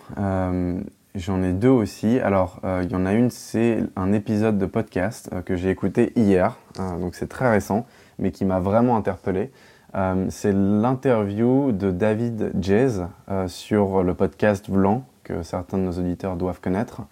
J'en 1.16 1.42
ai 1.42 1.53
deux 1.53 1.68
aussi. 1.68 2.20
Alors, 2.20 2.61
euh, 2.62 2.83
il 2.85 2.92
y 2.92 2.94
en 2.94 3.05
a 3.05 3.12
une, 3.14 3.31
c'est 3.31 3.83
un 3.96 4.12
épisode 4.12 4.59
de 4.59 4.66
podcast 4.66 5.29
euh, 5.33 5.42
que 5.42 5.57
j'ai 5.57 5.68
écouté 5.68 6.12
hier, 6.14 6.57
euh, 6.79 6.99
donc 6.99 7.16
c'est 7.16 7.29
très 7.29 7.51
récent, 7.51 7.85
mais 8.20 8.31
qui 8.31 8.44
m'a 8.44 8.61
vraiment 8.61 8.96
interpellé. 8.96 9.51
c'est 10.29 10.53
l'interview 10.53 11.73
de 11.73 11.90
David 11.90 12.53
Jez 12.61 13.07
sur 13.49 14.05
le 14.05 14.14
podcast 14.14 14.68
Vlan, 14.68 15.05
que 15.25 15.42
certains 15.42 15.79
de 15.79 15.83
nos 15.83 15.99
auditeurs 15.99 16.37
doivent 16.37 16.61
connaître. 16.61 17.03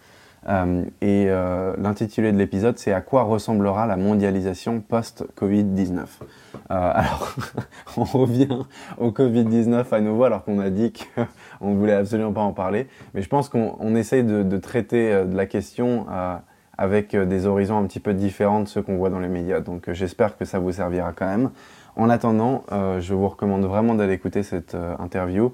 Euh, 0.46 0.84
et 1.00 1.26
euh, 1.28 1.74
l'intitulé 1.78 2.32
de 2.32 2.38
l'épisode, 2.38 2.78
c'est 2.78 2.92
À 2.92 3.00
quoi 3.00 3.22
ressemblera 3.22 3.86
la 3.86 3.96
mondialisation 3.96 4.80
post-Covid-19 4.80 5.96
euh, 5.96 6.04
Alors, 6.68 7.34
on 7.96 8.04
revient 8.04 8.58
au 8.98 9.10
Covid-19 9.10 9.84
à 9.92 10.00
nouveau, 10.00 10.24
alors 10.24 10.44
qu'on 10.44 10.58
a 10.60 10.70
dit 10.70 10.92
qu'on 10.92 11.70
ne 11.70 11.76
voulait 11.76 11.94
absolument 11.94 12.32
pas 12.32 12.42
en 12.42 12.52
parler. 12.52 12.88
Mais 13.14 13.22
je 13.22 13.28
pense 13.28 13.48
qu'on 13.48 13.94
essaye 13.94 14.24
de, 14.24 14.58
traiter 14.58 15.24
de 15.24 15.36
la 15.36 15.46
question 15.46 16.06
avec 16.76 17.14
des 17.14 17.46
horizons 17.46 17.78
un 17.78 17.86
petit 17.86 18.00
peu 18.00 18.14
différents 18.14 18.60
de 18.60 18.68
ceux 18.68 18.82
qu'on 18.82 18.96
voit 18.96 19.10
dans 19.10 19.20
les 19.20 19.28
médias. 19.28 19.60
Donc 19.60 19.90
j'espère 19.92 20.36
que 20.36 20.44
ça 20.44 20.58
vous 20.58 20.72
servira 20.72 21.12
quand 21.12 21.26
même. 21.26 21.50
En 21.96 22.10
attendant, 22.10 22.64
je 22.70 23.14
vous 23.14 23.28
recommande 23.28 23.64
vraiment 23.64 23.94
d'aller 23.94 24.14
écouter 24.14 24.42
cette 24.42 24.76
interview. 24.98 25.52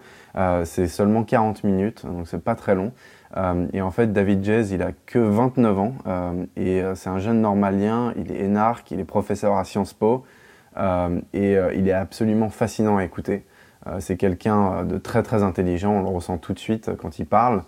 c'est 0.64 0.88
seulement 0.88 1.24
40 1.24 1.64
minutes, 1.64 2.04
donc 2.06 2.28
c'est 2.28 2.42
pas 2.42 2.54
très 2.54 2.74
long. 2.74 2.92
Euh, 3.36 3.66
et 3.72 3.82
en 3.82 3.90
fait, 3.90 4.12
David 4.12 4.44
Jez, 4.44 4.72
il 4.72 4.82
a 4.82 4.92
que 5.06 5.18
29 5.18 5.78
ans 5.78 5.94
euh, 6.06 6.44
et 6.56 6.82
euh, 6.82 6.94
c'est 6.94 7.08
un 7.08 7.18
jeune 7.18 7.40
normalien. 7.40 8.12
Il 8.16 8.32
est 8.32 8.40
énarque, 8.40 8.90
il 8.90 9.00
est 9.00 9.04
professeur 9.04 9.56
à 9.56 9.64
Sciences 9.64 9.92
Po 9.92 10.24
et 11.32 11.56
il 11.76 11.88
est 11.88 11.92
absolument 11.92 12.50
fascinant 12.50 12.96
à 12.96 13.04
écouter. 13.04 13.44
c'est 14.00 14.16
quelqu'un 14.16 14.82
de 14.84 14.98
très 14.98 15.22
très 15.22 15.44
intelligent, 15.44 15.92
on 15.92 16.02
le 16.02 16.08
ressent 16.08 16.36
tout 16.36 16.52
de 16.52 16.58
suite 16.58 16.90
quand 16.96 17.20
il 17.20 17.26
parle. 17.26 17.62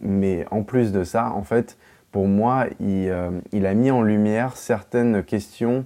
mais 0.00 0.46
en 0.50 0.62
plus 0.62 0.92
de 0.92 1.04
ça, 1.04 1.30
en 1.32 1.42
fait, 1.42 1.76
pour 2.10 2.28
moi, 2.28 2.68
il, 2.80 3.66
a 3.66 3.74
mis 3.74 3.90
en 3.90 4.00
lumière 4.00 4.56
certaines 4.56 5.22
questions 5.24 5.84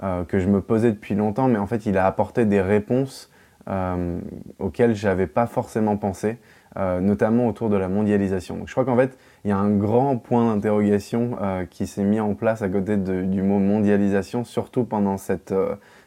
que 0.00 0.38
je 0.38 0.46
me 0.46 0.60
posais 0.60 0.92
depuis 0.92 1.16
longtemps, 1.16 1.48
mais 1.48 1.58
en 1.58 1.66
fait, 1.66 1.84
il 1.84 1.98
a 1.98 2.06
apporté 2.06 2.44
des 2.44 2.60
réponses 2.60 3.28
euh, 3.68 4.18
auxquels 4.58 4.94
j'avais 4.94 5.26
pas 5.26 5.46
forcément 5.46 5.98
pensé, 5.98 6.38
euh, 6.78 7.00
notamment 7.00 7.48
autour 7.48 7.70
de 7.70 7.76
la 7.76 7.88
mondialisation. 7.88 8.62
je 8.66 8.72
crois 8.72 8.84
qu'en 8.84 8.96
fait, 8.96 9.18
il 9.44 9.48
y 9.48 9.52
a 9.52 9.56
un 9.56 9.70
grand 9.70 10.16
point 10.16 10.54
d'interrogation 10.54 11.36
euh, 11.40 11.64
qui 11.64 11.86
s'est 11.86 12.04
mis 12.04 12.20
en 12.20 12.34
place 12.34 12.62
à 12.62 12.68
côté 12.68 12.96
du 12.96 13.42
mot 13.42 13.58
mondialisation, 13.58 14.44
surtout 14.44 14.84
pendant 14.84 15.16
cette, 15.16 15.54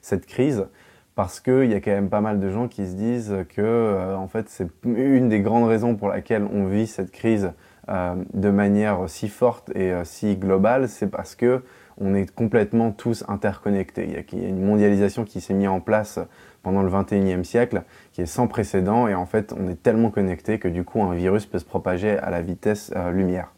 cette 0.01 0.25
crise, 0.25 0.67
parce 1.15 1.39
qu'il 1.39 1.65
y 1.65 1.73
a 1.73 1.81
quand 1.81 1.91
même 1.91 2.09
pas 2.09 2.21
mal 2.21 2.39
de 2.39 2.49
gens 2.49 2.67
qui 2.67 2.87
se 2.87 2.95
disent 2.95 3.35
que, 3.55 4.15
en 4.15 4.27
fait, 4.27 4.49
c'est 4.49 4.69
une 4.85 5.29
des 5.29 5.41
grandes 5.41 5.67
raisons 5.67 5.95
pour 5.95 6.07
laquelle 6.07 6.47
on 6.51 6.65
vit 6.65 6.87
cette 6.87 7.11
crise 7.11 7.51
de 7.89 8.49
manière 8.49 9.09
si 9.09 9.27
forte 9.27 9.75
et 9.75 9.91
si 10.03 10.37
globale, 10.37 10.87
c'est 10.87 11.07
parce 11.07 11.35
que 11.35 11.61
on 12.01 12.15
est 12.15 12.29
complètement 12.33 12.91
tous 12.91 13.23
interconnectés. 13.27 14.05
Il 14.07 14.41
y 14.41 14.45
a, 14.45 14.47
une 14.47 14.65
mondialisation 14.65 15.23
qui 15.23 15.39
s'est 15.39 15.53
mise 15.53 15.67
en 15.67 15.79
place 15.79 16.19
pendant 16.63 16.83
le 16.83 16.89
21e 16.89 17.43
siècle, 17.43 17.83
qui 18.11 18.21
est 18.21 18.25
sans 18.25 18.47
précédent, 18.47 19.07
et 19.07 19.15
en 19.15 19.25
fait, 19.25 19.53
on 19.57 19.69
est 19.69 19.81
tellement 19.81 20.09
connectés 20.09 20.59
que 20.59 20.67
du 20.67 20.83
coup, 20.83 21.01
un 21.01 21.13
virus 21.13 21.45
peut 21.45 21.59
se 21.59 21.65
propager 21.65 22.17
à 22.17 22.29
la 22.29 22.41
vitesse 22.41 22.91
euh, 22.95 23.11
lumière. 23.11 23.51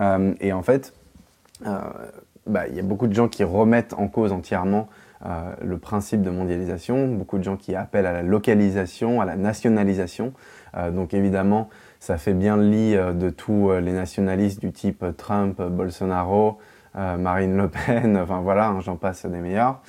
Euh, 0.00 0.34
et 0.40 0.52
en 0.52 0.62
fait, 0.62 0.92
euh, 1.66 1.78
bah, 2.46 2.66
il 2.68 2.74
y 2.74 2.80
a 2.80 2.82
beaucoup 2.82 3.06
de 3.06 3.14
gens 3.14 3.28
qui 3.28 3.44
remettent 3.44 3.94
en 3.94 4.08
cause 4.08 4.32
entièrement 4.32 4.88
le 5.62 5.78
principe 5.78 6.22
de 6.22 6.30
mondialisation, 6.30 7.06
beaucoup 7.06 7.38
de 7.38 7.44
gens 7.44 7.56
qui 7.56 7.76
appellent 7.76 8.06
à 8.06 8.12
la 8.12 8.22
localisation, 8.22 9.20
à 9.20 9.24
la 9.24 9.36
nationalisation. 9.36 10.32
donc 10.90 11.14
évidemment, 11.14 11.68
ça 12.00 12.18
fait 12.18 12.34
bien 12.34 12.56
le 12.56 12.68
lit 12.68 12.96
de 12.96 13.30
tous 13.30 13.70
les 13.70 13.92
nationalistes 13.92 14.60
du 14.60 14.72
type 14.72 15.04
Trump, 15.16 15.62
Bolsonaro, 15.62 16.58
Marine 16.96 17.56
Le 17.56 17.68
Pen, 17.68 18.16
enfin 18.20 18.40
voilà, 18.40 18.70
hein, 18.70 18.80
j'en 18.80 18.96
passe 18.96 19.24
des 19.24 19.38
meilleurs. 19.38 19.80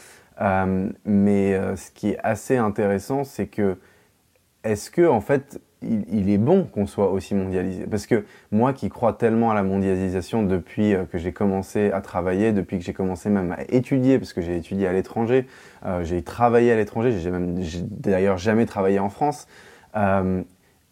Mais 1.04 1.60
ce 1.76 1.90
qui 1.90 2.10
est 2.12 2.20
assez 2.22 2.58
intéressant, 2.58 3.24
c'est 3.24 3.48
que 3.48 3.80
est-ce 4.64 4.90
que 4.92 5.08
en 5.08 5.22
fait 5.22 5.62
il, 5.82 6.30
est 6.30 6.38
bon 6.38 6.64
qu'on 6.64 6.88
soit 6.88 7.12
aussi 7.12 7.36
mondialisé? 7.36 7.86
Parce 7.86 8.08
que 8.08 8.24
moi 8.52 8.72
qui 8.72 8.90
crois 8.90 9.14
tellement 9.14 9.52
à 9.52 9.54
la 9.54 9.64
mondialisation 9.64 10.44
depuis 10.44 10.94
euh, 10.94 11.04
que 11.06 11.18
j'ai 11.18 11.34
commencé 11.34 11.92
à 11.92 12.00
travailler, 12.00 12.54
depuis 12.54 12.80
que 12.80 12.86
j'ai 12.86 12.94
commencé 12.94 13.30
même 13.30 13.52
à 13.52 13.64
étudier, 13.70 14.18
parce 14.18 14.32
que 14.32 14.42
j'ai 14.42 14.56
étudié 14.56 14.88
à 14.88 14.94
l'étranger, 14.94 15.46
j'ai 16.04 16.22
travaillé 16.22 16.72
à 16.72 16.78
l'étranger, 16.78 17.12
j'ai 17.20 17.32
même 17.32 17.60
d'ailleurs 17.90 18.38
jamais 18.38 18.66
travaillé 18.66 19.00
en 19.00 19.10
France. 19.10 19.48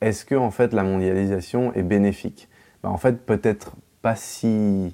Est-ce 0.01 0.25
que 0.25 0.35
en 0.35 0.51
fait 0.51 0.73
la 0.73 0.83
mondialisation 0.83 1.73
est 1.73 1.83
bénéfique? 1.83 2.49
Ben, 2.83 2.89
En 2.89 2.97
fait 2.97 3.25
peut-être 3.25 3.75
pas 4.01 4.15
si 4.15 4.93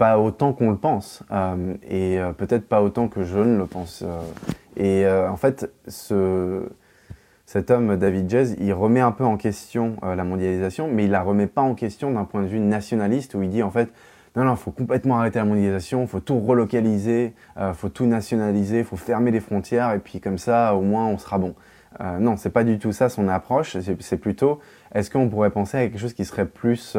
pas 0.00 0.18
autant 0.18 0.54
qu'on 0.54 0.70
le 0.70 0.78
pense, 0.78 1.22
euh, 1.30 1.74
et 1.86 2.18
euh, 2.18 2.32
peut-être 2.32 2.66
pas 2.66 2.80
autant 2.80 3.08
que 3.08 3.22
je 3.22 3.38
ne 3.38 3.58
le 3.58 3.66
pense. 3.66 4.02
Euh. 4.02 4.22
et 4.78 5.06
en 5.06 5.36
fait, 5.36 5.70
ce, 5.88 6.70
cet 7.52 7.72
homme, 7.72 7.96
David 7.96 8.30
Jez, 8.30 8.54
il 8.60 8.72
remet 8.72 9.00
un 9.00 9.10
peu 9.10 9.24
en 9.24 9.36
question 9.36 9.96
la 10.04 10.22
mondialisation, 10.22 10.86
mais 10.86 11.06
il 11.06 11.10
la 11.10 11.20
remet 11.20 11.48
pas 11.48 11.62
en 11.62 11.74
question 11.74 12.12
d'un 12.12 12.22
point 12.22 12.42
de 12.42 12.46
vue 12.46 12.60
nationaliste, 12.60 13.34
où 13.34 13.42
il 13.42 13.50
dit 13.50 13.64
en 13.64 13.72
fait, 13.72 13.88
non, 14.36 14.44
non, 14.44 14.54
faut 14.54 14.70
complètement 14.70 15.18
arrêter 15.18 15.40
la 15.40 15.44
mondialisation, 15.46 16.06
faut 16.06 16.20
tout 16.20 16.38
relocaliser, 16.38 17.34
il 17.58 17.74
faut 17.74 17.88
tout 17.88 18.06
nationaliser, 18.06 18.84
faut 18.84 18.94
fermer 18.94 19.32
les 19.32 19.40
frontières, 19.40 19.90
et 19.94 19.98
puis 19.98 20.20
comme 20.20 20.38
ça, 20.38 20.76
au 20.76 20.82
moins, 20.82 21.06
on 21.06 21.18
sera 21.18 21.38
bon. 21.38 21.56
non, 22.20 22.36
c'est 22.36 22.50
pas 22.50 22.62
du 22.62 22.78
tout 22.78 22.92
ça 22.92 23.08
son 23.08 23.26
approche, 23.26 23.76
c'est 23.98 24.16
plutôt, 24.16 24.60
est-ce 24.94 25.10
qu'on 25.10 25.28
pourrait 25.28 25.50
penser 25.50 25.76
à 25.76 25.80
quelque 25.80 25.98
chose 25.98 26.14
qui 26.14 26.24
serait 26.24 26.46
plus 26.46 26.96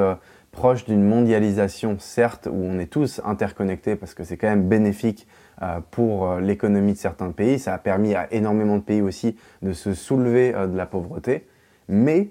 proche 0.51 0.83
d'une 0.83 1.07
mondialisation, 1.07 1.95
certes, 1.97 2.49
où 2.51 2.61
on 2.61 2.77
est 2.77 2.91
tous 2.91 3.21
interconnectés 3.23 3.95
parce 3.95 4.13
que 4.13 4.25
c'est 4.25 4.35
quand 4.35 4.49
même 4.49 4.67
bénéfique 4.67 5.27
euh, 5.29 5.40
pour 5.91 6.28
euh, 6.28 6.39
l'économie 6.39 6.93
de 6.93 6.97
certains 6.97 7.32
pays. 7.32 7.59
Ça 7.59 7.74
a 7.74 7.78
permis 7.78 8.16
à 8.16 8.32
énormément 8.34 8.78
de 8.78 8.82
pays 8.82 9.01
aussi 9.01 9.36
de 9.62 9.74
se 9.74 9.93
soulever 9.93 10.53
euh, 10.55 10.68
de 10.68 10.76
la 10.76 10.86
pauvreté. 10.86 11.47
Mais 11.88 12.30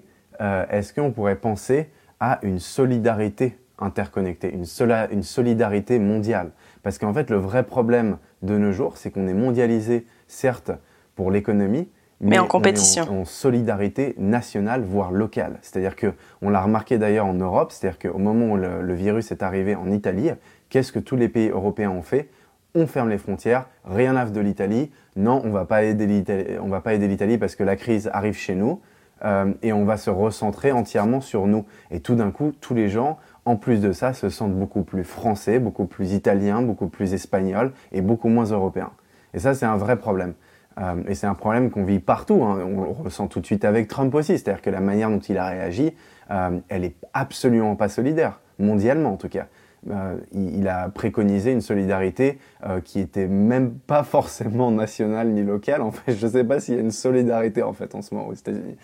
est-ce 0.71 0.91
qu'on 0.91 1.11
pourrait 1.11 1.35
penser 1.35 1.91
à 2.19 2.39
une 2.41 2.57
solidarité 2.57 3.59
interconnectée, 3.77 4.51
une, 4.51 4.65
une 5.11 5.21
solidarité 5.21 5.99
mondiale? 5.99 6.49
Parce 6.81 6.97
qu'en 6.97 7.13
fait, 7.13 7.29
le 7.29 7.37
vrai 7.37 7.61
problème 7.61 8.17
de 8.41 8.57
nos 8.57 8.71
jours, 8.71 8.97
c'est 8.97 9.11
qu'on 9.11 9.27
est 9.27 9.35
mondialisé, 9.35 10.07
certes, 10.27 10.71
pour 11.15 11.29
l'économie, 11.29 11.89
mais, 12.21 12.37
en 12.37 12.45
compétition. 12.45 13.21
En, 13.21 13.25
solidarité 13.25 14.13
nationale, 14.17 14.83
voire 14.83 15.11
locale. 15.11 15.57
C'est-à-dire 15.63 15.95
que, 15.95 16.13
on 16.41 16.49
l'a 16.49 16.61
remarqué 16.61 16.99
d'ailleurs 16.99 17.25
en 17.25 17.33
Europe, 17.33 17.71
c'est-à-dire 17.71 17.97
qu'au 17.97 18.19
moment 18.19 18.53
où 18.53 18.57
le, 18.57 18.93
virus 18.93 19.31
est 19.31 19.41
arrivé 19.41 19.75
en 19.75 19.91
Italie, 19.91 20.29
qu'est-ce 20.69 20.91
que 20.91 20.99
tous 20.99 21.15
les 21.15 21.29
pays 21.29 21.49
européens 21.49 21.89
ont 21.89 22.03
fait? 22.03 22.29
On 22.73 22.87
ferme 22.87 23.09
les 23.09 23.17
frontières, 23.17 23.67
rien 23.83 24.15
à 24.15 24.25
de 24.25 24.39
l'Italie. 24.39 24.91
Non, 25.17 25.41
on 25.43 25.49
va 25.49 25.61
va 25.61 25.65
pas 25.65 25.83
aider 25.83 27.07
l'Italie 27.07 27.37
parce 27.37 27.55
que 27.55 27.63
la 27.63 27.75
crise 27.75 28.09
arrive 28.13 28.35
chez 28.35 28.55
nous. 28.55 28.81
Euh, 29.23 29.53
et 29.61 29.71
on 29.71 29.85
va 29.85 29.97
se 29.97 30.09
recentrer 30.09 30.71
entièrement 30.71 31.21
sur 31.21 31.45
nous. 31.47 31.65
Et 31.91 31.99
tout 31.99 32.15
d'un 32.15 32.31
coup, 32.31 32.53
tous 32.59 32.73
les 32.73 32.89
gens, 32.89 33.19
en 33.45 33.55
plus 33.55 33.81
de 33.81 33.91
ça, 33.91 34.13
se 34.13 34.29
sentent 34.29 34.55
beaucoup 34.55 34.83
plus 34.83 35.03
français, 35.03 35.59
beaucoup 35.59 35.85
plus 35.85 36.13
italiens, 36.13 36.61
beaucoup 36.61 36.87
plus 36.87 37.13
espagnols 37.13 37.71
et 37.91 38.01
beaucoup 38.01 38.29
moins 38.29 38.45
européens. 38.45 38.91
Et 39.33 39.39
ça, 39.39 39.53
c'est 39.53 39.65
un 39.65 39.77
vrai 39.77 39.97
problème. 39.97 40.33
Euh, 40.79 41.03
et 41.07 41.15
c'est 41.15 41.27
un 41.27 41.33
problème 41.33 41.69
qu'on 41.69 41.83
vit 41.83 41.99
partout. 41.99 42.43
Hein. 42.43 42.59
On 42.65 42.81
le 42.81 42.89
ressent 42.89 43.27
tout 43.27 43.39
de 43.39 43.45
suite 43.45 43.65
avec 43.65 43.87
Trump 43.87 44.13
aussi. 44.15 44.37
C'est-à-dire 44.37 44.61
que 44.61 44.69
la 44.69 44.81
manière 44.81 45.09
dont 45.09 45.19
il 45.19 45.37
a 45.37 45.47
réagi, 45.47 45.93
euh, 46.31 46.59
elle 46.69 46.83
est 46.83 46.95
absolument 47.13 47.75
pas 47.75 47.89
solidaire, 47.89 48.39
mondialement 48.57 49.13
en 49.13 49.17
tout 49.17 49.29
cas. 49.29 49.47
Euh, 49.89 50.15
il, 50.31 50.67
a 50.67 50.89
préconisé 50.89 51.51
une 51.51 51.61
solidarité 51.61 52.37
qui 52.85 52.99
était 52.99 53.25
même 53.25 53.73
pas 53.73 54.03
forcément 54.03 54.69
nationale 54.69 55.29
ni 55.29 55.43
locale. 55.43 55.81
En 55.81 55.91
fait, 55.91 56.15
je 56.15 56.27
sais 56.27 56.43
pas 56.43 56.59
s'il 56.59 56.75
y 56.75 56.77
a 56.77 56.81
une 56.81 56.91
solidarité 56.91 57.63
en 57.63 57.73
fait 57.73 57.95
en 57.95 58.03
ce 58.03 58.13
moment 58.13 58.27
aux 58.27 58.33
États-Unis. 58.33 58.75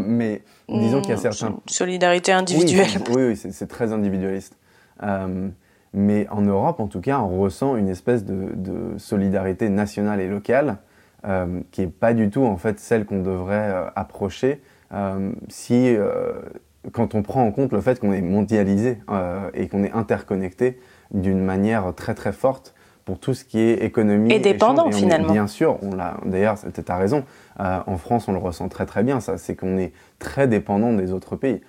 mais 0.00 0.42
disons 0.68 1.00
qu'il 1.00 1.10
y 1.10 1.14
a 1.14 1.16
certains. 1.16 1.56
Solidarité 1.66 2.32
individuelle. 2.32 2.86
Oui, 3.14 3.28
oui, 3.28 3.36
c'est 3.36 3.68
très 3.68 3.92
individualiste. 3.92 4.56
mais 5.94 6.26
en 6.30 6.42
Europe, 6.42 6.80
en 6.80 6.88
tout 6.88 7.00
cas, 7.00 7.20
on 7.20 7.40
ressent 7.40 7.76
une 7.76 7.88
espèce 7.88 8.24
de, 8.24 8.48
de 8.54 8.98
solidarité 8.98 9.68
nationale 9.68 10.20
et 10.20 10.28
locale 10.28 10.78
euh, 11.26 11.60
qui 11.72 11.80
n'est 11.80 11.86
pas 11.88 12.14
du 12.14 12.30
tout 12.30 12.44
en 12.44 12.56
fait 12.56 12.78
celle 12.78 13.04
qu'on 13.04 13.20
devrait 13.20 13.72
euh, 13.72 13.86
approcher 13.96 14.60
euh, 14.92 15.32
si, 15.48 15.96
quand 16.92 17.14
on 17.14 17.22
prend 17.22 17.44
en 17.44 17.52
compte 17.52 17.72
le 17.72 17.80
fait 17.80 18.00
qu'on 18.00 18.12
est 18.12 18.22
mondialisé 18.22 18.98
et 19.54 19.68
qu'on 19.68 19.84
est 19.84 19.92
interconnecté 19.92 20.78
d'une 21.12 21.40
manière 21.40 21.94
très 21.94 22.14
très 22.14 22.32
forte 22.32 22.74
pour 23.04 23.18
tout 23.18 23.34
ce 23.34 23.44
qui 23.44 23.60
est 23.60 23.84
économie. 23.84 24.32
Et 24.32 24.40
dépendant 24.40 24.90
finalement. 24.90 25.32
bien 25.32 25.46
sûr, 25.46 25.78
on 25.82 25.94
l'a. 25.94 26.16
D'ailleurs, 26.24 26.58
tu 26.58 26.80
as 26.86 26.96
raison. 26.96 27.24
en 27.58 27.96
France, 27.96 28.28
on 28.28 28.32
le 28.32 28.38
ressent 28.38 28.68
très 28.68 28.86
très 28.86 29.02
bien. 29.02 29.20
Ça, 29.20 29.38
c'est 29.38 29.54
qu'on 29.54 29.78
est 29.78 29.92
très 30.18 30.48
dépendant 30.48 30.92
des 30.92 31.12
autres 31.12 31.36
pays. 31.36 31.60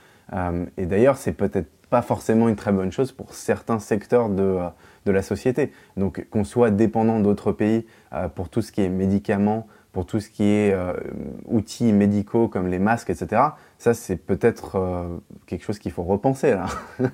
et 0.77 0.85
d'ailleurs, 0.85 1.17
c'est 1.17 1.33
peut-être 1.33 1.69
pas 1.89 2.01
forcément 2.01 2.49
une 2.49 2.55
très 2.55 2.71
bonne 2.71 2.91
chose 2.91 3.11
pour 3.11 3.33
certains 3.33 3.79
secteurs 3.79 4.29
de, 4.29 4.59
de 5.05 5.11
la 5.11 5.23
société. 5.23 5.71
Donc 5.95 6.27
qu'on 6.29 6.43
soit 6.43 6.69
dépendant 6.69 7.19
d'autres 7.19 7.51
pays 7.51 7.85
euh, 8.13 8.27
pour 8.27 8.49
tout 8.49 8.61
ce 8.61 8.71
qui 8.71 8.81
est 8.81 8.89
médicaments, 8.89 9.67
pour 9.97 10.05
tout 10.05 10.19
ce 10.19 10.29
qui 10.29 10.43
est 10.43 10.73
euh, 10.73 10.93
outils 11.47 11.91
médicaux 11.91 12.47
comme 12.47 12.67
les 12.67 12.77
masques, 12.77 13.09
etc. 13.09 13.41
Ça, 13.79 13.95
c'est 13.95 14.15
peut-être 14.15 14.75
euh, 14.75 15.17
quelque 15.47 15.63
chose 15.63 15.79
qu'il 15.79 15.91
faut 15.91 16.03
repenser 16.03 16.51
là. 16.51 16.67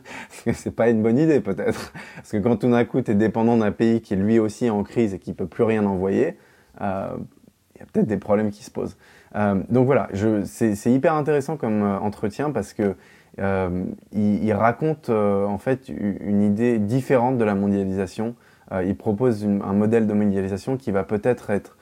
C'est 0.53 0.75
pas 0.75 0.89
une 0.89 1.01
bonne 1.01 1.17
idée 1.17 1.39
peut-être. 1.39 1.93
Parce 2.15 2.31
que 2.31 2.37
quand 2.37 2.57
tout 2.57 2.69
d'un 2.69 2.83
coup, 2.83 3.01
tu 3.01 3.11
es 3.11 3.15
dépendant 3.15 3.57
d'un 3.57 3.71
pays 3.71 4.01
qui 4.01 4.15
est 4.15 4.17
lui 4.17 4.37
aussi 4.37 4.69
en 4.69 4.83
crise 4.83 5.13
et 5.13 5.19
qui 5.19 5.33
peut 5.33 5.47
plus 5.47 5.63
rien 5.63 5.85
envoyer, 5.85 6.37
il 6.81 6.85
y 6.85 7.81
a 7.81 7.85
peut-être 7.91 8.07
des 8.07 8.17
problèmes 8.17 8.51
qui 8.51 8.63
se 8.63 8.71
posent. 8.71 8.97
donc 9.69 9.85
voilà, 9.85 10.09
c'est 10.43 10.91
hyper 10.91 11.13
intéressant 11.13 11.55
comme 11.55 11.83
entretien 11.83 12.51
parce 12.51 12.73
que 12.73 12.95
euh, 13.39 13.85
il, 14.11 14.53
raconte 14.53 15.09
euh, 15.09 15.45
en 15.45 15.57
fait 15.57 15.89
une 15.89 16.43
idée 16.43 16.77
différente 16.77 17.37
de 17.37 17.43
la 17.43 17.55
mondialisation. 17.55 18.35
Euh, 18.71 18.83
il 18.83 18.95
propose 18.95 19.43
un 19.45 19.73
modèle 19.73 20.05
de 20.05 20.13
mondialisation 20.13 20.77
qui 20.77 20.91
va 20.91 21.03
peut-être 21.03 21.49
être, 21.49 21.77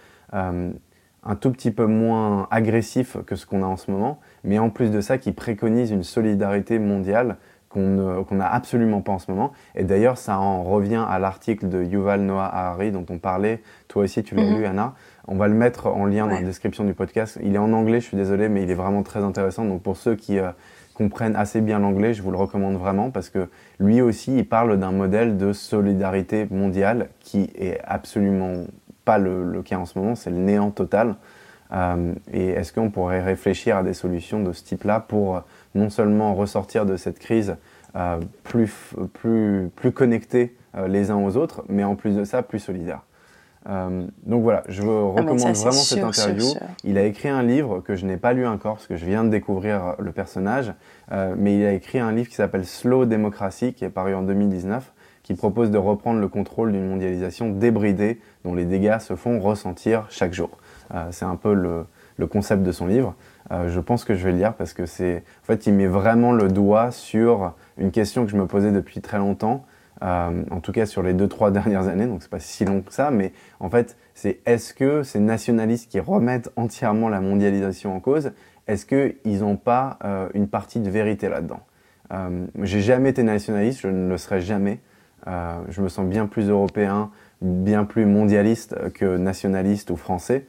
un 1.23 1.35
tout 1.35 1.51
petit 1.51 1.71
peu 1.71 1.85
moins 1.85 2.47
agressif 2.51 3.17
que 3.25 3.35
ce 3.35 3.45
qu'on 3.45 3.63
a 3.63 3.65
en 3.65 3.77
ce 3.77 3.91
moment, 3.91 4.19
mais 4.43 4.59
en 4.59 4.69
plus 4.69 4.91
de 4.91 5.01
ça, 5.01 5.17
qui 5.17 5.31
préconise 5.31 5.91
une 5.91 6.03
solidarité 6.03 6.79
mondiale 6.79 7.37
qu'on 7.69 8.25
n'a 8.31 8.51
absolument 8.51 9.01
pas 9.01 9.13
en 9.13 9.19
ce 9.19 9.31
moment. 9.31 9.53
Et 9.75 9.83
d'ailleurs, 9.83 10.17
ça 10.17 10.37
en 10.39 10.63
revient 10.63 11.05
à 11.07 11.19
l'article 11.19 11.69
de 11.69 11.81
Yuval 11.81 12.21
Noah 12.21 12.53
Harari 12.53 12.91
dont 12.91 13.05
on 13.09 13.17
parlait. 13.17 13.61
Toi 13.87 14.03
aussi, 14.03 14.23
tu 14.23 14.35
l'as 14.35 14.43
mhm. 14.43 14.57
lu, 14.57 14.65
Anna. 14.65 14.93
On 15.27 15.35
va 15.35 15.47
le 15.47 15.53
mettre 15.53 15.87
en 15.87 16.05
lien 16.05 16.27
dans 16.27 16.35
la 16.35 16.41
description 16.41 16.83
du 16.83 16.93
podcast. 16.93 17.39
Il 17.41 17.55
est 17.55 17.59
en 17.59 17.71
anglais, 17.71 18.01
je 18.01 18.07
suis 18.07 18.17
désolé, 18.17 18.49
mais 18.49 18.63
il 18.63 18.71
est 18.71 18.75
vraiment 18.75 19.03
très 19.03 19.23
intéressant. 19.23 19.63
Donc 19.63 19.83
pour 19.83 19.95
ceux 19.95 20.15
qui, 20.15 20.37
comprennent 21.01 21.35
assez 21.35 21.61
bien 21.61 21.79
l'anglais, 21.79 22.13
je 22.13 22.21
vous 22.21 22.31
le 22.31 22.37
recommande 22.37 22.77
vraiment 22.77 23.09
parce 23.09 23.29
que 23.29 23.49
lui 23.79 24.01
aussi, 24.01 24.37
il 24.37 24.47
parle 24.47 24.77
d'un 24.77 24.91
modèle 24.91 25.37
de 25.37 25.53
solidarité 25.53 26.47
mondiale 26.51 27.09
qui 27.19 27.49
est 27.57 27.79
absolument 27.85 28.65
pas 29.11 29.17
le, 29.17 29.61
cas 29.61 29.77
en 29.77 29.85
ce 29.85 29.99
moment, 29.99 30.15
c'est 30.15 30.29
le 30.29 30.37
néant 30.37 30.71
total. 30.71 31.15
Euh, 31.73 32.13
et 32.31 32.49
est-ce 32.49 32.71
qu'on 32.71 32.89
pourrait 32.89 33.21
réfléchir 33.21 33.75
à 33.75 33.83
des 33.83 33.93
solutions 33.93 34.41
de 34.41 34.53
ce 34.53 34.63
type-là 34.63 35.01
pour 35.01 35.35
euh, 35.35 35.39
non 35.75 35.89
seulement 35.89 36.33
ressortir 36.33 36.85
de 36.85 36.95
cette 36.95 37.19
crise 37.19 37.57
euh, 37.97 38.19
plus, 38.43 38.71
plus, 39.13 39.69
plus 39.75 39.91
connectés 39.91 40.55
les 40.87 41.11
uns 41.11 41.17
aux 41.17 41.35
autres, 41.35 41.65
mais 41.67 41.83
en 41.83 41.95
plus 41.95 42.15
de 42.15 42.23
ça, 42.23 42.41
plus 42.41 42.59
solidaires 42.59 43.01
donc 44.25 44.41
voilà, 44.41 44.63
je 44.67 44.81
ah, 44.81 44.85
recommande 44.85 45.37
vraiment 45.37 45.71
cette 45.71 46.03
interview. 46.03 46.47
Il 46.83 46.97
a 46.97 47.03
écrit 47.03 47.29
un 47.29 47.43
livre 47.43 47.79
que 47.81 47.95
je 47.95 48.07
n'ai 48.07 48.17
pas 48.17 48.33
lu 48.33 48.47
encore 48.47 48.77
parce 48.77 48.87
que 48.87 48.95
je 48.95 49.05
viens 49.05 49.23
de 49.23 49.29
découvrir 49.29 49.93
le 49.99 50.11
personnage, 50.11 50.73
mais 51.37 51.59
il 51.59 51.65
a 51.67 51.73
écrit 51.73 51.99
un 51.99 52.11
livre 52.11 52.27
qui 52.27 52.33
s'appelle 52.33 52.65
Slow 52.65 53.05
Democracy 53.05 53.75
qui 53.75 53.85
est 53.85 53.91
paru 53.91 54.15
en 54.15 54.23
2019 54.23 54.91
qui 55.31 55.37
propose 55.37 55.71
de 55.71 55.77
reprendre 55.77 56.19
le 56.19 56.27
contrôle 56.27 56.71
d'une 56.71 56.87
mondialisation 56.87 57.49
débridée 57.49 58.19
dont 58.43 58.53
les 58.53 58.65
dégâts 58.65 58.99
se 58.99 59.15
font 59.15 59.39
ressentir 59.39 60.05
chaque 60.09 60.33
jour. 60.33 60.49
c'est 61.11 61.25
un 61.25 61.35
peu 61.35 61.53
le, 61.53 61.85
concept 62.27 62.63
de 62.63 62.71
son 62.71 62.85
livre. 62.85 63.15
je 63.49 63.79
pense 63.79 64.03
que 64.03 64.13
je 64.13 64.23
vais 64.23 64.31
le 64.31 64.37
lire 64.37 64.53
parce 64.53 64.73
que 64.73 64.85
c'est, 64.85 65.23
en 65.43 65.45
fait, 65.45 65.65
il 65.67 65.73
met 65.73 65.87
vraiment 65.87 66.33
le 66.33 66.49
doigt 66.49 66.91
sur 66.91 67.53
une 67.77 67.91
question 67.91 68.25
que 68.25 68.31
je 68.31 68.37
me 68.37 68.45
posais 68.45 68.71
depuis 68.71 69.01
très 69.01 69.17
longtemps, 69.17 69.65
euh, 70.03 70.43
en 70.49 70.59
tout 70.61 70.71
cas 70.71 70.85
sur 70.85 71.03
les 71.03 71.13
deux 71.13 71.27
trois 71.27 71.51
dernières 71.51 71.87
années, 71.87 72.07
donc 72.07 72.23
c'est 72.23 72.31
pas 72.31 72.39
si 72.39 72.65
long 72.65 72.81
que 72.81 72.93
ça, 72.93 73.11
mais 73.11 73.33
en 73.59 73.69
fait 73.69 73.97
c'est 74.13 74.39
est-ce 74.45 74.73
que 74.73 75.03
ces 75.03 75.19
nationalistes 75.19 75.91
qui 75.91 75.99
remettent 75.99 76.51
entièrement 76.55 77.09
la 77.09 77.21
mondialisation 77.21 77.95
en 77.95 77.99
cause, 77.99 78.31
est-ce 78.67 78.85
qu'ils 78.85 79.39
n'ont 79.39 79.57
pas 79.57 79.99
euh, 80.03 80.29
une 80.33 80.47
partie 80.47 80.79
de 80.79 80.89
vérité 80.89 81.29
là-dedans? 81.29 81.59
Euh, 82.13 82.45
J'ai 82.63 82.81
jamais 82.81 83.09
été 83.09 83.23
nationaliste, 83.23 83.81
je 83.81 83.87
ne 83.87 84.09
le 84.09 84.17
serai 84.17 84.41
jamais. 84.41 84.79
Euh, 85.27 85.59
je 85.69 85.81
me 85.81 85.89
sens 85.89 86.05
bien 86.05 86.27
plus 86.27 86.49
européen, 86.49 87.11
bien 87.41 87.85
plus 87.85 88.05
mondialiste 88.05 88.75
que 88.93 89.17
nationaliste 89.17 89.89
ou 89.91 89.95
français, 89.95 90.45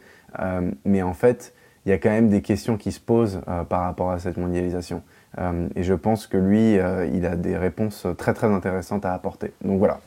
mais 0.84 1.02
en 1.02 1.14
fait 1.14 1.54
il 1.84 1.90
y 1.90 1.92
a 1.92 1.98
quand 1.98 2.10
même 2.10 2.28
des 2.28 2.42
questions 2.42 2.76
qui 2.76 2.92
se 2.92 3.00
posent 3.00 3.40
par 3.68 3.82
rapport 3.82 4.10
à 4.10 4.18
cette 4.18 4.36
mondialisation. 4.36 5.02
Euh, 5.38 5.68
et 5.74 5.82
je 5.82 5.94
pense 5.94 6.26
que 6.26 6.36
lui, 6.36 6.78
euh, 6.78 7.06
il 7.06 7.24
a 7.26 7.36
des 7.36 7.56
réponses 7.56 8.06
très 8.18 8.34
très 8.34 8.48
intéressantes 8.48 9.04
à 9.04 9.14
apporter. 9.14 9.52
Donc 9.62 9.78
voilà, 9.78 10.00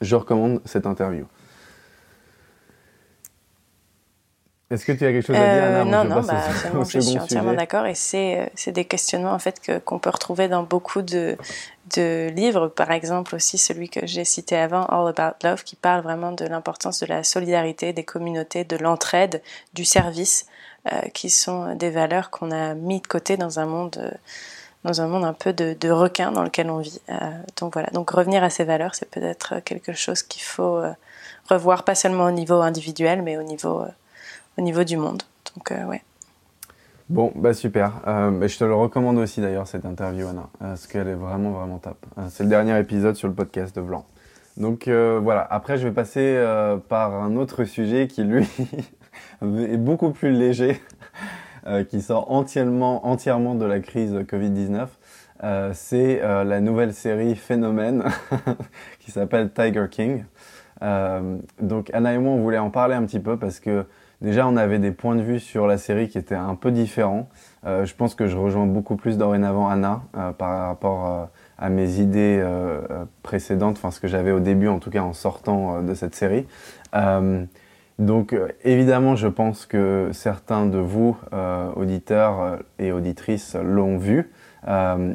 je 0.00 0.16
recommande 0.16 0.60
cette 0.64 0.86
interview. 0.86 1.26
Est-ce 4.70 4.84
que 4.84 4.92
tu 4.92 5.06
as 5.06 5.12
quelque 5.12 5.26
chose 5.26 5.36
à 5.36 5.54
dire, 5.54 5.64
Anna? 5.64 5.80
Euh, 5.80 5.84
Non, 5.84 6.04
non, 6.04 6.20
bah, 6.20 6.42
je 6.86 7.00
suis 7.00 7.18
entièrement 7.18 7.54
d'accord. 7.54 7.86
Et 7.86 7.94
c'est 7.94 8.50
des 8.66 8.84
questionnements 8.84 9.32
en 9.32 9.38
fait 9.38 9.82
qu'on 9.84 9.98
peut 9.98 10.10
retrouver 10.10 10.48
dans 10.48 10.62
beaucoup 10.62 11.00
de, 11.00 11.38
de 11.94 12.28
livres. 12.30 12.68
Par 12.68 12.90
exemple, 12.90 13.34
aussi 13.34 13.58
celui 13.58 13.88
que 13.88 14.06
j'ai 14.06 14.24
cité 14.24 14.56
avant, 14.56 14.84
All 14.86 15.08
About 15.08 15.36
Love, 15.42 15.64
qui 15.64 15.76
parle 15.76 16.02
vraiment 16.02 16.32
de 16.32 16.44
l'importance 16.44 17.00
de 17.00 17.06
la 17.06 17.22
solidarité, 17.24 17.92
des 17.92 18.04
communautés, 18.04 18.64
de 18.64 18.76
l'entraide, 18.76 19.42
du 19.74 19.84
service. 19.84 20.46
Euh, 20.92 21.00
qui 21.12 21.28
sont 21.28 21.74
des 21.74 21.90
valeurs 21.90 22.30
qu'on 22.30 22.50
a 22.50 22.72
mis 22.74 23.00
de 23.00 23.06
côté 23.06 23.36
dans 23.36 23.58
un 23.58 23.66
monde, 23.66 23.96
euh, 23.98 24.10
dans 24.84 25.00
un 25.00 25.08
monde 25.08 25.24
un 25.24 25.32
peu 25.34 25.52
de, 25.52 25.90
requin 25.90 26.30
dans 26.30 26.44
lequel 26.44 26.70
on 26.70 26.78
vit. 26.78 27.00
Euh, 27.10 27.14
donc 27.56 27.74
voilà, 27.74 27.90
donc 27.90 28.08
revenir 28.10 28.44
à 28.44 28.48
ces 28.48 28.64
valeurs, 28.64 28.94
c'est 28.94 29.10
peut-être 29.10 29.58
quelque 29.64 29.92
chose 29.92 30.22
qu'il 30.22 30.42
faut 30.42 30.80
revoir, 31.50 31.84
pas 31.84 31.96
seulement 31.96 32.26
au 32.26 32.30
niveau 32.30 32.54
individuel, 32.54 33.22
mais 33.22 33.36
au 33.36 33.42
niveau, 33.42 33.84
au 34.56 34.60
niveau 34.62 34.84
du 34.84 34.96
monde. 34.96 35.24
Donc 35.56 35.72
ouais. 35.88 36.02
Bon, 37.10 37.32
bah 37.34 37.54
super. 37.54 38.02
Euh, 38.06 38.46
je 38.46 38.58
te 38.58 38.64
le 38.64 38.74
recommande 38.74 39.18
aussi 39.18 39.40
d'ailleurs 39.40 39.66
cette 39.66 39.86
interview, 39.86 40.28
Anna, 40.28 40.48
parce 40.58 40.86
qu'elle 40.86 41.08
est 41.08 41.14
vraiment 41.14 41.52
vraiment 41.52 41.78
top. 41.78 42.04
C'est 42.28 42.42
le 42.42 42.50
dernier 42.50 42.78
épisode 42.78 43.14
sur 43.14 43.28
le 43.28 43.34
podcast 43.34 43.74
de 43.74 43.80
Blanc. 43.80 44.04
Donc 44.56 44.88
voilà. 44.88 45.46
Après, 45.50 45.78
je 45.78 45.86
vais 45.86 45.94
passer 45.94 46.42
par 46.88 47.14
un 47.14 47.36
autre 47.36 47.64
sujet 47.64 48.08
qui 48.08 48.24
lui 48.24 48.46
est 49.42 49.76
beaucoup 49.76 50.10
plus 50.10 50.32
léger, 50.32 50.80
euh, 51.66 51.84
qui 51.84 52.00
sort 52.00 52.30
entièrement, 52.30 53.06
entièrement 53.06 53.54
de 53.54 53.64
la 53.64 53.80
crise 53.80 54.14
Covid-19. 54.14 54.86
Euh, 55.44 55.70
c'est 55.72 56.20
euh, 56.22 56.42
la 56.44 56.60
nouvelle 56.60 56.92
série 56.92 57.36
Phénomène 57.36 58.04
qui 58.98 59.10
s'appelle 59.10 59.50
Tiger 59.52 59.86
King. 59.90 60.24
donc 61.60 61.90
Anna 61.92 62.14
et 62.14 62.18
moi, 62.18 62.32
on 62.32 62.42
voulait 62.42 62.58
en 62.58 62.70
parler 62.70 62.94
un 62.94 63.04
petit 63.04 63.20
peu 63.20 63.36
parce 63.36 63.60
que 63.60 63.84
déjà, 64.20 64.46
on 64.46 64.56
avait 64.56 64.78
des 64.78 64.90
points 64.90 65.16
de 65.16 65.22
vue 65.22 65.40
sur 65.40 65.66
la 65.66 65.78
série 65.78 66.08
qui 66.08 66.18
étaient 66.18 66.34
un 66.34 66.54
peu 66.54 66.70
différents. 66.70 67.28
je 67.64 67.94
pense 67.94 68.14
que 68.14 68.26
je 68.26 68.36
rejoins 68.36 68.66
beaucoup 68.66 68.96
plus 68.96 69.18
dorénavant 69.18 69.68
Anna 69.68 70.02
par 70.38 70.66
rapport 70.66 71.28
à 71.58 71.68
mes 71.70 71.98
idées 72.00 72.44
précédentes, 73.22 73.76
enfin 73.76 73.90
ce 73.90 74.00
que 74.00 74.08
j'avais 74.08 74.32
au 74.32 74.40
début 74.40 74.68
en 74.68 74.78
tout 74.78 74.90
cas 74.90 75.02
en 75.02 75.12
sortant 75.12 75.82
de 75.82 75.94
cette 75.94 76.14
série. 76.14 76.46
Donc 77.98 78.32
euh, 78.32 78.48
évidemment, 78.64 79.16
je 79.16 79.26
pense 79.26 79.66
que 79.66 80.10
certains 80.12 80.66
de 80.66 80.78
vous, 80.78 81.16
euh, 81.32 81.70
auditeurs 81.74 82.40
euh, 82.40 82.56
et 82.78 82.92
auditrices, 82.92 83.56
l'ont 83.56 83.98
vu. 83.98 84.30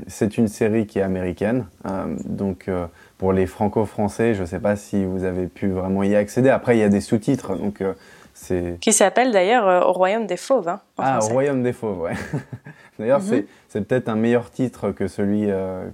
c'est 0.07 0.37
une 0.37 0.47
série 0.47 0.85
qui 0.87 0.99
est 0.99 1.03
américaine. 1.03 1.65
donc 2.25 2.69
pour 3.17 3.33
les 3.33 3.45
franco-français, 3.45 4.33
je 4.33 4.41
ne 4.41 4.45
sais 4.47 4.59
pas 4.59 4.75
si 4.75 5.05
vous 5.05 5.25
avez 5.25 5.47
pu 5.47 5.69
vraiment 5.69 6.01
y 6.03 6.15
accéder. 6.15 6.49
Après, 6.49 6.75
il 6.75 6.79
y 6.79 6.83
a 6.83 6.89
des 6.89 7.01
sous-titres. 7.01 7.55
Donc. 7.55 7.83
Qui 8.81 8.93
s'appelle 8.93 9.31
d'ailleurs 9.31 9.87
Au 9.87 9.93
Royaume 9.93 10.25
des 10.25 10.37
Fauves. 10.37 10.67
Hein, 10.67 10.81
ah, 10.97 11.19
Au 11.21 11.27
Royaume 11.27 11.63
des 11.63 11.73
Fauves, 11.73 12.01
ouais. 12.01 12.13
d'ailleurs, 12.99 13.21
mhm. 13.21 13.43
c'est, 13.67 13.81
peut-être 13.85 14.09
un 14.09 14.15
meilleur 14.15 14.49
titre 14.49 14.91
que 14.91 15.07
celui 15.07 15.47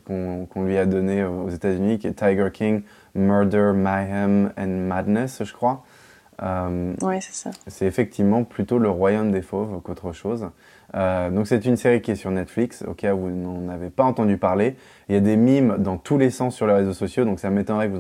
qu'on, 0.06 0.46
qu'on 0.46 0.64
lui 0.64 0.78
a 0.78 0.86
donné 0.86 1.24
aux 1.24 1.50
États-Unis, 1.50 2.00
qui 2.00 2.08
est 2.08 2.14
Tiger 2.14 2.50
King, 2.52 2.84
Murder, 3.16 3.74
Mayhem 3.76 4.52
and 4.58 4.68
Madness, 4.68 5.44
je 5.44 5.54
crois. 5.54 5.84
Euh, 6.42 6.94
oui, 7.02 7.16
c'est 7.22 7.34
ça. 7.34 7.52
C'est 7.68 7.86
effectivement 7.86 8.44
plutôt 8.44 8.80
le 8.80 8.90
royaume 8.90 9.32
des 9.32 9.42
fauves 9.42 9.82
qu'autre 9.82 10.14
chose. 10.14 10.50
Euh, 10.96 11.30
donc 11.30 11.48
c'est 11.48 11.66
une 11.66 11.76
série 11.76 12.02
qui 12.02 12.12
est 12.12 12.16
sur 12.16 12.32
Netflix, 12.32 12.84
au 12.88 12.94
cas 12.94 13.14
où 13.14 13.20
vous 13.20 13.30
n'en 13.30 13.70
avez 13.70 13.90
pas 13.90 14.04
entendu 14.04 14.38
parler. 14.38 14.76
Il 15.08 15.16
y 15.16 15.18
a 15.18 15.22
des 15.22 15.36
mimes 15.36 15.78
dans 15.78 15.98
tous 15.98 16.18
les 16.18 16.30
sens 16.30 16.56
sur 16.56 16.66
les 16.66 16.74
réseaux 16.74 16.94
sociaux, 16.94 17.26
donc 17.26 17.40
ça 17.40 17.50
m'étonnerait 17.50 17.90
que 17.90 17.94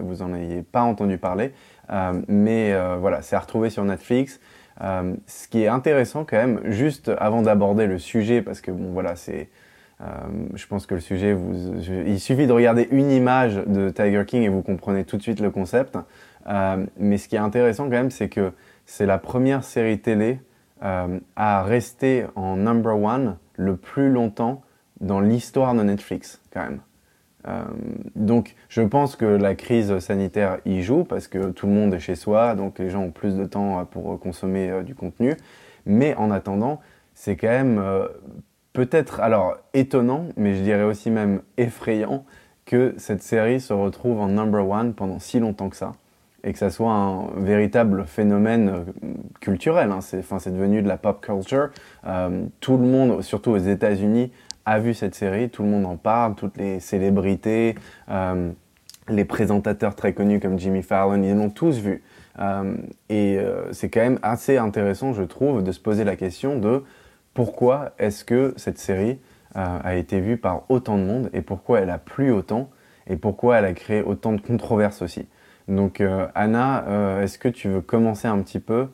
vous 0.00 0.22
en 0.22 0.34
ayez, 0.34 0.52
ayez 0.52 0.62
pas 0.62 0.82
entendu 0.82 1.18
parler. 1.18 1.52
Euh, 1.90 2.20
mais 2.28 2.72
euh, 2.72 2.96
voilà, 2.96 3.22
c'est 3.22 3.36
à 3.36 3.40
retrouver 3.40 3.70
sur 3.70 3.84
Netflix. 3.84 4.40
Euh, 4.80 5.14
ce 5.26 5.48
qui 5.48 5.62
est 5.62 5.68
intéressant 5.68 6.24
quand 6.24 6.36
même, 6.36 6.60
juste 6.64 7.10
avant 7.18 7.42
d'aborder 7.42 7.86
le 7.86 7.98
sujet, 7.98 8.42
parce 8.42 8.60
que 8.60 8.70
bon 8.70 8.92
voilà, 8.92 9.16
c'est 9.16 9.48
je 10.54 10.66
pense 10.66 10.86
que 10.86 10.96
le 10.96 11.00
sujet, 11.00 11.36
il 12.08 12.18
suffit 12.18 12.48
de 12.48 12.52
regarder 12.52 12.88
une 12.90 13.12
image 13.12 13.54
de 13.54 13.88
Tiger 13.88 14.24
King 14.26 14.42
et 14.42 14.48
vous 14.48 14.60
comprenez 14.60 15.04
tout 15.04 15.16
de 15.16 15.22
suite 15.22 15.38
le 15.38 15.52
concept. 15.52 15.96
Mais 16.98 17.18
ce 17.18 17.28
qui 17.28 17.36
est 17.36 17.38
intéressant 17.38 17.84
quand 17.84 17.90
même, 17.90 18.10
c'est 18.10 18.28
que 18.28 18.50
c'est 18.84 19.06
la 19.06 19.18
première 19.18 19.62
série 19.62 20.00
télé 20.00 20.40
à 20.80 21.62
rester 21.62 22.26
en 22.34 22.56
number 22.56 23.00
one 23.00 23.36
le 23.54 23.76
plus 23.76 24.10
longtemps 24.10 24.62
dans 25.00 25.20
l'histoire 25.20 25.72
de 25.72 25.84
Netflix, 25.84 26.40
quand 26.52 26.64
même. 26.64 26.80
Euh, 27.48 27.62
donc, 28.14 28.54
je 28.68 28.82
pense 28.82 29.16
que 29.16 29.24
la 29.24 29.54
crise 29.54 29.98
sanitaire 29.98 30.58
y 30.64 30.82
joue 30.82 31.04
parce 31.04 31.28
que 31.28 31.50
tout 31.50 31.66
le 31.66 31.72
monde 31.72 31.94
est 31.94 32.00
chez 32.00 32.14
soi, 32.14 32.54
donc 32.54 32.78
les 32.78 32.90
gens 32.90 33.02
ont 33.02 33.10
plus 33.10 33.36
de 33.36 33.44
temps 33.44 33.84
pour 33.84 34.18
consommer 34.20 34.82
du 34.84 34.94
contenu. 34.94 35.34
Mais 35.86 36.14
en 36.14 36.30
attendant, 36.30 36.80
c'est 37.14 37.36
quand 37.36 37.48
même 37.48 37.82
peut-être 38.72 39.20
alors 39.20 39.56
étonnant, 39.74 40.26
mais 40.36 40.54
je 40.54 40.62
dirais 40.62 40.84
aussi 40.84 41.10
même 41.10 41.42
effrayant 41.56 42.24
que 42.64 42.94
cette 42.96 43.22
série 43.22 43.60
se 43.60 43.72
retrouve 43.72 44.20
en 44.20 44.28
number 44.28 44.66
one 44.68 44.94
pendant 44.94 45.18
si 45.18 45.40
longtemps 45.40 45.68
que 45.68 45.76
ça 45.76 45.94
et 46.44 46.52
que 46.52 46.58
ça 46.58 46.70
soit 46.70 46.90
un 46.90 47.28
véritable 47.36 48.04
phénomène 48.04 48.68
euh, 48.68 49.12
culturel. 49.40 49.92
Hein. 49.92 50.00
C'est, 50.00 50.52
devenu 50.52 50.82
de 50.82 50.88
la 50.88 50.96
pop 50.96 51.24
culture. 51.24 51.68
Euh, 52.06 52.46
tout 52.60 52.76
le 52.76 52.84
monde, 52.84 53.22
surtout 53.22 53.52
aux 53.52 53.58
États-Unis, 53.58 54.32
a 54.64 54.78
vu 54.78 54.94
cette 54.94 55.14
série. 55.14 55.50
Tout 55.50 55.62
le 55.62 55.68
monde 55.68 55.86
en 55.86 55.96
parle. 55.96 56.34
Toutes 56.34 56.56
les 56.56 56.80
célébrités, 56.80 57.74
euh, 58.10 58.50
les 59.08 59.24
présentateurs 59.24 59.94
très 59.94 60.12
connus 60.12 60.40
comme 60.40 60.58
Jimmy 60.58 60.82
Fallon, 60.82 61.22
ils 61.22 61.34
l'ont 61.34 61.50
tous 61.50 61.78
vu. 61.78 62.02
Euh, 62.38 62.76
et 63.08 63.38
euh, 63.38 63.72
c'est 63.72 63.90
quand 63.90 64.00
même 64.00 64.18
assez 64.22 64.56
intéressant, 64.56 65.12
je 65.12 65.22
trouve, 65.22 65.62
de 65.62 65.72
se 65.72 65.80
poser 65.80 66.04
la 66.04 66.16
question 66.16 66.58
de 66.58 66.82
pourquoi 67.34 67.92
est-ce 67.98 68.24
que 68.24 68.54
cette 68.56 68.78
série 68.78 69.18
a 69.54 69.96
été 69.96 70.18
vue 70.18 70.38
par 70.38 70.62
autant 70.70 70.96
de 70.96 71.02
monde 71.02 71.28
et 71.34 71.42
pourquoi 71.42 71.80
elle 71.80 71.90
a 71.90 71.98
plu 71.98 72.32
autant 72.32 72.70
et 73.06 73.16
pourquoi 73.16 73.58
elle 73.58 73.66
a 73.66 73.74
créé 73.74 74.00
autant 74.00 74.32
de 74.32 74.40
controverses 74.40 75.02
aussi. 75.02 75.28
Donc 75.68 76.02
Anna, 76.34 77.20
est-ce 77.20 77.36
que 77.36 77.48
tu 77.48 77.68
veux 77.68 77.82
commencer 77.82 78.28
un 78.28 78.40
petit 78.40 78.60
peu 78.60 78.88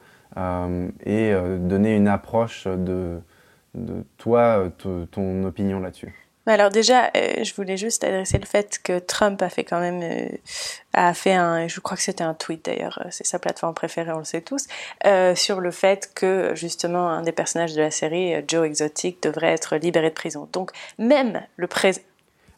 et 1.07 1.33
donner 1.61 1.95
une 1.95 2.09
approche 2.09 2.67
de, 2.67 3.21
de 3.75 4.05
toi, 4.17 4.71
ton 5.11 5.45
opinion 5.45 5.81
là-dessus 5.81 6.15
alors 6.51 6.71
déjà, 6.71 7.11
je 7.15 7.55
voulais 7.55 7.77
juste 7.77 8.05
adresser 8.05 8.39
le 8.39 8.47
fait 8.47 8.81
que 8.83 9.01
Trump 9.01 9.43
a 9.43 9.51
fait 9.51 9.65
quand 9.65 9.81
même, 9.81 10.03
a 10.95 11.13
fait 11.13 11.35
un, 11.35 11.69
je 11.69 11.79
crois 11.81 11.95
que 11.95 12.03
c'était 12.03 12.25
un 12.25 12.33
tweet 12.33 12.65
d'ailleurs, 12.65 13.07
c'est 13.11 13.27
sa 13.27 13.39
plateforme 13.39 13.75
préférée, 13.75 14.13
on 14.13 14.21
le 14.21 14.25
sait 14.25 14.41
tous, 14.41 14.67
sur 15.35 15.61
le 15.61 15.71
fait 15.71 16.11
que 16.15 16.53
justement 16.55 17.11
un 17.11 17.21
des 17.21 17.33
personnages 17.33 17.75
de 17.75 17.83
la 17.83 17.91
série, 17.91 18.33
Joe 18.49 18.67
Exotic, 18.67 19.23
devrait 19.23 19.53
être 19.53 19.77
libéré 19.77 20.09
de 20.09 20.15
prison. 20.15 20.49
Donc 20.51 20.71
même 20.99 21.43
le 21.57 21.67
président, 21.67 22.07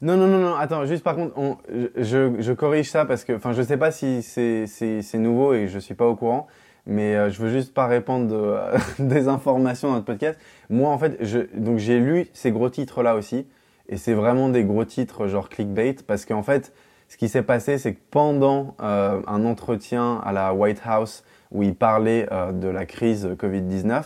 non, 0.02 0.16
non, 0.16 0.28
non, 0.28 0.38
non, 0.38 0.54
attends, 0.54 0.86
juste 0.86 1.04
par 1.04 1.14
contre, 1.14 1.36
on, 1.36 1.58
je, 1.94 2.40
je, 2.40 2.52
corrige 2.54 2.88
ça 2.88 3.04
parce 3.04 3.22
que, 3.22 3.34
enfin, 3.34 3.52
je 3.52 3.60
sais 3.60 3.76
pas 3.76 3.90
si 3.90 4.22
c'est 4.22 5.18
nouveau 5.18 5.52
et 5.52 5.68
je 5.68 5.78
suis 5.78 5.94
pas 5.94 6.06
au 6.06 6.16
courant, 6.16 6.46
mais 6.86 7.14
euh, 7.14 7.28
je 7.28 7.42
veux 7.42 7.50
juste 7.50 7.74
pas 7.74 7.86
répandre 7.86 8.26
de, 8.28 8.56
des 8.98 9.28
informations 9.28 9.88
dans 9.88 9.94
notre 9.94 10.06
podcast. 10.06 10.40
Moi, 10.70 10.88
en 10.88 10.96
fait, 10.98 11.20
donc 11.54 11.76
j'ai 11.78 11.98
lu 11.98 12.28
ces 12.32 12.50
gros 12.52 12.70
titres-là 12.70 13.16
aussi, 13.16 13.46
et 13.88 13.98
c'est 13.98 14.14
vraiment 14.14 14.48
des 14.48 14.64
gros 14.64 14.84
titres 14.86 15.26
genre 15.26 15.50
clickbait 15.50 15.96
parce 16.06 16.24
qu'en 16.24 16.42
fait, 16.42 16.72
Ce 17.10 17.16
qui 17.16 17.28
s'est 17.28 17.42
passé, 17.42 17.76
c'est 17.76 17.94
que 17.94 18.00
pendant 18.12 18.76
un 18.78 19.44
entretien 19.44 20.20
à 20.24 20.30
la 20.30 20.54
White 20.54 20.80
House 20.84 21.24
où 21.50 21.64
il 21.64 21.74
parlait 21.74 22.28
de 22.52 22.68
la 22.68 22.86
crise 22.86 23.26
Covid-19, 23.36 24.04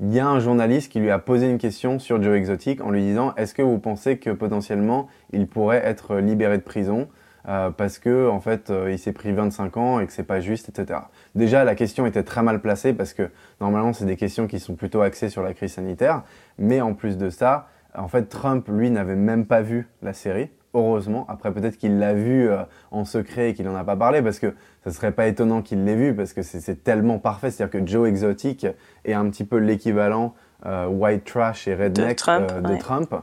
il 0.00 0.12
y 0.12 0.20
a 0.20 0.28
un 0.28 0.38
journaliste 0.38 0.92
qui 0.92 1.00
lui 1.00 1.10
a 1.10 1.18
posé 1.18 1.48
une 1.48 1.56
question 1.56 1.98
sur 1.98 2.22
Joe 2.22 2.36
Exotic 2.36 2.82
en 2.82 2.90
lui 2.90 3.00
disant 3.00 3.32
Est-ce 3.38 3.54
que 3.54 3.62
vous 3.62 3.78
pensez 3.78 4.18
que 4.18 4.28
potentiellement 4.28 5.08
il 5.32 5.46
pourrait 5.46 5.80
être 5.82 6.16
libéré 6.16 6.58
de 6.58 6.62
prison? 6.62 7.08
Euh, 7.48 7.70
parce 7.70 7.98
que 7.98 8.28
en 8.28 8.40
fait 8.40 8.70
euh, 8.70 8.92
il 8.92 8.98
s'est 8.98 9.12
pris 9.12 9.32
25 9.32 9.76
ans 9.76 10.00
et 10.00 10.06
que 10.06 10.12
c'est 10.12 10.22
pas 10.22 10.40
juste, 10.40 10.68
etc. 10.68 11.00
Déjà 11.34 11.64
la 11.64 11.74
question 11.74 12.06
était 12.06 12.22
très 12.22 12.42
mal 12.42 12.60
placée 12.60 12.92
parce 12.92 13.12
que 13.12 13.30
normalement 13.60 13.92
c'est 13.92 14.04
des 14.04 14.16
questions 14.16 14.46
qui 14.46 14.60
sont 14.60 14.74
plutôt 14.74 15.00
axées 15.00 15.28
sur 15.28 15.42
la 15.42 15.54
crise 15.54 15.72
sanitaire, 15.72 16.22
mais 16.58 16.80
en 16.80 16.94
plus 16.94 17.18
de 17.18 17.30
ça, 17.30 17.68
en 17.96 18.08
fait 18.08 18.24
Trump 18.24 18.68
lui 18.68 18.90
n'avait 18.90 19.16
même 19.16 19.46
pas 19.46 19.62
vu 19.62 19.88
la 20.02 20.12
série 20.12 20.50
heureusement. 20.74 21.26
Après, 21.28 21.52
peut-être 21.52 21.76
qu'il 21.76 21.98
l'a 21.98 22.14
vu 22.14 22.48
euh, 22.48 22.62
en 22.92 23.04
secret 23.04 23.50
et 23.50 23.54
qu'il 23.54 23.66
n'en 23.66 23.76
a 23.76 23.84
pas 23.84 23.96
parlé, 23.96 24.22
parce 24.22 24.38
que 24.38 24.54
ça 24.84 24.90
serait 24.90 25.12
pas 25.12 25.26
étonnant 25.26 25.60
qu'il 25.60 25.84
l'ait 25.84 25.96
vu, 25.96 26.14
parce 26.14 26.32
que 26.32 26.42
c'est 26.42 26.82
tellement 26.82 27.18
parfait. 27.18 27.50
C'est-à-dire 27.50 27.78
que 27.80 27.86
Joe 27.86 28.08
Exotic 28.08 28.66
est 29.04 29.12
un 29.12 29.28
petit 29.28 29.44
peu 29.44 29.58
l'équivalent 29.58 30.32
white 30.64 31.24
trash 31.24 31.68
et 31.68 31.74
redneck 31.74 32.16
de 32.16 32.78
Trump. 32.78 33.14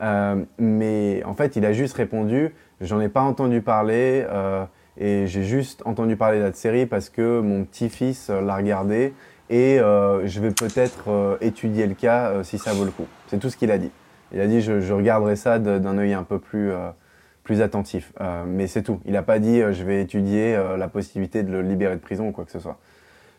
Euh, 0.00 0.44
mais 0.58 1.22
en 1.24 1.34
fait, 1.34 1.56
il 1.56 1.64
a 1.64 1.72
juste 1.72 1.94
répondu, 1.94 2.54
j'en 2.80 3.00
ai 3.00 3.08
pas 3.08 3.22
entendu 3.22 3.60
parler, 3.60 4.26
et 4.98 5.26
j'ai 5.26 5.44
juste 5.44 5.82
entendu 5.84 6.16
parler 6.16 6.38
de 6.38 6.44
la 6.44 6.52
série 6.52 6.86
parce 6.86 7.08
que 7.08 7.40
mon 7.40 7.64
petit-fils 7.64 8.30
l'a 8.30 8.56
regardé, 8.56 9.12
et 9.50 9.78
je 9.78 10.40
vais 10.40 10.50
peut-être 10.50 11.38
étudier 11.40 11.86
le 11.86 11.94
cas 11.94 12.42
si 12.42 12.58
ça 12.58 12.72
vaut 12.72 12.84
le 12.84 12.90
coup. 12.90 13.06
C'est 13.28 13.38
tout 13.38 13.50
ce 13.50 13.56
qu'il 13.56 13.70
a 13.70 13.78
dit. 13.78 13.90
Il 14.32 14.40
a 14.40 14.46
dit 14.46 14.60
je, 14.60 14.80
je 14.80 14.92
regarderai 14.92 15.36
ça 15.36 15.58
d'un 15.58 15.98
œil 15.98 16.12
un 16.12 16.22
peu 16.22 16.38
plus, 16.38 16.70
euh, 16.70 16.90
plus 17.44 17.62
attentif. 17.62 18.12
Euh, 18.20 18.44
mais 18.46 18.66
c'est 18.66 18.82
tout. 18.82 19.00
Il 19.06 19.12
n'a 19.12 19.22
pas 19.22 19.38
dit 19.38 19.60
euh, 19.60 19.72
je 19.72 19.84
vais 19.84 20.02
étudier 20.02 20.58
la 20.76 20.88
possibilité 20.88 21.42
de 21.42 21.50
le 21.50 21.62
libérer 21.62 21.94
de 21.94 22.00
prison 22.00 22.28
ou 22.28 22.32
quoi 22.32 22.44
que 22.44 22.50
ce 22.50 22.58
soit. 22.58 22.78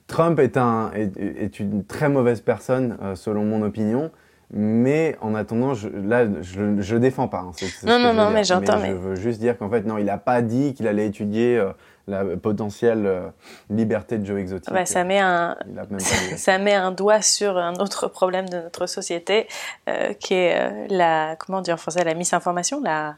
Trump 0.08 0.40
est, 0.40 0.58
un, 0.58 0.92
est 0.96 1.60
une 1.60 1.86
très 1.86 2.10
mauvaise 2.10 2.42
personne 2.42 2.98
selon 3.14 3.46
mon 3.46 3.62
opinion. 3.62 4.10
Mais 4.52 5.16
en 5.22 5.36
attendant, 5.36 5.76
je, 5.76 5.90
là, 5.90 6.26
je 6.42 6.62
ne 6.62 7.00
défends 7.00 7.28
pas. 7.28 7.40
Hein, 7.40 7.52
non, 7.84 8.00
non, 8.00 8.14
non, 8.14 8.32
mais 8.32 8.44
j'entends. 8.44 8.80
Mais... 8.80 8.90
Je 8.90 8.94
veux 8.94 9.16
juste 9.16 9.40
dire 9.40 9.58
qu'en 9.58 9.70
fait, 9.70 9.82
non, 9.82 9.98
il 9.98 10.06
n'a 10.06 10.18
pas 10.18 10.42
dit 10.42 10.74
qu'il 10.74 10.88
allait 10.88 11.06
étudier 11.06 11.64
la 12.10 12.24
potentielle 12.38 13.06
euh, 13.06 13.30
liberté 13.70 14.18
de 14.18 14.26
Joe 14.26 14.40
Exotic. 14.40 14.74
ça, 14.86 15.04
met 15.04 15.20
un, 15.20 15.56
ça 16.36 16.58
met 16.58 16.74
un 16.74 16.92
doigt 16.92 17.22
sur 17.22 17.58
un 17.58 17.76
autre 17.76 18.08
problème 18.08 18.50
de 18.50 18.58
notre 18.58 18.88
société, 18.88 19.48
euh, 19.88 20.14
qui 20.14 20.34
est 20.34 20.60
euh, 20.60 20.88
la, 20.90 21.36
comment 21.38 21.62
dire 21.62 21.76
en 21.76 21.78
français, 21.78 22.04
la 22.04 22.16
misinformation, 22.16 22.82
la, 22.84 23.16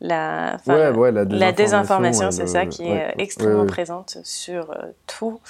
la, 0.00 0.58
la, 0.66 1.52
désinformation, 1.52 2.30
c'est 2.30 2.48
ça, 2.48 2.66
qui 2.66 2.82
est 2.82 3.14
extrêmement 3.18 3.66
présente 3.66 4.18
sur 4.24 4.76
tout, 5.06 5.40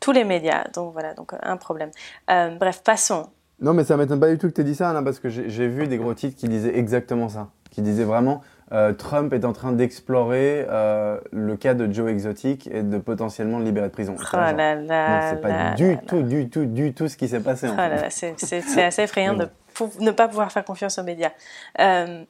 tous 0.00 0.12
les 0.12 0.24
médias. 0.24 0.64
Donc 0.74 0.92
voilà, 0.94 1.14
donc 1.14 1.32
un 1.40 1.56
problème. 1.56 1.90
bref, 2.26 2.82
passons. 2.82 3.28
Non, 3.60 3.74
mais 3.74 3.84
ça 3.84 3.96
m'étonne 3.96 4.20
pas 4.20 4.30
du 4.30 4.38
tout 4.38 4.48
que 4.48 4.54
tu 4.54 4.62
aies 4.62 4.64
dit 4.64 4.74
ça, 4.74 4.98
parce 5.04 5.18
que 5.18 5.28
j'ai 5.28 5.68
vu 5.68 5.86
des 5.86 5.98
gros 5.98 6.14
titres 6.14 6.36
qui 6.36 6.48
disaient 6.48 6.76
exactement 6.76 7.28
ça, 7.28 7.48
qui 7.70 7.82
disaient 7.82 8.04
vraiment 8.04 8.42
euh, 8.72 8.92
Trump 8.92 9.32
est 9.32 9.44
en 9.44 9.52
train 9.52 9.72
d'explorer 9.72 10.64
euh, 10.68 11.18
le 11.32 11.56
cas 11.56 11.74
de 11.74 11.92
Joe 11.92 12.08
Exotic 12.08 12.68
et 12.68 12.82
de 12.82 12.98
potentiellement 12.98 13.58
le 13.58 13.64
libérer 13.64 13.88
de 13.88 13.92
prison. 13.92 14.14
Oh 14.18 14.36
là 14.36 14.52
là, 14.52 14.76
non, 14.76 15.28
c'est 15.28 15.40
pas 15.40 15.74
du 15.74 15.98
tout, 16.06 16.22
du 16.22 16.48
tout, 16.48 16.64
du 16.66 16.94
tout 16.94 17.08
ce 17.08 17.16
qui 17.16 17.28
s'est 17.28 17.40
passé. 17.40 17.68
En 17.68 17.76
oh 17.76 18.06
c'est 18.08 18.82
assez 18.82 19.02
effrayant 19.02 19.34
de 19.34 19.48
ne 20.00 20.10
pas 20.12 20.28
pouvoir 20.28 20.52
faire 20.52 20.64
confiance 20.64 20.98
aux 20.98 21.02
médias. 21.02 21.32
Euh, 21.80 22.24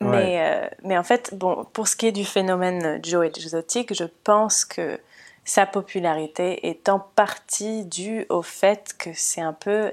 mais, 0.00 0.70
mais 0.82 0.96
en 0.96 1.02
fait, 1.02 1.34
bon, 1.36 1.66
pour 1.72 1.88
ce 1.88 1.96
qui 1.96 2.06
est 2.06 2.12
du 2.12 2.24
phénomène 2.24 3.00
Joe 3.02 3.26
Exotic, 3.26 3.92
je 3.92 4.04
pense 4.24 4.64
que 4.64 4.98
sa 5.44 5.66
popularité 5.66 6.68
est 6.68 6.88
en 6.88 7.00
partie 7.00 7.84
due 7.84 8.24
au 8.30 8.40
fait 8.40 8.94
que 8.96 9.10
c'est 9.12 9.42
un 9.42 9.52
peu 9.52 9.90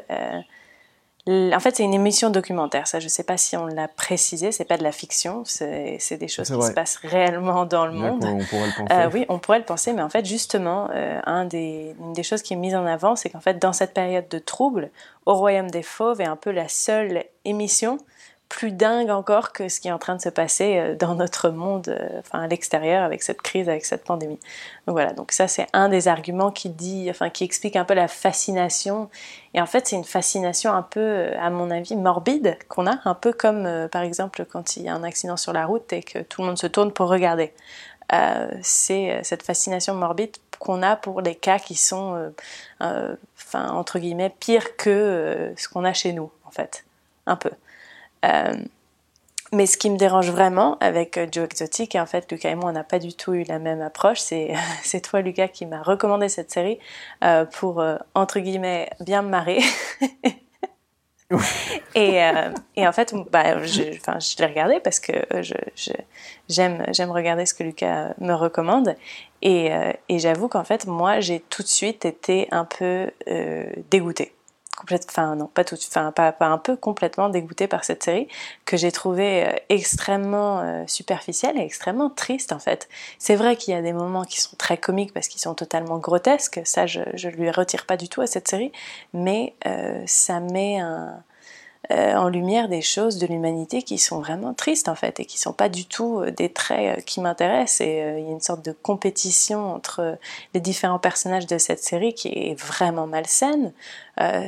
en 1.28 1.60
fait, 1.60 1.76
c'est 1.76 1.84
une 1.84 1.94
émission 1.94 2.30
documentaire. 2.30 2.88
Ça, 2.88 3.00
je 3.00 3.06
ne 3.06 3.10
sais 3.10 3.24
pas 3.24 3.38
si 3.38 3.58
on 3.58 3.66
l'a 3.66 3.88
précisé. 3.88 4.52
C'est 4.52 4.66
pas 4.66 4.78
de 4.78 4.84
la 4.84 4.92
fiction. 4.92 5.44
C'est 5.46 6.18
des 6.18 6.28
choses 6.28 6.50
qui 6.50 6.62
se 6.62 6.72
passent 6.72 6.98
réellement 7.04 7.66
dans 7.66 7.86
le 7.86 7.94
monde. 7.94 8.24
On 8.24 8.44
pourrait 8.46 8.68
le 8.68 8.78
penser. 8.78 8.94
Euh, 8.94 9.10
oui, 9.14 9.26
on 9.30 9.40
pourrait 9.40 9.60
le 9.60 9.66
penser, 9.66 9.94
mais 9.94 10.02
en 10.02 10.10
fait, 10.10 10.26
justement, 10.26 10.90
euh, 10.94 11.20
un 11.26 11.46
des, 11.46 11.96
une 12.00 12.14
des 12.14 12.24
choses 12.24 12.42
qui 12.42 12.54
est 12.54 12.58
mise 12.58 12.76
en 12.76 12.86
avant, 12.86 13.16
c'est 13.16 13.30
qu'en 13.30 13.42
fait, 13.42 13.60
dans 13.60 13.74
cette 13.74 13.94
période 13.94 14.28
de 14.30 14.40
trouble, 14.40 14.90
Au 15.26 15.34
Royaume 15.34 15.70
des 15.70 15.84
Fauves 15.84 16.22
est 16.22 16.28
un 16.28 16.38
peu 16.38 16.52
la 16.52 16.70
seule 16.70 17.26
émission 17.44 17.98
plus 18.50 18.72
dingue 18.72 19.10
encore 19.10 19.52
que 19.52 19.70
ce 19.70 19.80
qui 19.80 19.88
est 19.88 19.91
en 19.91 19.98
train 19.98 20.16
de 20.16 20.22
se 20.22 20.30
passer 20.30 20.78
euh, 20.78 20.95
dans 20.95 21.16
notre 21.16 21.50
monde, 21.50 21.89
euh, 21.89 22.20
enfin 22.20 22.41
à 22.41 22.48
l'extérieur 22.48 23.04
avec 23.04 23.22
cette 23.24 23.41
crise, 23.41 23.68
avec 23.70 23.86
cette 23.86 24.04
pandémie. 24.04 24.39
Donc 24.88 24.93
voilà, 24.93 25.14
donc 25.14 25.32
ça 25.32 25.48
c'est 25.48 25.68
un 25.74 25.89
des 25.89 26.08
arguments 26.08 26.52
qui 26.52 26.70
dit, 26.70 27.08
enfin 27.10 27.30
qui 27.30 27.43
explique 27.43 27.76
un 27.76 27.86
peu 27.86 27.93
la 27.93 28.08
fascination. 28.08 29.10
Et 29.54 29.62
en 29.62 29.66
fait 29.66 29.88
c'est 29.88 29.95
une 29.95 30.06
fascination 30.06 30.74
un 30.74 30.82
peu, 30.82 31.00
euh, 31.00 31.39
à 31.39 31.50
mon 31.50 31.70
avis, 31.72 31.95
morbide 31.95 32.58
qu'on 32.70 32.88
a, 32.88 33.00
un 33.06 33.14
peu 33.16 33.34
comme 33.34 33.88
par 33.91 34.02
exemple 34.02 34.45
quand 34.45 34.78
il 34.78 34.84
y 34.84 34.89
a 34.89 34.93
un 34.93 35.04
accident 35.04 35.38
sur 35.38 35.54
la 35.54 35.66
route 35.66 35.91
et 35.93 36.02
que 36.02 36.20
tout 36.20 36.41
le 36.41 36.48
monde 36.48 36.58
se 36.58 36.68
tourne 36.68 36.91
pour 36.91 37.10
regarder. 37.10 37.54
c'est 38.62 39.20
cette 39.24 39.43
fascination 39.43 39.93
morbide 39.93 40.36
qu'on 40.60 40.82
a 40.82 40.95
pour 40.95 41.22
les 41.22 41.36
cas 41.36 41.60
qui 41.60 41.76
sont, 41.76 42.32
enfin 42.80 43.70
entre 43.70 44.00
guillemets, 44.00 44.34
pires 44.39 44.78
que 44.78 45.54
ce 45.58 45.68
qu'on 45.70 45.84
a 45.84 45.93
chez 45.93 46.14
nous 46.14 46.32
en 46.45 46.52
fait, 46.52 46.86
un 47.26 47.36
peu. 47.36 47.52
Euh, 48.26 48.53
mais 49.53 49.65
ce 49.65 49.78
qui 49.78 49.89
me 49.89 49.97
dérange 49.97 50.30
vraiment 50.30 50.78
avec 50.80 51.18
euh, 51.18 51.26
Joe 51.32 51.45
Exotic, 51.45 51.95
et 51.95 51.99
en 51.99 52.05
fait 52.05 52.30
Lucas 52.32 52.49
et 52.49 52.55
moi 52.55 52.70
on 52.70 52.74
n'a 52.74 52.84
pas 52.84 52.99
du 52.99 53.13
tout 53.13 53.34
eu 53.34 53.43
la 53.43 53.59
même 53.59 53.82
approche, 53.82 54.20
c'est, 54.20 54.53
toi 55.03 55.22
Lucas 55.22 55.47
qui 55.47 55.65
m'a 55.65 55.82
recommandé 55.82 56.30
cette 56.30 56.51
série 56.51 56.80
euh, 57.24 57.45
pour, 57.45 57.84
entre 58.13 58.39
guillemets, 58.39 58.89
bien 58.99 59.22
me 59.22 59.30
marrer. 59.30 59.59
et, 61.95 62.22
et, 62.76 62.88
en 62.88 62.91
fait, 62.93 63.13
bah, 63.32 63.61
je, 63.63 63.84
je 63.84 64.38
l'ai 64.39 64.45
regardé 64.45 64.80
parce 64.80 64.99
que 64.99 65.13
je, 65.41 65.91
j'aime, 66.47 66.86
j'aime 66.93 67.11
regarder 67.11 67.45
ce 67.45 67.53
que 67.53 67.63
Lucas 67.63 68.13
me 68.20 68.34
recommande. 68.34 68.95
Et, 69.41 69.70
et 70.07 70.20
j'avoue 70.20 70.47
qu'en 70.47 70.63
fait, 70.63 70.88
moi, 70.88 71.20
j'ai 71.20 71.41
tout 71.41 71.63
de 71.63 71.68
suite 71.68 72.05
été 72.05 72.47
un 72.51 72.63
peu 72.65 73.11
dégoûtée 73.91 74.37
enfin 75.10 75.36
non, 75.36 75.48
pas 75.48 75.64
tout, 75.64 75.76
enfin 75.76 76.12
pas, 76.12 76.32
pas, 76.32 76.48
un 76.48 76.58
peu 76.58 76.76
complètement 76.76 77.30
dégoûtée 77.30 77.68
par 77.68 77.84
cette 77.84 78.04
série 78.04 78.28
que 78.66 78.78
j'ai 78.78 78.92
trouvée 78.92 79.48
euh, 79.48 79.52
extrêmement 79.70 80.60
euh, 80.60 80.84
superficielle 80.88 81.58
et 81.58 81.62
extrêmement 81.62 82.10
triste 82.10 82.52
en 82.52 82.60
fait. 82.60 82.88
C'est 83.20 83.36
vrai 83.36 83.56
qu'il 83.56 83.74
y 83.74 83.78
a 83.78 83.82
des 83.82 83.94
moments 83.94 84.24
qui 84.24 84.42
sont 84.42 84.56
très 84.58 84.78
comiques 84.78 85.14
parce 85.14 85.28
qu'ils 85.28 85.42
sont 85.42 85.56
totalement 85.56 85.98
grotesques, 85.98 86.62
ça 86.64 86.86
je, 86.86 87.02
je 87.14 87.30
lui 87.30 87.50
retire 87.52 87.86
pas 87.86 87.98
du 87.98 88.10
tout 88.10 88.22
à 88.22 88.28
cette 88.28 88.48
série, 88.48 88.72
mais 89.14 89.56
euh, 89.66 90.04
ça 90.06 90.40
met 90.40 90.80
un, 90.80 91.24
euh, 91.90 92.16
en 92.16 92.28
lumière 92.28 92.68
des 92.68 92.82
choses 92.82 93.18
de 93.18 93.28
l'humanité 93.28 93.82
qui 93.82 93.98
sont 93.98 94.20
vraiment 94.20 94.54
tristes 94.54 94.90
en 94.90 94.96
fait 94.96 95.22
et 95.22 95.26
qui 95.26 95.40
sont 95.40 95.54
pas 95.54 95.70
du 95.70 95.86
tout 95.86 96.20
euh, 96.20 96.32
des 96.32 96.50
traits 96.50 96.98
euh, 96.98 97.02
qui 97.02 97.22
m'intéressent 97.22 97.80
et 97.80 98.18
il 98.18 98.26
y 98.26 98.28
a 98.28 98.32
une 98.32 98.42
sorte 98.42 98.66
de 98.66 98.74
compétition 98.74 99.74
entre 99.74 100.18
les 100.54 100.60
différents 100.60 101.00
personnages 101.00 101.48
de 101.48 101.58
cette 101.58 101.82
série 101.82 102.14
qui 102.14 102.28
est 102.28 102.60
vraiment 102.60 103.08
malsaine. 103.08 103.72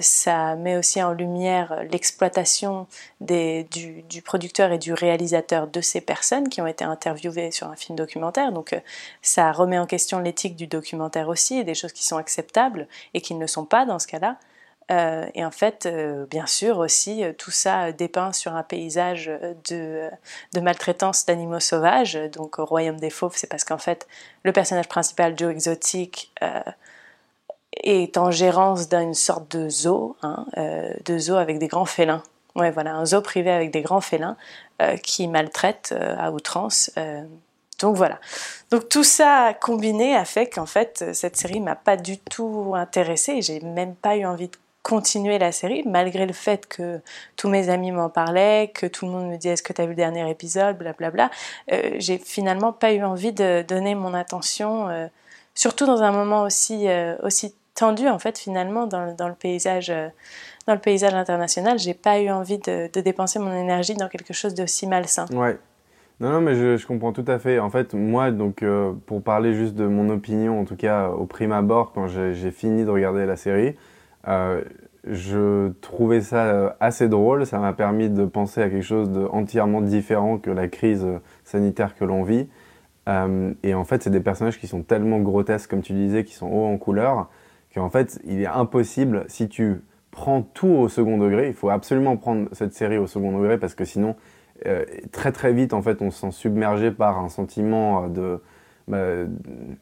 ça 0.01 0.55
met 0.55 0.77
aussi 0.77 1.01
en 1.01 1.13
lumière 1.13 1.83
l'exploitation 1.91 2.87
du, 3.21 3.63
du, 4.09 4.21
producteur 4.21 4.71
et 4.71 4.77
du 4.77 4.93
réalisateur 4.93 5.67
de 5.67 5.79
ces 5.79 6.01
personnes 6.01 6.49
qui 6.49 6.61
ont 6.61 6.67
été 6.67 6.83
interviewées 6.83 7.51
sur 7.51 7.67
un 7.67 7.75
film 7.75 7.97
documentaire. 7.97 8.51
Donc 8.51 8.75
ça 9.21 9.51
remet 9.51 9.77
en 9.79 9.85
question 9.85 10.19
l'éthique 10.19 10.55
du 10.55 10.67
documentaire 10.67 11.29
aussi 11.29 11.59
et 11.59 11.63
des 11.63 11.75
choses 11.75 11.93
qui 11.93 12.05
sont 12.05 12.17
acceptables 12.17 12.87
et 13.13 13.21
qui 13.21 13.35
ne 13.35 13.39
le 13.39 13.47
sont 13.47 13.65
pas 13.65 13.85
dans 13.85 13.99
ce 13.99 14.07
cas-là. 14.07 14.37
Euh, 14.91 15.27
et 15.35 15.45
en 15.45 15.51
fait, 15.51 15.85
euh, 15.85 16.25
bien 16.25 16.47
sûr 16.47 16.79
aussi, 16.79 17.23
euh, 17.23 17.33
tout 17.37 17.51
ça 17.51 17.91
dépeint 17.91 18.33
sur 18.33 18.55
un 18.55 18.63
paysage 18.63 19.31
de, 19.69 20.09
maltraitance 20.59 21.25
d'animaux 21.25 21.59
sauvages. 21.59 22.15
Donc 22.33 22.59
au 22.59 22.65
Royaume 22.65 22.99
des 22.99 23.09
Fauves, 23.09 23.35
c'est 23.35 23.47
parce 23.47 23.63
qu'en 23.63 23.77
fait, 23.77 24.07
le 24.43 24.51
personnage 24.51 24.87
principal, 24.87 25.37
Joe 25.37 25.51
Exotic, 25.51 26.33
est 27.83 28.17
en 28.17 28.31
gérance 28.31 28.89
d'une 28.89 29.13
sorte 29.13 29.55
de 29.55 29.69
zoo, 29.69 30.15
hein, 30.23 30.45
de 31.05 31.17
zoo 31.17 31.35
avec 31.35 31.59
des 31.59 31.67
grands 31.67 31.85
félins. 31.85 32.23
Ouais, 32.55 32.71
voilà, 32.71 32.95
un 32.95 33.05
zoo 33.05 33.21
privé 33.21 33.51
avec 33.51 33.71
des 33.71 33.81
grands 33.81 34.01
félins 34.01 34.37
qui 35.03 35.27
maltraitent 35.27 35.93
à 36.17 36.31
outrance. 36.31 36.91
Donc 37.79 37.95
voilà. 37.95 38.19
Donc 38.71 38.89
tout 38.89 39.03
ça 39.03 39.53
combiné 39.53 40.15
a 40.15 40.25
fait 40.25 40.49
qu'en 40.49 40.65
fait 40.65 41.13
cette 41.13 41.37
série 41.37 41.59
m'a 41.61 41.75
pas 41.75 41.95
du 41.95 42.17
tout 42.17 42.73
intéressée. 42.75 43.41
J'ai 43.41 43.59
même 43.61 43.95
pas 43.95 44.17
eu 44.17 44.25
envie 44.25 44.47
de 44.47 44.57
continuer 44.89 45.37
la 45.37 45.51
série, 45.51 45.83
malgré 45.85 46.25
le 46.25 46.33
fait 46.33 46.65
que 46.65 46.99
tous 47.35 47.47
mes 47.47 47.69
amis 47.69 47.91
m'en 47.91 48.09
parlaient, 48.09 48.71
que 48.73 48.87
tout 48.87 49.05
le 49.05 49.11
monde 49.11 49.27
me 49.29 49.37
disait 49.37 49.53
est-ce 49.53 49.61
que 49.61 49.71
tu 49.71 49.81
as 49.81 49.85
vu 49.85 49.91
le 49.91 49.95
dernier 49.95 50.27
épisode, 50.31 50.79
blablabla. 50.79 51.29
Euh, 51.71 51.91
j'ai 51.99 52.17
finalement 52.17 52.73
pas 52.73 52.91
eu 52.91 53.03
envie 53.03 53.31
de 53.31 53.61
donner 53.61 53.93
mon 53.93 54.15
attention, 54.15 54.89
euh, 54.89 55.05
surtout 55.53 55.85
dans 55.85 56.01
un 56.01 56.11
moment 56.11 56.41
aussi, 56.41 56.87
euh, 56.87 57.15
aussi 57.21 57.53
tendu 57.75 58.07
en 58.07 58.17
fait 58.17 58.39
finalement 58.39 58.87
dans, 58.87 59.13
dans 59.15 59.27
le 59.27 59.35
paysage. 59.35 59.93
dans 60.65 60.73
le 60.73 60.79
paysage 60.79 61.13
international, 61.13 61.77
j'ai 61.77 61.93
pas 61.93 62.19
eu 62.19 62.31
envie 62.31 62.57
de, 62.57 62.89
dépenser 62.99 63.37
mon 63.37 63.53
énergie 63.53 63.93
dans 63.93 64.07
quelque 64.07 64.33
chose 64.33 64.55
d'aussi 64.55 64.87
malsain. 64.87 65.27
Ouais. 65.31 65.59
Non, 66.19 66.31
non, 66.31 66.41
mais 66.41 66.55
je, 66.55 66.85
comprends 66.87 67.13
tout 67.13 67.25
à 67.27 67.37
fait. 67.37 67.59
En 67.59 67.69
fait, 67.69 67.93
moi, 67.93 68.31
donc, 68.31 68.65
pour 69.05 69.21
parler 69.21 69.53
juste 69.53 69.75
de 69.75 69.85
mon 69.85 70.09
opinion, 70.09 70.59
en 70.59 70.65
tout 70.65 70.75
cas 70.75 71.09
au 71.09 71.25
prime 71.25 71.51
abord, 71.51 71.91
quand 71.93 72.07
j'ai 72.07 72.51
fini 72.51 72.83
de 72.83 72.89
regarder 72.89 73.27
la 73.27 73.37
série, 73.37 73.75
je 75.05 75.69
trouvais 75.81 76.21
ça 76.21 76.45
euh, 76.45 76.69
assez 76.79 77.07
drôle. 77.07 77.45
Ça 77.45 77.59
m'a 77.59 77.73
permis 77.73 78.09
de 78.09 78.25
penser 78.25 78.61
à 78.61 78.69
quelque 78.69 78.83
chose 78.83 79.09
d'entièrement 79.09 79.81
différent 79.81 80.37
que 80.37 80.51
la 80.51 80.67
crise 80.67 81.05
sanitaire 81.43 81.95
que 81.95 82.05
l'on 82.05 82.23
vit. 82.23 82.47
et 83.63 83.73
en 83.73 83.83
fait, 83.85 84.03
c'est 84.03 84.11
des 84.11 84.19
personnages 84.19 84.59
qui 84.59 84.67
sont 84.67 84.83
tellement 84.83 85.19
grotesques, 85.19 85.69
comme 85.69 85.81
tu 85.81 85.93
disais, 85.93 86.23
qui 86.23 86.33
sont 86.33 86.47
hauts 86.47 86.67
en 86.67 86.77
couleur, 86.77 87.29
qu'en 87.73 87.89
fait, 87.89 88.19
il 88.25 88.41
est 88.41 88.47
impossible, 88.47 89.25
si 89.27 89.47
tu 89.47 89.81
prends 90.11 90.41
tout 90.41 90.67
au 90.67 90.89
second 90.89 91.17
degré, 91.17 91.47
il 91.47 91.53
faut 91.53 91.69
absolument 91.69 92.17
prendre 92.17 92.49
cette 92.51 92.73
série 92.73 92.97
au 92.97 93.07
second 93.07 93.37
degré 93.37 93.57
parce 93.57 93.75
que 93.75 93.85
sinon, 93.85 94.15
euh, 94.65 94.85
très 95.11 95.31
très 95.31 95.53
vite, 95.53 95.73
en 95.73 95.81
fait, 95.81 96.01
on 96.01 96.11
se 96.11 96.19
sent 96.19 96.31
submergé 96.31 96.91
par 96.91 97.19
un 97.19 97.29
sentiment 97.29 98.07
de, 98.07 98.41
bah, 98.87 99.25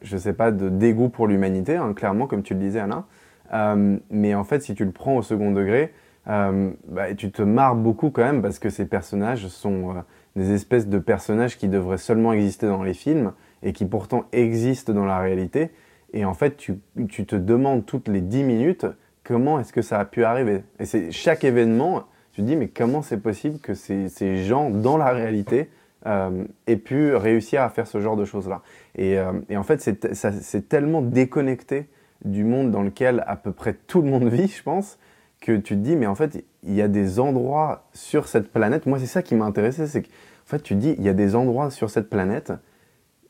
je 0.02 0.16
sais 0.16 0.32
pas, 0.32 0.50
de 0.50 0.68
dégoût 0.68 1.08
pour 1.08 1.26
l'humanité, 1.26 1.76
hein, 1.76 1.92
clairement, 1.94 2.26
comme 2.26 2.42
tu 2.42 2.54
le 2.54 2.60
disais, 2.60 2.80
Alain. 2.80 3.04
Euh, 3.52 3.98
mais 4.10 4.34
en 4.34 4.44
fait, 4.44 4.60
si 4.60 4.74
tu 4.74 4.84
le 4.84 4.92
prends 4.92 5.16
au 5.16 5.22
second 5.22 5.52
degré, 5.52 5.92
euh, 6.28 6.70
bah, 6.86 7.14
tu 7.14 7.30
te 7.30 7.42
marres 7.42 7.76
beaucoup 7.76 8.10
quand 8.10 8.24
même 8.24 8.42
parce 8.42 8.58
que 8.58 8.70
ces 8.70 8.86
personnages 8.86 9.46
sont 9.48 9.94
des 10.36 10.52
espèces 10.52 10.88
de 10.88 10.98
personnages 10.98 11.56
qui 11.56 11.68
devraient 11.68 11.98
seulement 11.98 12.32
exister 12.32 12.66
dans 12.66 12.82
les 12.82 12.94
films 12.94 13.32
et 13.62 13.72
qui 13.72 13.86
pourtant 13.86 14.24
existent 14.32 14.92
dans 14.92 15.06
la 15.06 15.18
réalité. 15.18 15.70
Et 16.12 16.24
en 16.24 16.34
fait, 16.34 16.56
tu, 16.56 16.78
te 17.26 17.36
demandes 17.36 17.86
toutes 17.86 18.08
les 18.08 18.20
10 18.20 18.44
minutes 18.44 18.86
comment 19.24 19.60
est-ce 19.60 19.72
que 19.72 19.82
ça 19.82 19.98
a 19.98 20.04
pu 20.04 20.24
arriver. 20.24 20.62
Et 20.78 20.86
c'est 20.86 21.10
chaque 21.10 21.44
événement 21.44 22.04
tu 22.38 22.42
dis, 22.42 22.54
mais 22.54 22.68
comment 22.68 23.02
c'est 23.02 23.18
possible 23.18 23.58
que 23.58 23.74
ces, 23.74 24.44
gens, 24.44 24.70
dans 24.70 24.96
la 24.96 25.10
réalité, 25.10 25.70
euh, 26.06 26.44
aient 26.68 26.76
pu 26.76 27.16
réussir 27.16 27.62
à 27.62 27.68
faire 27.68 27.88
ce 27.88 28.00
genre 28.00 28.16
de 28.16 28.24
choses-là? 28.24 28.62
Euh, 29.00 29.32
et, 29.48 29.56
en 29.56 29.64
fait, 29.64 29.80
c'est 29.80 30.68
tellement 30.68 31.02
déconnecté 31.02 31.88
du 32.24 32.44
monde 32.44 32.70
dans 32.70 32.82
lequel 32.82 33.24
à 33.26 33.36
peu 33.36 33.52
près 33.52 33.74
tout 33.74 34.02
le 34.02 34.10
monde 34.10 34.28
vit, 34.28 34.48
je 34.48 34.62
pense, 34.62 34.98
que 35.40 35.52
tu 35.56 35.74
te 35.74 35.80
dis, 35.80 35.96
mais 35.96 36.06
en 36.06 36.14
fait, 36.14 36.44
il 36.62 36.74
y 36.74 36.82
a 36.82 36.88
des 36.88 37.20
endroits 37.20 37.84
sur 37.92 38.28
cette 38.28 38.50
planète. 38.52 38.86
Moi, 38.86 38.98
c'est 38.98 39.06
ça 39.06 39.22
qui 39.22 39.34
m'a 39.34 39.44
intéressé, 39.44 39.86
c'est 39.86 40.02
qu'en 40.02 40.08
fait, 40.46 40.62
tu 40.62 40.74
te 40.74 40.80
dis, 40.80 40.94
il 40.98 41.04
y 41.04 41.08
a 41.08 41.14
des 41.14 41.36
endroits 41.36 41.70
sur 41.70 41.90
cette 41.90 42.10
planète 42.10 42.52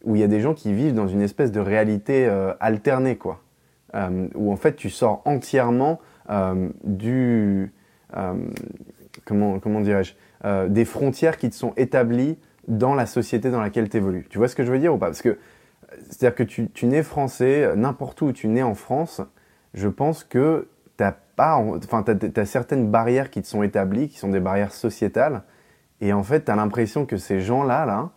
où 0.05 0.14
il 0.14 0.20
y 0.20 0.24
a 0.24 0.28
des 0.28 0.41
gens 0.41 0.55
qui 0.55 0.72
vivent 0.72 0.95
dans 0.95 1.09
une 1.09 1.20
espèce 1.20 1.53
de 1.53 1.61
réalité 1.61 2.26
euh, 2.26 2.53
alternée, 2.61 3.16
quoi. 3.16 3.43
Euh, 3.95 4.28
où 4.34 4.53
en 4.53 4.57
fait, 4.57 4.76
tu 4.76 4.91
sors 4.91 5.22
entièrement 5.24 5.99
euh, 6.30 6.68
du 6.84 7.72
comment, 9.24 9.59
comment 9.59 9.80
dirais-je, 9.80 10.14
des 10.68 10.84
frontières 10.86 11.36
qui 11.36 11.51
te 11.51 11.55
sont 11.55 11.74
établies 11.76 12.39
dans 12.68 12.95
la 12.95 13.07
société 13.07 13.51
dans 13.51 13.61
laquelle 13.61 13.89
tu 13.89 13.99
évolues. 13.99 14.26
Tu 14.30 14.39
vois 14.39 14.49
ce 14.49 14.55
que 14.55 14.64
je 14.64 14.72
veux 14.72 14.78
dire 14.78 14.95
ou 14.95 14.99
pas? 14.99 15.07
Parce 15.07 15.20
que 15.20 15.39
c'est-à-dire 16.11 16.34
que 16.34 16.43
tu, 16.43 16.86
nais 16.86 17.03
français, 17.03 17.74
n'importe 17.76 18.20
où 18.22 18.32
tu 18.32 18.49
nais 18.49 18.62
en 18.62 18.74
France, 18.74 19.22
je 19.74 19.89
pense 19.89 20.24
que 20.24 20.68
t'as 20.97 21.12
pas, 21.12 21.57
enfin, 21.57 22.03
tu 22.03 22.41
as, 22.41 22.47
certaines 22.47 22.91
barrières 22.91 23.30
qui 23.30 23.43
te 23.43 23.47
sont 23.47 23.62
établies, 23.62 24.09
qui 24.09 24.18
sont 24.18 24.28
des 24.28 24.41
barrières 24.41 24.72
sociétales, 24.72 25.43
et 26.01 26.12
en 26.12 26.22
fait, 26.22 26.45
tu 26.45 26.51
as 26.51 26.57
l'impression 26.57 27.07
que 27.07 27.16
ces 27.16 27.41
gens-là, 27.41 27.86
là, 27.86 28.11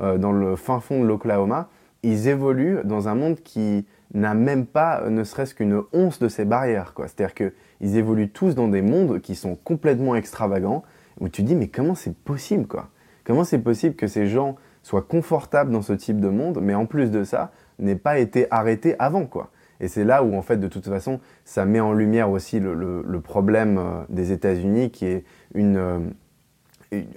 euh, 0.00 0.18
dans 0.18 0.32
le 0.32 0.56
fin 0.56 0.80
fond 0.80 1.02
de 1.02 1.06
l'Oklahoma, 1.06 1.68
ils 2.02 2.28
évoluent 2.28 2.78
dans 2.84 3.08
un 3.08 3.14
monde 3.14 3.40
qui 3.42 3.86
n'a 4.14 4.34
même 4.34 4.66
pas, 4.66 5.08
ne 5.08 5.24
serait-ce 5.24 5.54
qu'une 5.54 5.82
once 5.92 6.18
de 6.18 6.28
ces 6.28 6.44
barrières. 6.44 6.94
C'est-à-dire 6.96 7.34
que 7.34 7.52
ils 7.80 7.96
évoluent 7.96 8.30
tous 8.30 8.54
dans 8.54 8.68
des 8.68 8.82
mondes 8.82 9.20
qui 9.20 9.34
sont 9.34 9.56
complètement 9.56 10.14
extravagants, 10.14 10.82
où 11.20 11.28
tu 11.28 11.42
dis 11.42 11.54
mais 11.54 11.68
comment 11.68 11.94
c'est 11.94 12.16
possible 12.16 12.66
quoi? 12.66 12.88
Comment 13.24 13.44
c'est 13.44 13.58
possible 13.58 13.94
que 13.94 14.06
ces 14.06 14.26
gens 14.26 14.56
soient 14.88 15.02
confortables 15.02 15.70
dans 15.70 15.82
ce 15.82 15.92
type 15.92 16.18
de 16.18 16.28
monde, 16.28 16.60
mais 16.62 16.74
en 16.74 16.86
plus 16.86 17.10
de 17.10 17.22
ça, 17.22 17.50
n'aient 17.78 17.94
pas 17.94 18.18
été 18.18 18.46
arrêtés 18.50 18.96
avant 18.98 19.26
quoi 19.26 19.50
et 19.80 19.88
c'est 19.88 20.04
là 20.04 20.22
où, 20.22 20.36
en 20.36 20.42
fait, 20.42 20.56
de 20.56 20.68
toute 20.68 20.86
façon, 20.88 21.20
ça 21.44 21.64
met 21.64 21.80
en 21.80 21.92
lumière 21.92 22.30
aussi 22.30 22.60
le, 22.60 23.20
problème 23.22 23.78
euh, 23.78 24.02
des 24.08 24.32
États-Unis, 24.32 24.90
qui 24.90 25.06
est 25.06 25.24
une, 25.54 25.76
euh, 25.76 25.98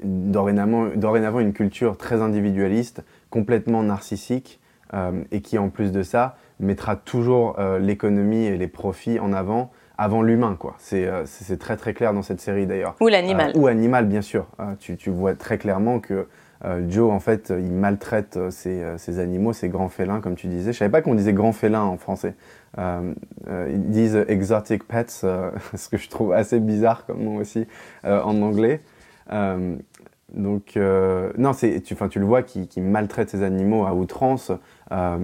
dorénavant, 0.04 0.90
dorénavant, 0.96 1.40
une 1.40 1.54
culture 1.54 1.98
très 1.98 2.22
individualiste, 2.22 3.04
complètement 3.30 3.84
narcissique, 3.84 4.60
euh, 4.94 5.24
et 5.32 5.42
qui, 5.42 5.58
en 5.58 5.70
plus 5.70 5.92
de 5.92 6.04
ça, 6.04 6.36
mettra 6.60 6.96
toujours 6.96 7.58
l'économie 7.80 8.46
et 8.46 8.56
les 8.56 8.68
profits 8.68 9.20
en 9.20 9.34
avant 9.34 9.72
avant 10.02 10.24
l'humain, 10.24 10.56
quoi. 10.60 10.78
Euh, 10.94 11.22
c'est 11.26 11.60
très 11.60 11.78
très 11.78 11.94
clair 11.94 12.12
dans 12.12 12.24
cette 12.24 12.42
série 12.42 12.66
d'ailleurs. 12.66 12.96
Ou 13.02 13.08
l'animal. 13.08 13.52
Ou 13.56 13.68
animal, 13.68 14.08
bien 14.08 14.24
sûr. 14.24 14.48
Tu, 14.80 14.98
tu, 14.98 15.12
vois 15.12 15.36
très 15.36 15.60
clairement 15.60 16.00
que 16.00 16.28
Joe, 16.88 17.12
en 17.12 17.20
fait, 17.20 17.52
il 17.58 17.72
maltraite 17.72 18.38
ses, 18.52 19.20
animaux, 19.20 19.52
ses 19.54 19.70
grands 19.70 19.90
félins, 19.90 20.22
comme 20.22 20.36
tu 20.36 20.48
disais. 20.48 20.74
Je 20.74 20.78
savais 20.78 20.92
pas 20.92 21.02
qu'on 21.02 21.16
disait 21.16 21.34
grands 21.34 21.54
félins 21.54 21.82
en 21.82 21.98
français. 21.98 22.36
ils 22.78 23.90
disent 23.90 24.24
exotic 24.28 24.88
pets, 24.88 25.10
ce 25.76 25.90
que 25.90 25.98
je 25.98 26.10
trouve 26.10 26.34
assez 26.34 26.60
bizarre 26.60 27.06
comme 27.06 27.24
nom 27.24 27.38
aussi 27.38 27.66
en 28.04 28.42
anglais. 28.44 28.82
donc, 30.36 30.78
non, 31.38 31.52
tu, 31.54 31.82
tu 31.82 32.20
le 32.20 32.26
vois 32.26 32.44
qui, 32.44 32.70
maltraite 32.80 33.32
ses 33.32 33.42
animaux 33.42 33.86
à 33.86 33.96
outrance, 33.96 34.52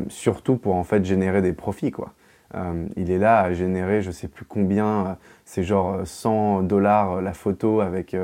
surtout 0.10 0.58
pour 0.58 0.76
en 0.76 0.84
fait 0.84 1.06
générer 1.06 1.44
des 1.44 1.54
profits, 1.54 1.92
quoi. 1.92 2.14
Euh, 2.56 2.86
il 2.96 3.12
est 3.12 3.18
là 3.18 3.42
à 3.42 3.54
générer 3.54 4.02
je 4.02 4.12
sais 4.12 4.30
plus 4.30 4.46
combien, 4.46 4.86
euh, 4.86 5.14
c'est 5.44 5.64
genre 5.64 6.00
100 6.06 6.60
euh, 6.60 6.62
dollars 6.64 7.22
la 7.22 7.34
photo 7.34 7.82
avec 7.82 8.16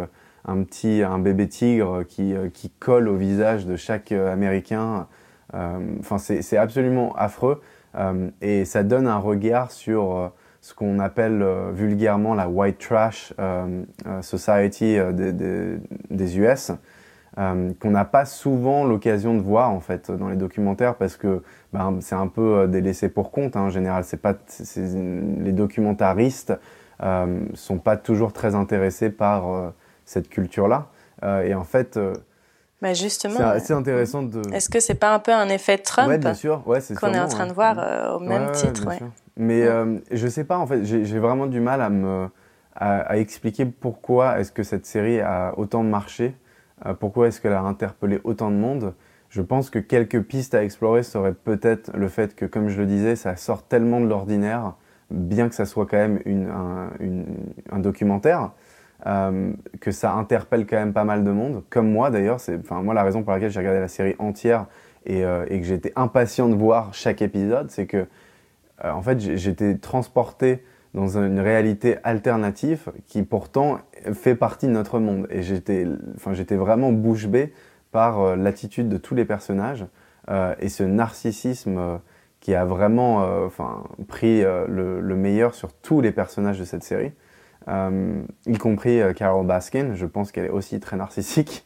un 0.45 0.63
petit 0.63 1.03
un 1.03 1.19
bébé 1.19 1.47
tigre 1.47 2.03
qui, 2.03 2.33
qui 2.53 2.69
colle 2.69 3.07
au 3.07 3.15
visage 3.15 3.65
de 3.65 3.75
chaque 3.75 4.11
Américain. 4.11 5.07
Enfin, 5.53 6.17
c'est 6.17 6.57
absolument 6.57 7.15
affreux 7.15 7.61
et 8.41 8.65
ça 8.65 8.83
donne 8.83 9.07
un 9.07 9.17
regard 9.17 9.71
sur 9.71 10.31
ce 10.61 10.73
qu'on 10.73 10.99
appelle 10.99 11.45
vulgairement 11.73 12.33
la 12.33 12.49
white 12.49 12.79
trash 12.79 13.33
society 14.21 14.97
des, 15.13 15.31
des 16.09 16.39
US. 16.39 16.71
Euh, 17.39 17.71
qu'on 17.79 17.89
n'a 17.89 18.05
pas 18.05 18.25
souvent 18.25 18.83
l'occasion 18.85 19.33
de 19.33 19.41
voir 19.41 19.71
en 19.71 19.79
fait 19.79 20.11
dans 20.11 20.29
les 20.29 20.35
documentaires 20.35 20.93
parce 20.93 21.17
que 21.17 21.41
ben, 21.71 21.97
c'est 21.99 22.13
un 22.13 22.27
peu 22.27 22.59
euh, 22.59 22.67
des 22.67 22.79
laissés 22.79 23.09
pour 23.09 23.31
compte 23.31 23.55
hein, 23.55 23.61
en 23.61 23.69
général. 23.71 24.03
C'est 24.03 24.21
pas 24.21 24.35
les 24.75 25.51
documentaristes 25.51 26.53
euh, 27.01 27.39
sont 27.55 27.79
pas 27.79 27.97
toujours 27.97 28.33
très 28.33 28.53
intéressés 28.53 29.09
par 29.09 29.51
euh, 29.51 29.69
cette 30.05 30.29
culture-là 30.29 30.87
et 31.43 31.53
en 31.53 31.63
fait. 31.63 31.99
Bah 32.81 32.93
justement, 32.93 33.37
c'est 33.37 33.43
assez 33.43 33.73
intéressant 33.73 34.23
de. 34.23 34.41
Est-ce 34.53 34.69
que 34.69 34.81
c'est 34.81 34.95
pas 34.95 35.13
un 35.13 35.19
peu 35.19 35.31
un 35.31 35.47
effet 35.47 35.77
Trump 35.77 36.09
ouais, 36.09 36.17
bien 36.17 36.33
sûr. 36.33 36.61
Ouais, 36.67 36.81
c'est 36.81 36.95
qu'on 36.95 37.13
est 37.13 37.19
en 37.19 37.29
train 37.29 37.47
de 37.47 37.53
voir 37.53 38.15
au 38.15 38.19
même 38.19 38.51
titre. 38.51 38.85
Mais 39.37 39.65
je 40.11 40.27
sais 40.27 40.43
pas 40.43 40.57
en 40.57 40.67
fait, 40.67 40.83
j'ai 40.83 41.19
vraiment 41.19 41.47
du 41.47 41.59
mal 41.59 41.81
à 41.81 41.89
me 41.89 42.27
à, 42.75 43.01
à 43.01 43.17
expliquer 43.17 43.65
pourquoi 43.65 44.39
est-ce 44.39 44.51
que 44.51 44.63
cette 44.63 44.85
série 44.85 45.21
a 45.21 45.53
autant 45.57 45.83
marché 45.83 46.35
euh, 46.85 46.93
pourquoi 46.93 47.27
est-ce 47.27 47.41
qu'elle 47.41 47.53
a 47.53 47.61
interpellé 47.61 48.19
autant 48.23 48.51
de 48.51 48.55
monde 48.55 48.93
Je 49.29 49.41
pense 49.41 49.69
que 49.69 49.79
quelques 49.79 50.21
pistes 50.21 50.53
à 50.53 50.63
explorer 50.63 51.03
seraient 51.03 51.33
peut-être 51.33 51.91
le 51.95 52.07
fait 52.07 52.35
que, 52.35 52.45
comme 52.45 52.69
je 52.69 52.79
le 52.79 52.87
disais, 52.87 53.15
ça 53.15 53.35
sort 53.35 53.63
tellement 53.63 54.01
de 54.01 54.07
l'ordinaire, 54.07 54.73
bien 55.09 55.49
que 55.49 55.55
ça 55.55 55.65
soit 55.65 55.85
quand 55.85 55.97
même 55.97 56.19
un, 57.71 57.79
documentaire, 57.79 58.51
euh, 59.05 59.53
que 59.79 59.91
ça 59.91 60.13
interpelle 60.13 60.65
quand 60.65 60.77
même 60.77 60.93
pas 60.93 61.03
mal 61.03 61.23
de 61.23 61.31
monde, 61.31 61.63
comme 61.69 61.91
moi 61.91 62.09
d'ailleurs. 62.09 62.39
C'est, 62.39 62.59
moi 62.71 62.93
la 62.93 63.03
raison 63.03 63.23
pour 63.23 63.33
laquelle 63.33 63.51
j'ai 63.51 63.59
regardé 63.59 63.79
la 63.79 63.87
série 63.87 64.15
entière 64.19 64.65
et, 65.05 65.23
euh, 65.23 65.45
et 65.49 65.59
que 65.59 65.65
j'étais 65.65 65.93
impatient 65.95 66.49
de 66.49 66.55
voir 66.55 66.93
chaque 66.93 67.21
épisode, 67.21 67.69
c'est 67.71 67.85
que 67.85 68.07
en 68.83 69.01
fait 69.01 69.19
j'étais 69.19 69.75
transporté 69.77 70.63
dans 70.93 71.17
une 71.17 71.39
réalité 71.39 71.97
alternative 72.03 72.91
qui 73.07 73.23
pourtant 73.23 73.79
fait 74.13 74.35
partie 74.35 74.67
de 74.67 74.71
notre 74.71 74.99
monde. 74.99 75.27
Et 75.29 75.41
j'étais, 75.41 75.85
vraiment 76.55 76.91
bouche 76.91 77.27
bée 77.27 77.53
par 77.91 78.19
euh, 78.19 78.35
l'attitude 78.35 78.89
de 78.89 78.97
tous 78.97 79.15
les 79.15 79.25
personnages 79.25 79.85
euh, 80.29 80.55
et 80.59 80.69
ce 80.69 80.83
narcissisme 80.83 81.77
euh, 81.77 81.97
qui 82.39 82.55
a 82.55 82.65
vraiment 82.65 83.19
enfin, 83.45 83.85
pris 84.09 84.41
le, 84.41 85.15
meilleur 85.15 85.55
sur 85.55 85.71
tous 85.71 86.01
les 86.01 86.11
personnages 86.11 86.59
de 86.59 86.65
cette 86.65 86.83
série, 86.83 87.13
y 87.67 88.57
compris 88.57 89.01
Carol 89.15 89.45
Baskin. 89.45 89.93
Je 89.95 90.05
pense 90.05 90.31
qu'elle 90.31 90.45
est 90.45 90.49
aussi 90.49 90.79
très 90.79 90.97
narcissique. 90.97 91.65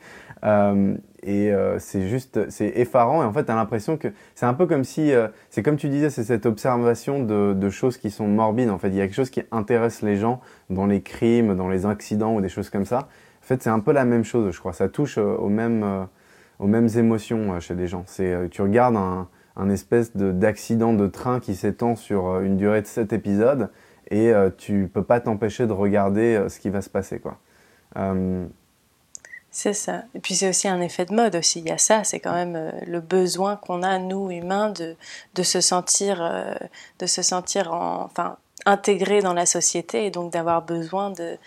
Et 1.27 1.51
euh, 1.51 1.77
c'est 1.77 2.07
juste, 2.07 2.49
c'est 2.49 2.71
effarant. 2.77 3.21
Et 3.21 3.25
en 3.25 3.33
fait, 3.33 3.43
tu 3.43 3.51
as 3.51 3.55
l'impression 3.55 3.97
que 3.97 4.07
c'est 4.33 4.45
un 4.45 4.53
peu 4.53 4.65
comme 4.65 4.85
si, 4.85 5.13
euh, 5.13 5.27
c'est 5.49 5.61
comme 5.61 5.75
tu 5.75 5.89
disais, 5.89 6.09
c'est 6.09 6.23
cette 6.23 6.45
observation 6.45 7.21
de, 7.21 7.69
choses 7.69 7.97
qui 7.97 8.11
sont 8.11 8.27
morbides. 8.27 8.69
En 8.69 8.77
fait, 8.77 8.87
il 8.87 8.95
y 8.95 9.01
a 9.01 9.05
quelque 9.05 9.15
chose 9.15 9.29
qui 9.29 9.43
intéresse 9.51 10.01
les 10.01 10.15
gens 10.15 10.39
dans 10.69 10.85
les 10.85 11.01
crimes, 11.01 11.55
dans 11.55 11.67
les 11.67 11.85
accidents 11.85 12.33
ou 12.33 12.39
des 12.39 12.47
choses 12.47 12.69
comme 12.69 12.85
ça. 12.85 12.99
En 12.99 13.45
fait, 13.45 13.61
c'est 13.61 13.69
un 13.69 13.81
peu 13.81 13.91
la 13.91 14.05
même 14.05 14.23
chose, 14.23 14.53
je 14.53 14.59
crois. 14.59 14.71
Ça 14.71 14.87
touche 14.87 15.17
euh, 15.17 15.35
aux 15.35 15.49
mêmes, 15.49 16.87
émotions 16.95 17.59
chez 17.59 17.75
les 17.75 17.87
gens. 17.87 18.03
C'est, 18.05 18.49
tu 18.49 18.61
regardes 18.61 18.95
un 18.95 19.69
espèce 19.69 20.15
d'accident 20.15 20.93
de, 20.93 21.07
train 21.07 21.41
qui 21.41 21.55
s'étend 21.55 21.97
sur 21.97 22.39
une 22.39 22.55
durée 22.55 22.81
de 22.81 22.87
7 22.87 23.11
épisodes 23.11 23.69
et 24.11 24.33
tu 24.57 24.89
peux 24.93 25.03
pas 25.03 25.19
t'empêcher 25.19 25.67
de 25.67 25.73
regarder 25.73 26.45
ce 26.49 26.59
qui 26.59 26.69
va 26.69 26.81
se 26.81 26.89
passer, 26.89 27.19
quoi. 27.19 27.37
C'est 29.57 29.73
ça. 29.73 30.03
Et 30.13 30.19
puis 30.19 30.35
c'est 30.35 30.49
aussi 30.49 30.67
un 30.67 30.81
effet 30.81 31.05
de 31.05 31.15
mode 31.15 31.35
aussi. 31.35 31.61
Il 31.61 31.67
y 31.67 31.71
a 31.71 31.79
ça, 31.79 32.03
c'est 32.03 32.19
quand 32.19 32.33
même 32.33 32.55
euh, 32.55 32.71
le 32.85 32.99
besoin 32.99 33.55
qu'on 33.55 33.81
a 33.81 33.97
nous 33.97 34.29
humains 34.29 34.69
de, 34.69 34.95
se 35.41 35.61
sentir, 35.61 36.21
euh, 36.21 36.53
de 36.99 37.07
se 37.07 37.23
sentir 37.23 37.73
en, 37.73 38.03
enfin 38.03 38.37
intégré 38.67 39.21
dans 39.21 39.33
la 39.33 39.45
société 39.45 40.05
et 40.05 40.11
donc 40.11 40.33
d'avoir 40.33 40.61
besoin 40.61 41.09
de, 41.11 41.37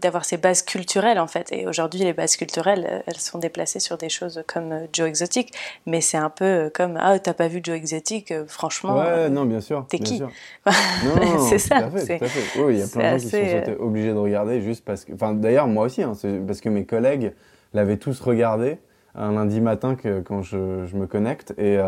d'avoir 0.00 0.24
ces 0.24 0.36
bases 0.36 0.62
culturelles 0.62 1.20
en 1.20 1.28
fait. 1.28 1.52
Et 1.52 1.68
aujourd'hui, 1.68 2.00
les 2.00 2.12
bases 2.12 2.36
culturelles, 2.36 2.86
euh, 2.90 2.98
elles 3.06 3.16
sont 3.16 3.38
déplacées 3.38 3.78
sur 3.78 3.96
des 3.96 4.08
choses 4.08 4.42
comme 4.52 4.72
euh, 4.72 4.86
Joe 4.92 5.06
Exotic, 5.06 5.52
mais 5.86 6.00
c'est 6.00 6.16
un 6.16 6.30
peu 6.30 6.44
euh, 6.44 6.70
comme 6.70 6.98
ah 7.00 7.16
t'as 7.20 7.32
pas 7.32 7.46
vu 7.46 7.60
Joe 7.62 7.76
Exotic, 7.76 8.34
franchement. 8.48 8.98
Ouais, 8.98 9.30
non, 9.30 9.44
bien 9.44 9.60
sûr. 9.60 9.86
T'es 9.88 10.00
qui 10.00 10.20
C'est 11.48 11.58
ça. 11.58 11.82
Tout 11.82 11.96
à 11.96 12.00
fait, 12.00 12.18
tout 12.18 12.24
à 12.24 12.28
fait. 12.28 12.60
Oui, 12.60 12.74
il 12.74 12.78
y 12.80 12.82
a 12.82 12.88
plein 12.88 13.14
de 13.14 13.18
gens 13.18 13.28
qui 13.28 13.74
sont 13.76 13.80
obligés 13.80 14.12
de 14.12 14.18
regarder 14.18 14.60
juste 14.60 14.84
parce 14.84 15.04
que. 15.04 15.12
Enfin, 15.12 15.34
d'ailleurs, 15.34 15.68
moi 15.68 15.86
aussi, 15.86 16.02
hein, 16.02 16.14
parce 16.46 16.60
que 16.60 16.68
mes 16.68 16.84
collègues 16.84 17.34
l'avaient 17.72 17.98
tous 17.98 18.20
regardé 18.20 18.78
un 19.14 19.32
lundi 19.32 19.60
matin 19.60 19.94
que, 19.94 20.20
quand 20.20 20.42
je, 20.42 20.86
je 20.86 20.96
me 20.96 21.06
connecte 21.06 21.54
et 21.58 21.78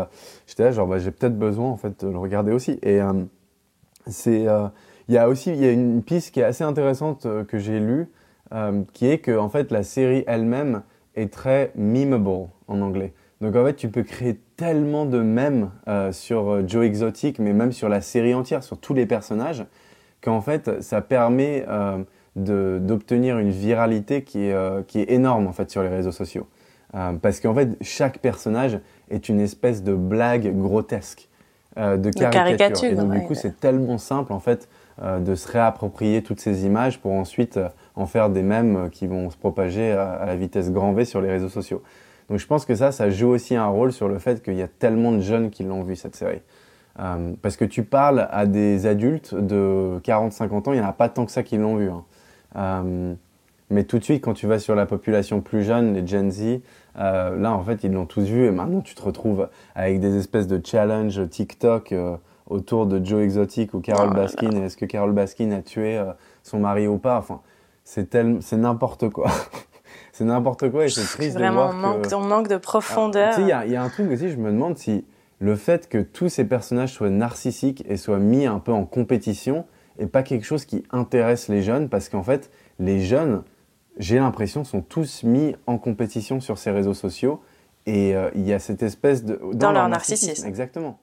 j'étais 0.45 0.63
là 0.63 0.71
genre 0.71 0.85
bah, 0.85 0.99
j'ai 0.99 1.09
peut-être 1.09 1.37
besoin 1.37 1.71
en 1.71 1.75
fait 1.75 2.05
de 2.05 2.11
le 2.11 2.19
regarder 2.19 2.51
aussi 2.51 2.77
et 2.83 3.01
c'est 4.07 4.47
il 5.07 5.13
y 5.13 5.17
a 5.17 5.29
aussi 5.29 5.51
une 5.51 6.01
piste 6.03 6.33
qui 6.33 6.39
est 6.39 6.43
assez 6.43 6.63
intéressante 6.63 7.25
euh, 7.25 7.43
que 7.43 7.59
j'ai 7.59 7.79
lue, 7.79 8.07
euh, 8.53 8.81
qui 8.93 9.07
est 9.07 9.19
que 9.19 9.37
en 9.37 9.49
fait 9.49 9.71
la 9.71 9.83
série 9.83 10.23
elle-même 10.27 10.81
est 11.15 11.31
très 11.31 11.71
memeable 11.75 12.49
en 12.67 12.81
anglais. 12.81 13.13
Donc 13.41 13.55
en 13.55 13.63
fait 13.65 13.75
tu 13.75 13.89
peux 13.89 14.03
créer 14.03 14.39
tellement 14.57 15.05
de 15.05 15.19
mèmes 15.19 15.69
euh, 15.87 16.11
sur 16.11 16.67
Joe 16.67 16.85
Exotic, 16.85 17.39
mais 17.39 17.53
même 17.53 17.71
sur 17.71 17.89
la 17.89 18.01
série 18.01 18.33
entière, 18.33 18.63
sur 18.63 18.79
tous 18.79 18.93
les 18.93 19.05
personnages, 19.05 19.65
qu'en 20.21 20.41
fait 20.41 20.81
ça 20.81 21.01
permet 21.01 21.65
d'obtenir 22.35 23.37
une 23.37 23.51
viralité 23.51 24.23
qui 24.23 24.45
est, 24.45 24.87
qui 24.87 24.99
est 24.99 25.11
énorme 25.11 25.45
en 25.45 25.53
fait 25.53 25.69
sur 25.69 25.83
les 25.83 25.89
réseaux 25.89 26.11
sociaux. 26.11 26.47
parce 27.21 27.39
qu'en 27.39 27.53
fait 27.53 27.77
chaque 27.81 28.19
personnage 28.19 28.79
est 29.11 29.29
une 29.29 29.39
espèce 29.39 29.83
de 29.83 29.93
blague 29.93 30.57
grotesque. 30.57 31.29
De, 31.77 32.09
caricature. 32.09 32.91
Et 32.91 32.95
donc, 32.95 33.11
du 33.11 33.21
coup, 33.21 33.35
c'est 33.35 33.59
tellement 33.59 33.97
simple, 33.97 34.31
en 34.33 34.39
fait, 34.39 34.67
euh, 35.03 35.19
de 35.19 35.35
se 35.35 35.51
réapproprier 35.51 36.23
toutes 36.23 36.39
ces 36.39 36.65
images 36.65 37.01
pour 37.01 37.11
ensuite 37.11 37.57
euh, 37.57 37.67
en 37.95 38.05
faire 38.05 38.29
des 38.29 38.43
mèmes 38.43 38.89
qui 38.89 39.07
vont 39.07 39.29
se 39.29 39.35
propager 39.35 39.91
à, 39.91 40.23
la 40.25 40.37
vitesse 40.37 40.71
grand 40.71 40.93
V 40.93 41.03
sur 41.03 41.19
les 41.19 41.29
réseaux 41.29 41.49
sociaux. 41.49 41.83
Donc 42.29 42.39
je 42.39 42.47
pense 42.47 42.63
que 42.63 42.75
ça, 42.75 42.93
ça 42.93 43.09
joue 43.09 43.27
aussi 43.27 43.57
un 43.57 43.67
rôle 43.67 43.91
sur 43.91 44.07
le 44.07 44.19
fait 44.19 44.41
qu'il 44.41 44.53
y 44.53 44.61
a 44.61 44.69
tellement 44.69 45.11
de 45.11 45.19
jeunes 45.19 45.49
qui 45.49 45.65
l'ont 45.65 45.83
vu 45.83 45.97
cette 45.97 46.15
série. 46.15 46.39
Euh, 47.01 47.33
parce 47.41 47.57
que 47.57 47.65
tu 47.65 47.83
parles 47.83 48.29
à 48.31 48.45
des 48.45 48.85
adultes 48.85 49.35
de 49.35 49.99
40-50 50.01 50.69
ans, 50.69 50.71
il 50.71 50.79
n'y 50.79 50.85
en 50.85 50.87
a 50.87 50.93
pas 50.93 51.09
tant 51.09 51.25
que 51.25 51.31
ça 51.33 51.43
qui 51.43 51.57
l'ont 51.57 51.75
vu. 51.75 51.89
Hein. 52.55 52.85
mais 53.69 53.83
tout 53.83 53.99
de 53.99 54.03
suite, 54.05 54.23
quand 54.23 54.33
tu 54.33 54.47
vas 54.47 54.59
sur 54.59 54.75
la 54.75 54.85
population 54.85 55.41
plus 55.41 55.63
jeune, 55.63 55.93
les 55.93 56.07
Gen 56.07 56.31
Z, 56.31 56.61
là 56.97 57.51
en 57.51 57.63
fait 57.63 57.83
ils 57.83 57.91
l'ont 57.91 58.05
tous 58.05 58.23
vu 58.23 58.45
et 58.45 58.51
maintenant 58.51 58.81
tu 58.81 58.95
te 58.95 59.01
retrouves 59.01 59.49
avec 59.75 59.99
des 59.99 60.17
espèces 60.17 60.47
de 60.47 60.61
challenges 60.63 61.29
TikTok 61.29 61.93
autour 62.47 62.85
de 62.85 63.03
Joe 63.03 63.23
Exotic 63.23 63.73
ou 63.73 63.79
Carol 63.79 64.09
oh 64.11 64.15
Baskin 64.15 64.51
et 64.51 64.65
est-ce 64.65 64.77
que 64.77 64.85
Carol 64.85 65.13
Baskin 65.13 65.51
a 65.51 65.61
tué 65.61 65.97
euh, 65.97 66.11
son 66.43 66.59
mari 66.59 66.87
ou 66.87 66.97
pas? 66.97 67.17
Enfin, 67.17 67.41
c'est 67.83 68.15
c'est 68.41 68.57
n'importe 68.57 69.09
quoi. 69.09 69.31
c'est 70.11 70.25
n'importe 70.25 70.69
quoi 70.71 70.85
et 70.85 70.89
c'est 70.89 71.03
triste 71.03 71.37
de 71.37 71.45
voir 71.45 71.71
on 71.71 71.73
manque, 71.73 72.07
on 72.13 72.21
manque 72.21 72.47
de 72.47 72.57
profondeur. 72.57 73.33
Il 73.39 73.45
y, 73.45 73.71
y, 73.71 73.75
a 73.75 73.83
un 73.83 73.89
truc 73.89 74.11
aussi, 74.11 74.29
je 74.29 74.37
me 74.37 74.51
demande 74.51 74.77
si 74.77 75.05
le 75.39 75.55
fait 75.55 75.89
que 75.89 75.97
tous 75.97 76.29
ces 76.29 76.45
personnages 76.45 76.93
soient 76.93 77.09
narcissiques 77.09 77.83
et 77.87 77.97
soient 77.97 78.19
mis 78.19 78.45
un 78.45 78.59
peu 78.59 78.71
en 78.71 78.85
compétition 78.85 79.65
est 79.97 80.07
pas 80.07 80.23
quelque 80.23 80.45
chose 80.45 80.65
qui 80.65 80.83
intéresse 80.91 81.47
les 81.47 81.61
jeunes 81.61 81.89
parce 81.89 82.09
qu'en 82.09 82.23
fait, 82.23 82.51
les 82.79 83.01
jeunes, 83.01 83.43
j'ai 83.97 84.17
l'impression, 84.17 84.63
sont 84.63 84.81
tous 84.81 85.23
mis 85.23 85.55
en 85.67 85.77
compétition 85.77 86.39
sur 86.41 86.57
ces 86.57 86.71
réseaux 86.71 86.93
sociaux 86.93 87.41
et 87.85 88.15
euh, 88.15 88.29
il 88.35 88.47
y 88.47 88.53
a 88.53 88.59
cette 88.59 88.83
espèce 88.83 89.23
de... 89.23 89.39
Dans, 89.53 89.71
leur, 89.71 89.87
narcissisme. 89.87 90.47
Exactement 90.47 90.99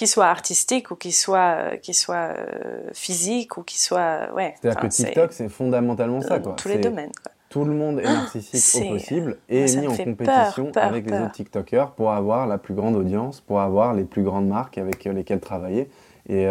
qu'il 0.00 0.08
soit 0.08 0.28
artistique 0.28 0.90
ou 0.90 0.96
qu'il 0.96 1.12
soit, 1.12 1.72
euh, 1.74 1.92
soit 1.92 2.16
euh, 2.16 2.88
physique 2.94 3.58
ou 3.58 3.62
qu'il 3.62 3.78
soit. 3.78 4.32
Ouais, 4.34 4.54
C'est-à-dire 4.60 4.80
que 4.80 4.86
TikTok, 4.86 5.32
c'est 5.32 5.50
fondamentalement 5.50 6.22
ça. 6.22 6.38
Quoi. 6.38 6.54
Tous 6.54 6.68
les 6.68 6.78
domaines. 6.78 7.12
Tout 7.50 7.64
le 7.64 7.74
monde 7.74 7.98
est 7.98 8.06
ah, 8.06 8.12
narcissique 8.12 8.82
au 8.82 8.92
possible 8.92 9.36
et 9.50 9.64
est 9.64 9.76
mis 9.76 9.88
en 9.88 9.96
compétition 9.96 10.72
avec 10.76 11.10
les 11.10 11.18
autres 11.18 11.32
TikTokers 11.32 11.90
pour 11.92 12.12
avoir 12.12 12.46
la 12.46 12.56
plus 12.56 12.74
grande 12.74 12.96
audience, 12.96 13.40
pour 13.42 13.60
avoir 13.60 13.92
les 13.92 14.04
plus 14.04 14.22
grandes 14.22 14.48
marques 14.48 14.78
avec 14.78 15.06
euh, 15.06 15.12
lesquelles 15.12 15.40
travailler. 15.40 15.90
Et 16.28 16.46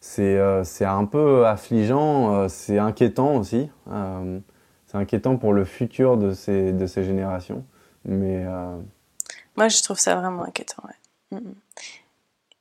c'est 0.00 0.84
un 0.84 1.04
peu 1.04 1.46
affligeant, 1.46 2.48
c'est 2.48 2.78
inquiétant 2.78 3.36
aussi. 3.36 3.70
c'est 4.86 4.96
inquiétant 4.96 5.36
pour 5.36 5.52
le 5.52 5.64
futur 5.64 6.16
de 6.16 6.32
ces, 6.32 6.72
de 6.72 6.86
ces 6.86 7.04
générations. 7.04 7.64
Mais. 8.04 8.44
Moi, 9.56 9.68
je 9.68 9.82
trouve 9.82 9.98
ça 9.98 10.14
vraiment 10.14 10.44
inquiétant. 10.44 10.82
Mm, 11.30 11.36
mm. 11.36 11.54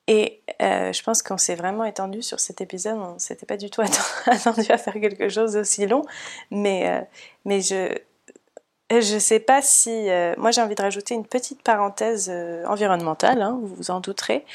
Et 0.09 0.41
euh, 0.63 0.91
je 0.91 1.03
pense 1.03 1.21
qu'on 1.21 1.37
s'est 1.37 1.55
vraiment 1.55 1.85
étendu 1.85 2.23
sur 2.23 2.39
cet 2.39 2.61
épisode. 2.61 2.97
On 2.97 3.13
ne 3.13 3.19
s'était 3.19 3.45
pas 3.45 3.57
du 3.57 3.69
tout 3.69 3.81
attendu 4.25 4.65
à 4.69 4.77
faire 4.77 4.93
quelque 4.93 5.29
chose 5.29 5.53
d'aussi 5.53 5.85
long. 5.85 6.01
Mais, 6.49 6.89
euh, 6.89 7.01
mais 7.45 7.61
je 7.61 7.95
ne 8.91 9.19
sais 9.19 9.39
pas 9.39 9.61
si... 9.61 10.09
Euh, 10.09 10.33
moi, 10.39 10.49
j'ai 10.49 10.61
envie 10.61 10.73
de 10.73 10.81
rajouter 10.81 11.13
une 11.13 11.27
petite 11.27 11.61
parenthèse 11.61 12.31
environnementale, 12.65 13.43
hein, 13.43 13.59
vous 13.61 13.75
vous 13.75 13.91
en 13.91 13.99
douterez, 13.99 14.45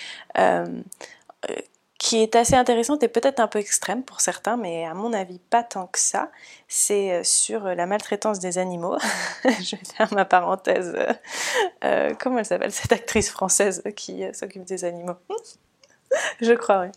qui 2.05 2.19
est 2.19 2.37
assez 2.37 2.55
intéressante 2.55 3.03
et 3.03 3.09
peut-être 3.09 3.41
un 3.41 3.47
peu 3.47 3.59
extrême 3.59 4.03
pour 4.03 4.21
certains, 4.21 4.59
mais 4.59 4.85
à 4.85 4.93
mon 4.93 5.15
avis 5.15 5.39
pas 5.39 5.63
tant 5.63 5.87
que 5.87 5.99
ça. 5.99 6.31
C'est 6.69 7.13
euh, 7.13 7.25
sur 7.25 7.65
la 7.65 7.87
maltraitance 7.87 8.41
des 8.41 8.59
animaux. 8.59 8.99
Je 9.45 9.77
vais 9.77 9.85
faire 9.97 10.13
ma 10.13 10.27
parenthèse. 10.27 10.93
Euh, 10.95 11.13
euh, 11.83 12.15
comment 12.21 12.41
elle 12.41 12.45
s'appelle 12.45 12.73
cette 12.73 12.93
actrice 12.93 13.31
française 13.31 13.83
qui 13.97 14.23
s'occupe 14.35 14.65
des 14.65 14.85
animaux? 14.85 15.17
Je 16.43 16.53
crois, 16.53 16.89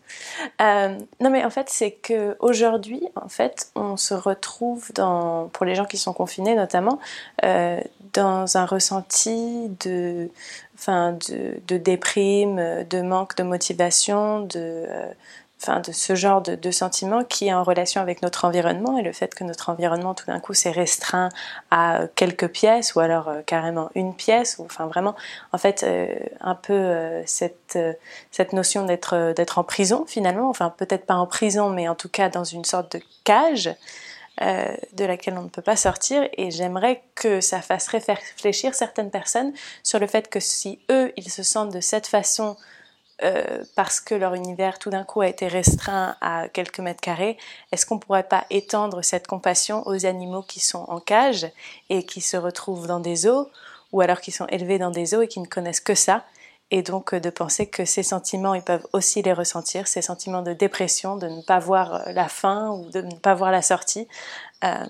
non, 0.60 1.30
mais 1.32 1.45
en 1.45 1.49
fait, 1.49 1.70
c'est 1.70 1.91
que 1.91 2.36
aujourd'hui, 2.39 3.08
en 3.16 3.30
fait, 3.30 3.72
on 3.76 3.95
se 3.95 4.14
retrouve 4.14 4.91
pour 4.93 5.66
les 5.66 5.74
gens 5.74 5.86
qui 5.86 5.97
sont 5.97 6.14
confinés 6.14 6.53
notamment, 6.53 6.99
dans 7.41 8.58
un 8.58 8.66
ressenti 8.66 9.70
de, 9.80 10.30
enfin, 10.78 11.18
de, 11.30 11.60
de, 11.68 11.78
déprime, 11.78 12.84
de 12.90 13.02
manque 13.02 13.36
de 13.36 13.44
motivation, 13.44 14.42
de, 14.42 14.56
euh, 14.56 15.12
enfin, 15.62 15.80
de 15.80 15.92
ce 15.92 16.16
genre 16.16 16.42
de, 16.42 16.56
de 16.56 16.72
sentiments 16.72 17.24
qui 17.24 17.48
est 17.48 17.54
en 17.54 17.64
relation 17.64 18.00
avec 18.00 18.22
notre 18.22 18.46
environnement 18.46 18.98
et 18.98 19.02
le 19.02 19.12
fait 19.12 19.34
que 19.34 19.44
notre 19.44 19.70
environnement 19.70 20.14
tout 20.14 20.26
d'un 20.28 20.40
coup 20.40 20.54
s'est 20.54 20.72
restreint 20.72 21.30
à 21.72 22.02
quelques 22.16 22.48
pièces 22.50 22.96
ou 22.96 23.00
alors 23.00 23.28
euh, 23.28 23.42
carrément 23.46 23.90
une 23.96 24.14
pièce 24.14 24.58
ou 24.60 24.66
enfin 24.66 24.86
vraiment 24.86 25.16
en 25.52 25.58
fait 25.58 25.84
euh, 25.84 26.08
un 26.42 26.56
peu 26.56 27.24
cette, 27.26 27.78
cette 28.32 28.54
notion 28.54 28.86
d'être 28.86 29.34
d'être 29.36 29.58
en 29.58 29.64
prison 29.64 30.06
finalement. 30.08 30.50
Enfin 30.50 30.74
peut-être 30.76 31.06
pas 31.06 31.16
en 31.16 31.26
prison 31.26 31.70
mais 31.70 31.88
en 31.88 31.96
tout 31.96 32.10
cas 32.10 32.30
dans 32.30 32.44
une 32.44 32.66
sorte 32.66 32.98
de 32.98 33.02
cage 33.24 33.76
euh, 34.42 34.76
de 34.94 35.06
laquelle 35.06 35.38
on 35.38 35.44
ne 35.44 35.50
peut 35.50 35.64
pas 35.64 35.76
sortir 35.76 36.28
et 36.38 36.52
j'aimerais 36.52 37.02
que 37.16 37.42
ça 37.42 37.62
fasse 37.62 37.88
réfléchir 37.88 38.76
certaines 38.76 39.10
personnes 39.10 39.52
sur 39.82 39.98
le 39.98 40.06
fait 40.06 40.30
que 40.30 40.40
si 40.40 40.80
eux 40.92 41.12
ils 41.18 41.32
se 41.32 41.42
sentent 41.42 41.74
de 41.74 41.82
cette 41.82 42.06
façon 42.06 42.56
euh, 43.24 43.64
parce 43.76 44.00
que 44.00 44.14
leur 44.14 44.36
univers 44.36 44.78
tout 44.78 44.92
d'un 44.92 45.04
coup 45.04 45.22
a 45.22 45.28
été 45.28 45.48
restreint 45.48 46.16
à 46.22 46.50
quelques 46.50 46.80
mètres 46.80 47.02
carrés, 47.02 47.36
est-ce 47.72 47.88
qu'on 47.88 47.98
pourrait 47.98 48.28
pas 48.28 48.46
étendre 48.52 49.02
cette 49.02 49.26
compassion 49.26 49.82
aux 49.88 50.06
animaux 50.06 50.44
qui 50.44 50.60
sont 50.60 50.86
en 50.88 51.00
cage 51.00 51.48
et 51.90 52.06
qui 52.06 52.22
se 52.22 52.38
retrouvent 52.38 52.86
dans 52.86 53.00
des 53.00 53.26
eaux 53.28 53.50
ou 53.92 54.02
alors 54.02 54.22
qui 54.22 54.32
sont 54.32 54.46
élevés 54.48 54.78
dans 54.78 54.92
des 54.92 55.16
eaux 55.16 55.24
et 55.24 55.28
qui 55.28 55.40
ne 55.40 55.48
connaissent 55.48 55.80
que 55.80 55.96
ça? 55.96 56.26
Et 56.72 56.82
donc 56.82 57.13
euh, 57.13 57.20
de 57.20 57.30
penser 57.30 57.68
que 57.68 57.86
ces 57.86 58.03
sentiments, 58.03 58.53
ils 58.53 58.61
peuvent 58.61 58.86
aussi 58.93 59.22
les 59.22 59.34
ressentir, 59.34 59.88
ces 59.88 60.01
sentiments 60.01 60.41
de 60.41 60.53
dépression, 60.53 61.15
de 61.15 61.28
ne 61.28 61.41
pas 61.41 61.59
voir 61.59 61.93
euh, 61.95 62.11
la 62.11 62.28
fin 62.28 62.70
ou 62.72 62.89
de 62.89 63.01
ne 63.01 63.15
pas 63.15 63.34
voir 63.34 63.51
la 63.51 63.61
sortie. 63.61 64.07
Euh, 64.63 64.86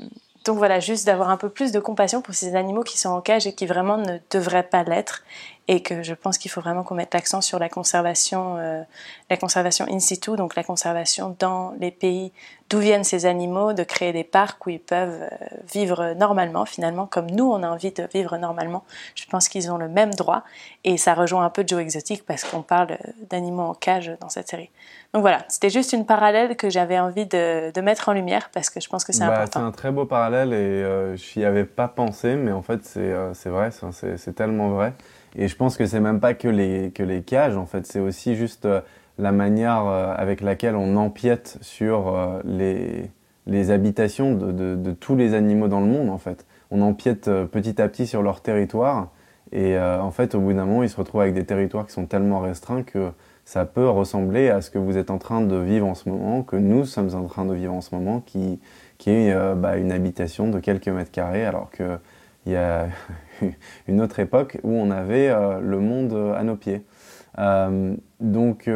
donc 0.45 0.57
voilà, 0.57 0.79
juste 0.79 1.05
d'avoir 1.05 1.29
un 1.29 1.37
peu 1.37 1.49
plus 1.49 1.71
de 1.71 1.79
compassion 1.79 2.21
pour 2.21 2.33
ces 2.33 2.55
animaux 2.55 2.83
qui 2.83 2.97
sont 2.97 3.09
en 3.09 3.21
cage 3.21 3.47
et 3.47 3.53
qui 3.53 3.65
vraiment 3.65 3.97
ne 3.97 4.17
devraient 4.31 4.67
pas 4.67 4.83
l'être 4.83 5.23
et 5.67 5.81
que 5.81 6.01
je 6.01 6.13
pense 6.13 6.37
qu'il 6.37 6.49
faut 6.49 6.61
vraiment 6.61 6.83
qu'on 6.83 6.95
mette 6.95 7.13
l'accent 7.13 7.41
sur 7.41 7.59
la 7.59 7.69
conservation, 7.69 8.57
euh, 8.57 8.81
la 9.29 9.37
conservation 9.37 9.85
in 9.89 9.99
situ, 9.99 10.35
donc 10.35 10.55
la 10.55 10.63
conservation 10.63 11.35
dans 11.39 11.73
les 11.79 11.91
pays 11.91 12.31
d'où 12.69 12.79
viennent 12.79 13.03
ces 13.03 13.25
animaux, 13.25 13.73
de 13.73 13.83
créer 13.83 14.11
des 14.11 14.23
parcs 14.23 14.65
où 14.65 14.69
ils 14.69 14.79
peuvent 14.79 15.21
euh, 15.21 15.45
vivre 15.73 16.13
normalement, 16.17 16.65
finalement, 16.65 17.05
comme 17.05 17.29
nous 17.29 17.45
on 17.45 17.63
a 17.63 17.69
envie 17.69 17.91
de 17.91 18.07
vivre 18.13 18.37
normalement. 18.37 18.83
Je 19.15 19.25
pense 19.25 19.47
qu'ils 19.49 19.71
ont 19.71 19.77
le 19.77 19.87
même 19.87 20.13
droit 20.13 20.43
et 20.83 20.97
ça 20.97 21.13
rejoint 21.13 21.45
un 21.45 21.49
peu 21.49 21.63
Joe 21.65 21.81
Exotic 21.81 22.25
parce 22.25 22.43
qu'on 22.43 22.61
parle 22.61 22.97
d'animaux 23.29 23.63
en 23.63 23.73
cage 23.73 24.11
dans 24.19 24.29
cette 24.29 24.49
série. 24.49 24.69
Donc 25.13 25.21
voilà, 25.21 25.45
c'était 25.47 25.69
juste 25.69 25.93
une 25.93 26.05
parallèle 26.05 26.55
que 26.57 26.69
j'avais 26.69 26.99
envie 26.99 27.25
de, 27.25 27.71
de, 27.71 27.81
mettre 27.81 28.09
en 28.09 28.13
lumière 28.13 28.49
parce 28.53 28.69
que 28.69 28.81
je 28.81 28.89
pense 28.89 29.03
que 29.05 29.13
c'est 29.13 29.25
bah, 29.25 29.33
important. 29.33 29.59
C'est 29.61 29.65
un 29.65 29.71
très 29.71 29.91
beau 29.91 30.05
parallèle 30.05 30.53
et 30.53 30.55
euh, 30.55 31.15
je 31.15 31.39
n'y 31.39 31.45
avais 31.45 31.63
pas 31.63 31.87
pensé, 31.87 32.35
mais 32.35 32.51
en 32.51 32.61
fait 32.61 32.83
c'est 32.83 32.99
euh, 32.99 33.33
vrai, 33.45 33.71
c'est 34.17 34.35
tellement 34.35 34.69
vrai. 34.69 34.93
Et 35.35 35.47
je 35.47 35.55
pense 35.55 35.77
que 35.77 35.85
c'est 35.85 35.99
même 35.99 36.19
pas 36.19 36.33
que 36.33 36.47
les, 36.47 36.91
que 36.91 37.03
les 37.03 37.21
cages, 37.21 37.57
en 37.57 37.65
fait, 37.65 37.85
c'est 37.85 37.99
aussi 37.99 38.35
juste 38.35 38.65
euh, 38.65 38.81
la 39.17 39.31
manière 39.31 39.85
euh, 39.85 40.13
avec 40.15 40.41
laquelle 40.41 40.75
on 40.75 40.95
empiète 40.95 41.57
sur 41.61 42.07
euh, 42.07 42.41
les, 42.45 43.11
les 43.45 43.71
habitations 43.71 44.33
de, 44.33 44.75
de, 44.75 44.91
tous 44.91 45.15
les 45.15 45.33
animaux 45.33 45.67
dans 45.67 45.81
le 45.81 45.87
monde, 45.87 46.09
en 46.09 46.17
fait. 46.17 46.45
on 46.71 46.81
empiète 46.81 47.29
petit 47.45 47.81
à 47.81 47.87
petit 47.87 48.07
sur 48.07 48.21
leur 48.21 48.41
territoire. 48.41 49.09
Et 49.53 49.79
en 49.79 50.11
fait, 50.11 50.35
au 50.35 50.41
bout 50.41 50.51
d'un 50.51 50.65
moment, 50.65 50.83
ils 50.83 50.89
se 50.89 50.97
retrouvent 50.97 51.21
avec 51.21 51.33
des 51.33 51.45
territoires 51.45 51.85
qui 51.85 51.93
sont 51.93 52.05
tellement 52.05 52.41
restreints 52.41 52.83
que 52.83 53.11
ça 53.45 53.63
peut 53.63 53.87
ressembler 53.87 54.49
à 54.49 54.59
ce 54.59 54.69
que 54.69 54.77
vous 54.77 54.97
êtes 54.97 55.09
en 55.09 55.19
train 55.19 55.39
de 55.39 55.55
vivre 55.55 55.87
en 55.87 55.95
ce 55.95 56.09
moment, 56.09 56.43
que 56.43 56.57
nous 56.57 56.83
sommes 56.83 57.15
en 57.15 57.23
train 57.27 57.45
de 57.45 57.53
vivre 57.53 57.73
en 57.73 57.79
ce 57.79 57.95
moment, 57.95 58.19
qui, 58.19 58.59
qui 58.97 59.09
est 59.09 59.55
bah, 59.55 59.77
une 59.77 59.93
habitation 59.93 60.49
de 60.49 60.59
quelques 60.59 60.89
mètres 60.89 61.11
carrés, 61.11 61.45
alors 61.45 61.71
qu'il 61.71 62.51
y 62.51 62.57
a 62.57 62.87
une 63.87 64.01
autre 64.01 64.19
époque 64.19 64.59
où 64.63 64.71
on 64.71 64.91
avait 64.91 65.29
euh, 65.29 65.59
le 65.59 65.79
monde 65.79 66.33
à 66.35 66.43
nos 66.43 66.55
pieds. 66.55 66.83
Euh, 67.39 67.95
donc, 68.19 68.69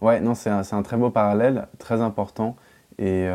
ouais, 0.00 0.20
non, 0.20 0.34
c'est 0.34 0.50
un, 0.50 0.82
très 0.82 0.96
beau 0.96 1.10
parallèle, 1.10 1.66
très 1.78 2.00
important, 2.00 2.56
et 2.98 3.28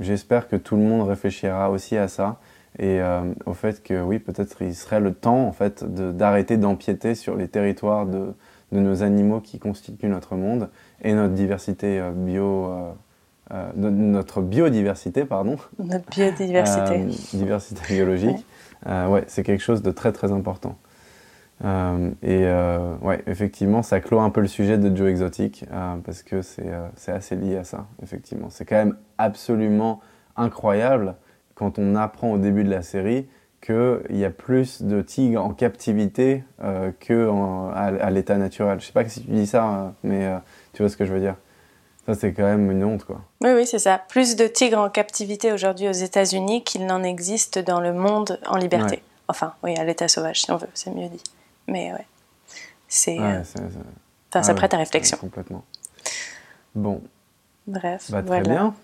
j'espère 0.00 0.48
que 0.48 0.56
tout 0.56 0.76
le 0.76 0.82
monde 0.82 1.06
réfléchira 1.06 1.70
aussi 1.70 1.96
à 1.96 2.08
ça 2.08 2.38
et 2.78 3.00
au 3.46 3.52
fait 3.52 3.82
que 3.82 4.02
oui, 4.02 4.18
peut-être 4.18 4.62
il 4.62 4.74
serait 4.74 4.98
le 4.98 5.12
temps 5.14 5.46
en 5.46 5.52
fait 5.52 5.84
d'arrêter 5.84 6.56
d'empiéter 6.56 7.14
sur 7.14 7.36
les 7.36 7.48
territoires 7.48 8.06
de, 8.06 8.34
nos 8.72 9.04
animaux 9.04 9.40
qui 9.40 9.60
constituent 9.60 10.08
notre 10.08 10.34
monde 10.34 10.68
et 11.02 11.14
notre 11.14 11.34
diversité 11.34 12.00
euh, 12.00 12.10
bio, 12.10 12.68
euh, 13.52 13.70
euh, 13.76 13.90
notre 13.90 14.40
biodiversité, 14.40 15.24
pardon. 15.24 15.56
Notre 15.78 16.08
biodiversité. 16.10 17.06
diversité 17.36 17.94
biologique. 17.94 18.46
Ouais, 18.86 19.06
ouais 19.06 19.24
c'est 19.26 19.42
quelque 19.42 19.62
chose 19.62 19.82
de 19.82 19.90
très 19.90 20.12
très 20.12 20.32
important. 20.32 20.76
et 21.62 22.46
ouais, 23.02 23.22
effectivement, 23.26 23.82
ça 23.82 24.00
clôt 24.00 24.20
un 24.20 24.30
peu 24.30 24.40
le 24.40 24.48
sujet 24.48 24.78
de 24.78 24.94
Joe 24.94 25.08
Exotic 25.08 25.64
parce 26.04 26.22
que 26.22 26.42
c'est 26.42 27.12
assez 27.12 27.36
lié 27.36 27.56
à 27.56 27.64
ça, 27.64 27.86
effectivement. 28.02 28.48
C'est 28.50 28.64
quand 28.64 28.76
même 28.76 28.96
absolument 29.18 30.00
incroyable 30.36 31.14
quand 31.54 31.78
on 31.78 31.94
apprend 31.94 32.32
au 32.32 32.38
début 32.38 32.64
de 32.64 32.70
la 32.70 32.82
série 32.82 33.26
qu'il 33.64 34.18
y 34.18 34.24
a 34.24 34.30
plus 34.30 34.82
de 34.82 35.00
tigres 35.00 35.42
en 35.42 35.54
captivité 35.54 36.44
euh, 36.62 36.90
qu'à 37.00 37.32
à, 37.72 38.10
l'état 38.10 38.36
naturel. 38.36 38.78
Je 38.80 38.86
sais 38.86 38.92
pas 38.92 39.08
si 39.08 39.22
tu 39.22 39.30
dis 39.30 39.46
ça, 39.46 39.66
euh, 39.66 39.88
mais 40.02 40.26
euh, 40.26 40.36
tu 40.74 40.82
vois 40.82 40.90
ce 40.90 40.96
que 40.98 41.06
je 41.06 41.14
veux 41.14 41.20
dire. 41.20 41.36
Ça, 42.06 42.14
c'est 42.14 42.32
quand 42.34 42.44
même 42.44 42.70
une 42.70 42.84
honte, 42.84 43.04
quoi. 43.04 43.22
Oui, 43.40 43.50
oui, 43.54 43.66
c'est 43.66 43.78
ça. 43.78 43.98
Plus 44.08 44.36
de 44.36 44.46
tigres 44.46 44.78
en 44.78 44.90
captivité 44.90 45.52
aujourd'hui 45.52 45.88
aux 45.88 45.92
États-Unis 45.92 46.62
qu'il 46.62 46.84
n'en 46.86 47.02
existe 47.02 47.58
dans 47.58 47.80
le 47.80 47.94
monde 47.94 48.38
en 48.46 48.56
liberté. 48.56 49.02
Enfin, 49.28 49.54
oui, 49.62 49.76
à 49.78 49.84
l'état 49.84 50.06
sauvage, 50.08 50.42
si 50.42 50.50
on 50.50 50.56
veut, 50.56 50.68
c'est 50.74 50.90
mieux 50.90 51.08
dit. 51.08 51.22
Mais 51.66 51.92
ouais, 51.92 52.06
c'est. 52.88 53.18
Ouais, 53.18 53.40
enfin, 54.30 54.42
ça 54.42 54.52
ah 54.52 54.54
prête 54.54 54.74
à 54.74 54.76
réflexion. 54.76 55.16
complètement. 55.16 55.64
Bon. 56.74 57.00
Bref. 57.66 58.10
Bah, 58.10 58.22
très 58.22 58.42
bien. 58.42 58.74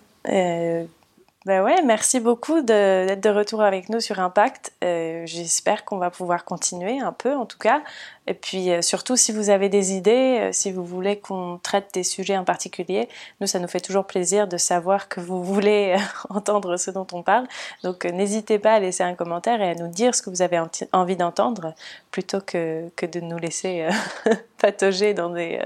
Ben 1.47 1.63
ouais, 1.63 1.81
merci 1.81 2.19
beaucoup 2.19 2.61
d'être 2.61 3.19
de, 3.19 3.29
retour 3.29 3.63
avec 3.63 3.89
nous 3.89 3.99
sur 3.99 4.19
Impact. 4.19 4.73
Euh, 4.83 5.23
J'espère 5.25 5.85
qu'on 5.85 5.97
va 5.97 6.11
pouvoir 6.11 6.45
continuer 6.45 6.99
un 6.99 7.11
peu 7.11 7.35
en 7.35 7.47
tout 7.47 7.57
cas. 7.57 7.81
Et 8.27 8.35
puis 8.35 8.69
euh, 8.69 8.83
surtout 8.83 9.17
si 9.17 9.31
vous 9.31 9.49
avez 9.49 9.67
des 9.67 9.93
idées, 9.93 10.37
euh, 10.39 10.49
si 10.51 10.71
vous 10.71 10.85
voulez 10.85 11.17
qu'on 11.19 11.59
traite 11.61 11.89
des 11.95 12.03
sujets 12.03 12.37
en 12.37 12.43
particulier, 12.43 13.09
nous 13.39 13.47
ça 13.47 13.57
nous 13.57 13.67
fait 13.67 13.79
toujours 13.79 14.05
plaisir 14.05 14.47
de 14.47 14.57
savoir 14.57 15.09
que 15.09 15.19
vous 15.19 15.43
voulez 15.43 15.95
euh, 15.97 16.01
entendre 16.29 16.77
ce 16.77 16.91
dont 16.91 17.07
on 17.11 17.23
parle. 17.23 17.47
Donc 17.83 18.05
n'hésitez 18.05 18.59
pas 18.59 18.73
à 18.73 18.79
laisser 18.79 19.01
un 19.01 19.15
commentaire 19.15 19.61
et 19.61 19.71
à 19.71 19.73
nous 19.73 19.87
dire 19.87 20.13
ce 20.13 20.21
que 20.21 20.29
vous 20.29 20.43
avez 20.43 20.61
envie 20.91 21.15
d'entendre 21.15 21.73
plutôt 22.11 22.41
que, 22.41 22.87
que 22.95 23.07
de 23.07 23.19
nous 23.19 23.39
laisser 23.39 23.89
patauger 24.61 25.13
dans 25.13 25.29
des, 25.29 25.59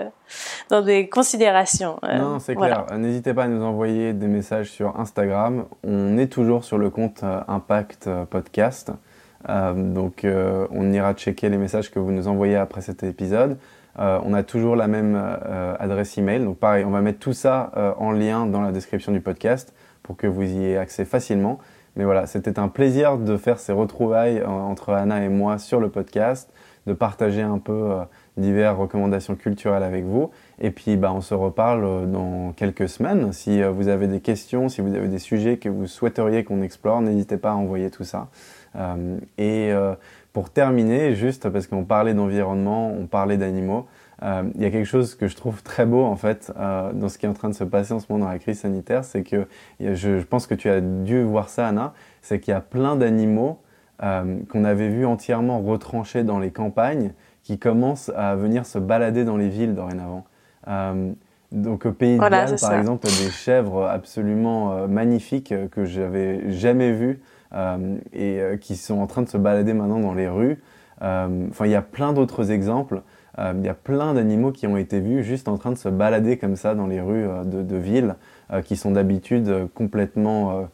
dans 0.70 0.82
des 0.82 1.10
considérations. 1.10 2.00
non, 2.04 2.40
c'est 2.40 2.56
clair. 2.56 2.86
N'hésitez 2.98 3.34
pas 3.34 3.44
à 3.44 3.48
nous 3.48 3.64
envoyer 3.64 4.14
des 4.14 4.28
messages 4.28 4.72
sur 4.72 5.00
Instagram. 5.00 5.66
On 5.84 6.18
est 6.18 6.32
toujours 6.32 6.64
sur 6.64 6.78
le 6.78 6.90
compte 6.90 7.24
Impact 7.48 8.10
Podcast. 8.30 8.92
Euh, 9.50 9.74
donc 9.74 10.26
euh, 10.26 10.68
on 10.72 10.92
ira 10.92 11.14
checker 11.14 11.50
les 11.50 11.58
messages 11.58 11.92
que 11.92 12.00
vous 12.00 12.12
nous 12.12 12.28
envoyez 12.28 12.56
après 12.56 12.82
cet 12.82 13.04
épisode. 13.04 13.58
Euh, 14.00 14.20
on 14.24 14.34
a 14.34 14.44
toujours 14.44 14.76
la 14.76 14.88
même 14.88 15.16
adresse 15.80 16.18
email. 16.18 16.44
Donc 16.44 16.58
pareil, 16.58 16.84
on 16.86 16.92
va 16.92 17.02
mettre 17.02 17.20
tout 17.20 17.34
ça 17.34 17.72
en 17.98 18.12
lien 18.12 18.46
dans 18.46 18.62
la 18.62 18.72
description 18.72 19.12
du 19.12 19.22
podcast 19.22 19.74
pour 20.04 20.18
que 20.18 20.28
vous 20.28 20.44
y 20.44 20.58
ayez 20.58 20.78
accès 20.78 21.06
facilement. 21.06 21.60
Mais 21.96 22.04
voilà, 22.04 22.28
c'était 22.28 22.60
un 22.60 22.68
plaisir 22.68 23.18
de 23.18 23.38
faire 23.38 23.58
ces 23.58 23.72
retrouvailles 23.72 24.44
entre 24.44 24.92
Anna 24.92 25.24
et 25.24 25.30
moi 25.30 25.58
sur 25.58 25.80
le 25.80 25.88
podcast, 25.88 26.52
de 26.88 26.94
partager 26.94 27.42
un 27.42 27.58
peu 27.58 27.92
diverses 28.38 28.78
recommandations 28.78 29.36
culturelles 29.36 29.84
avec 29.84 30.06
vous. 30.06 30.30
Et 30.60 30.72
puis, 30.72 30.98
bah, 30.98 31.12
on 31.14 31.22
se 31.22 31.34
reparle 31.34 32.12
dans 32.12 32.54
quelques 32.56 32.88
semaines. 32.88 33.34
Si 33.34 33.64
vous 33.64 33.88
avez 33.88 34.08
des 34.08 34.20
questions, 34.20 34.70
si 34.70 34.82
vous 34.82 34.94
avez 34.94 35.08
des 35.08 35.20
sujets 35.20 35.58
que 35.58 35.70
vous 35.70 35.88
souhaiteriez 35.88 36.44
qu'on 36.44 36.62
explore, 36.62 37.02
n'hésitez 37.02 37.38
pas 37.38 37.52
à 37.52 37.56
envoyer 37.56 37.90
tout 37.90 38.04
ça. 38.04 38.28
Euh, 38.76 39.18
et 39.38 39.72
euh, 39.72 39.94
pour 40.34 40.50
terminer, 40.50 41.16
juste 41.16 41.50
parce 41.50 41.68
qu'on 41.68 41.84
parlait 41.84 42.14
d'environnement, 42.14 42.92
on 42.92 43.08
parlait 43.08 43.38
d'animaux, 43.38 43.88
euh, 44.24 44.44
il 44.56 44.62
y 44.62 44.66
a 44.66 44.72
quelque 44.72 44.86
chose 44.86 45.16
que 45.16 45.28
je 45.28 45.36
trouve 45.36 45.62
très 45.62 45.86
beau 45.86 46.04
en 46.04 46.16
fait 46.16 46.52
dans 46.58 47.10
ce 47.10 47.18
qui 47.18 47.26
est 47.26 47.30
en 47.30 47.34
train 47.34 47.50
de 47.50 47.56
se 47.56 47.66
passer 47.66 47.94
en 47.94 48.00
ce 48.00 48.06
moment 48.10 48.26
dans 48.26 48.32
la 48.32 48.40
crise 48.40 48.60
sanitaire, 48.60 49.04
c'est 49.04 49.24
que 49.24 49.48
je, 49.80 50.22
pense 50.22 50.48
que 50.48 50.56
tu 50.56 50.70
as 50.70 50.82
dû 50.82 51.22
voir 51.24 51.50
ça, 51.50 51.68
Anna, 51.68 51.94
c'est 52.22 52.40
qu'il 52.40 52.54
y 52.54 52.56
a 52.56 52.62
plein 52.62 52.96
d'animaux 52.96 53.60
qu'on 54.00 54.64
avait 54.64 54.90
vus 54.90 55.06
entièrement 55.06 55.62
retranchés 55.62 56.24
dans 56.24 56.40
les 56.40 56.52
campagnes 56.52 57.14
qui 57.44 57.58
commencent 57.60 58.12
à 58.16 58.36
venir 58.36 58.66
se 58.66 58.78
balader 58.78 59.24
dans 59.24 59.38
les 59.38 59.50
villes 59.50 59.74
dorénavant. 59.74 60.26
donc 61.52 61.86
au 61.86 61.92
Pays 61.92 62.18
de 62.18 62.30
Galles, 62.30 62.56
par 62.60 62.74
exemple, 62.74 63.06
des 63.06 63.30
chèvres 63.30 63.88
absolument 63.88 64.88
magnifiques 64.88 65.54
que 65.72 65.86
j'avais 65.86 66.52
jamais 66.52 66.92
vues 66.92 67.22
euh, 67.56 67.98
et 68.12 68.42
euh, 68.42 68.58
qui 68.58 68.76
sont 68.76 69.00
en 69.00 69.08
train 69.08 69.22
de 69.22 69.30
se 69.30 69.38
balader 69.38 69.74
maintenant 69.74 70.00
dans 70.00 70.14
les 70.14 70.28
rues. 70.28 70.62
Euh, 71.02 71.48
enfin, 71.50 71.66
il 71.66 71.72
y 71.72 71.76
a 71.76 71.82
plein 71.82 72.12
d'autres 72.12 72.52
exemples. 72.52 73.02
Il 73.38 73.66
y 73.66 73.70
a 73.70 73.74
plein 73.74 74.14
d'animaux 74.14 74.54
qui 74.54 74.66
ont 74.66 74.78
été 74.78 75.02
vus 75.02 75.22
juste 75.22 75.50
en 75.50 75.58
train 75.58 75.74
de 75.74 75.78
se 75.78 75.90
balader 75.90 76.38
comme 76.38 76.56
ça 76.56 76.74
dans 76.74 76.88
les 76.88 77.02
rues 77.02 77.28
de, 77.44 77.64
de 77.64 77.76
villes 77.76 78.16
qui 78.64 78.78
sont 78.78 78.92
d'habitude 78.92 79.68
complètement 79.74 80.70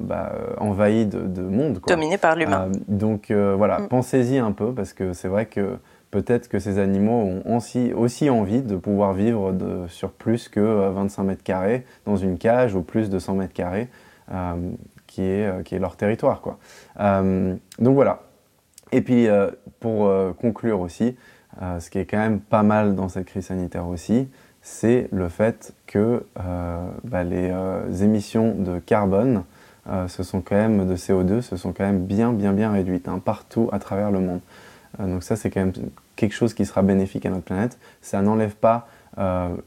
bah, 0.00 0.32
envahis 0.58 1.06
de, 1.06 1.20
de 1.20 1.42
monde. 1.42 1.80
Quoi. 1.80 1.94
Dominés 1.94 2.18
par 2.18 2.36
l'humain. 2.36 2.68
donc 2.88 3.30
voilà, 3.30 3.80
mm. 3.80 3.88
pensez-y 3.88 4.38
un 4.38 4.52
peu 4.52 4.72
parce 4.72 4.92
que 4.92 5.12
c'est 5.12 5.28
vrai 5.28 5.46
que 5.46 5.78
peut-être 6.10 6.48
que 6.48 6.58
ces 6.58 6.78
animaux 6.78 7.40
ont 7.44 7.56
aussi, 7.56 7.92
aussi 7.94 8.28
envie 8.28 8.62
de 8.62 8.76
pouvoir 8.76 9.14
vivre 9.14 9.52
de, 9.52 9.86
sur 9.88 10.10
plus 10.10 10.48
que 10.48 10.60
25 10.90 11.22
mètres 11.22 11.42
carrés 11.42 11.84
dans 12.04 12.16
une 12.16 12.38
cage 12.38 12.74
ou 12.74 12.82
plus 12.82 13.08
de 13.08 13.18
100 13.18 13.34
mètres 13.34 13.54
carrés 13.54 13.88
qui 15.12 15.22
est, 15.22 15.46
euh, 15.46 15.62
qui 15.62 15.74
est 15.74 15.78
leur 15.78 15.96
territoire. 15.96 16.40
Quoi. 16.40 16.58
Euh, 17.00 17.54
donc 17.78 17.94
voilà. 17.94 18.22
Et 18.92 19.02
puis 19.02 19.28
euh, 19.28 19.50
pour 19.80 20.10
conclure 20.36 20.80
aussi, 20.80 21.16
ce 21.60 21.90
qui 21.90 21.98
est 21.98 22.06
quand 22.06 22.18
même 22.18 22.40
pas 22.40 22.62
mal 22.62 22.94
dans 22.94 23.08
cette 23.08 23.26
crise 23.26 23.46
sanitaire 23.46 23.86
aussi, 23.88 24.28
c'est 24.62 25.08
le 25.10 25.28
fait 25.28 25.74
que 25.86 26.24
bah, 27.04 27.24
les 27.24 27.52
émissions 28.02 28.54
de 28.54 28.78
carbone, 28.78 29.44
ce 30.08 30.22
sont 30.22 30.40
quand 30.40 30.56
même 30.56 30.86
de 30.86 30.96
CO2, 30.96 31.40
se 31.40 31.56
sont 31.56 31.72
quand 31.72 31.84
même 31.84 32.04
bien 32.04 32.32
bien 32.32 32.52
bien 32.52 32.70
réduites 32.70 33.08
hein, 33.08 33.20
partout 33.24 33.68
à 33.72 33.78
travers 33.78 34.10
le 34.10 34.20
monde. 34.20 34.40
donc 35.00 35.22
ça 35.22 35.34
c'est 35.34 35.50
quand 35.50 35.60
même 35.60 35.72
quelque 36.14 36.34
chose 36.34 36.54
qui 36.54 36.64
sera 36.66 36.82
bénéfique 36.82 37.26
à 37.26 37.30
notre 37.30 37.44
planète. 37.44 37.78
Ça 38.00 38.22
n'enlève 38.22 38.54
pas 38.54 38.86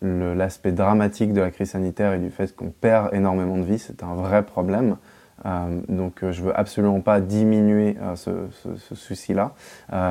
l'aspect 0.01 0.71
dramatique 0.71 1.33
de 1.33 1.41
la 1.41 1.51
crise 1.51 1.71
sanitaire 1.71 2.13
et 2.13 2.19
du 2.19 2.29
fait 2.29 2.55
qu'on 2.55 2.69
perd 2.69 3.13
énormément 3.13 3.57
de 3.57 3.63
vie, 3.63 3.79
c'est 3.79 4.03
un 4.03 4.15
vrai 4.15 4.43
problème. 4.43 4.95
Euh, 5.45 5.81
donc 5.89 6.23
euh, 6.23 6.31
je 6.31 6.41
veux 6.41 6.57
absolument 6.57 7.01
pas 7.01 7.19
diminuer 7.19 7.97
euh, 8.01 8.15
ce, 8.15 8.31
ce, 8.77 8.95
souci-là, 8.95 9.53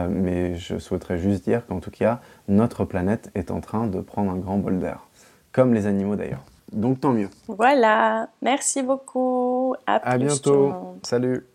mais 0.09 0.55
je 0.57 0.78
souhaiterais 0.78 1.18
juste 1.18 1.44
dire 1.44 1.66
qu'en 1.66 1.80
tout 1.80 1.90
cas, 1.90 2.20
notre 2.48 2.84
planète 2.84 3.30
est 3.34 3.50
en 3.50 3.61
train 3.61 3.86
de 3.86 4.00
prendre 4.00 4.30
un 4.30 4.36
grand 4.36 4.59
bol 4.59 4.78
d'air, 4.78 5.09
comme 5.52 5.74
les 5.74 5.86
animaux 5.86 6.16
d'ailleurs. 6.16 6.44
Donc 6.75 7.01
tant 7.01 7.12
mieux. 7.12 7.29
Voilà, 7.49 8.29
merci 8.43 8.83
beaucoup. 8.83 9.75
À, 9.87 9.97
à 9.97 10.18
bientôt. 10.18 10.72
Salut. 11.03 11.47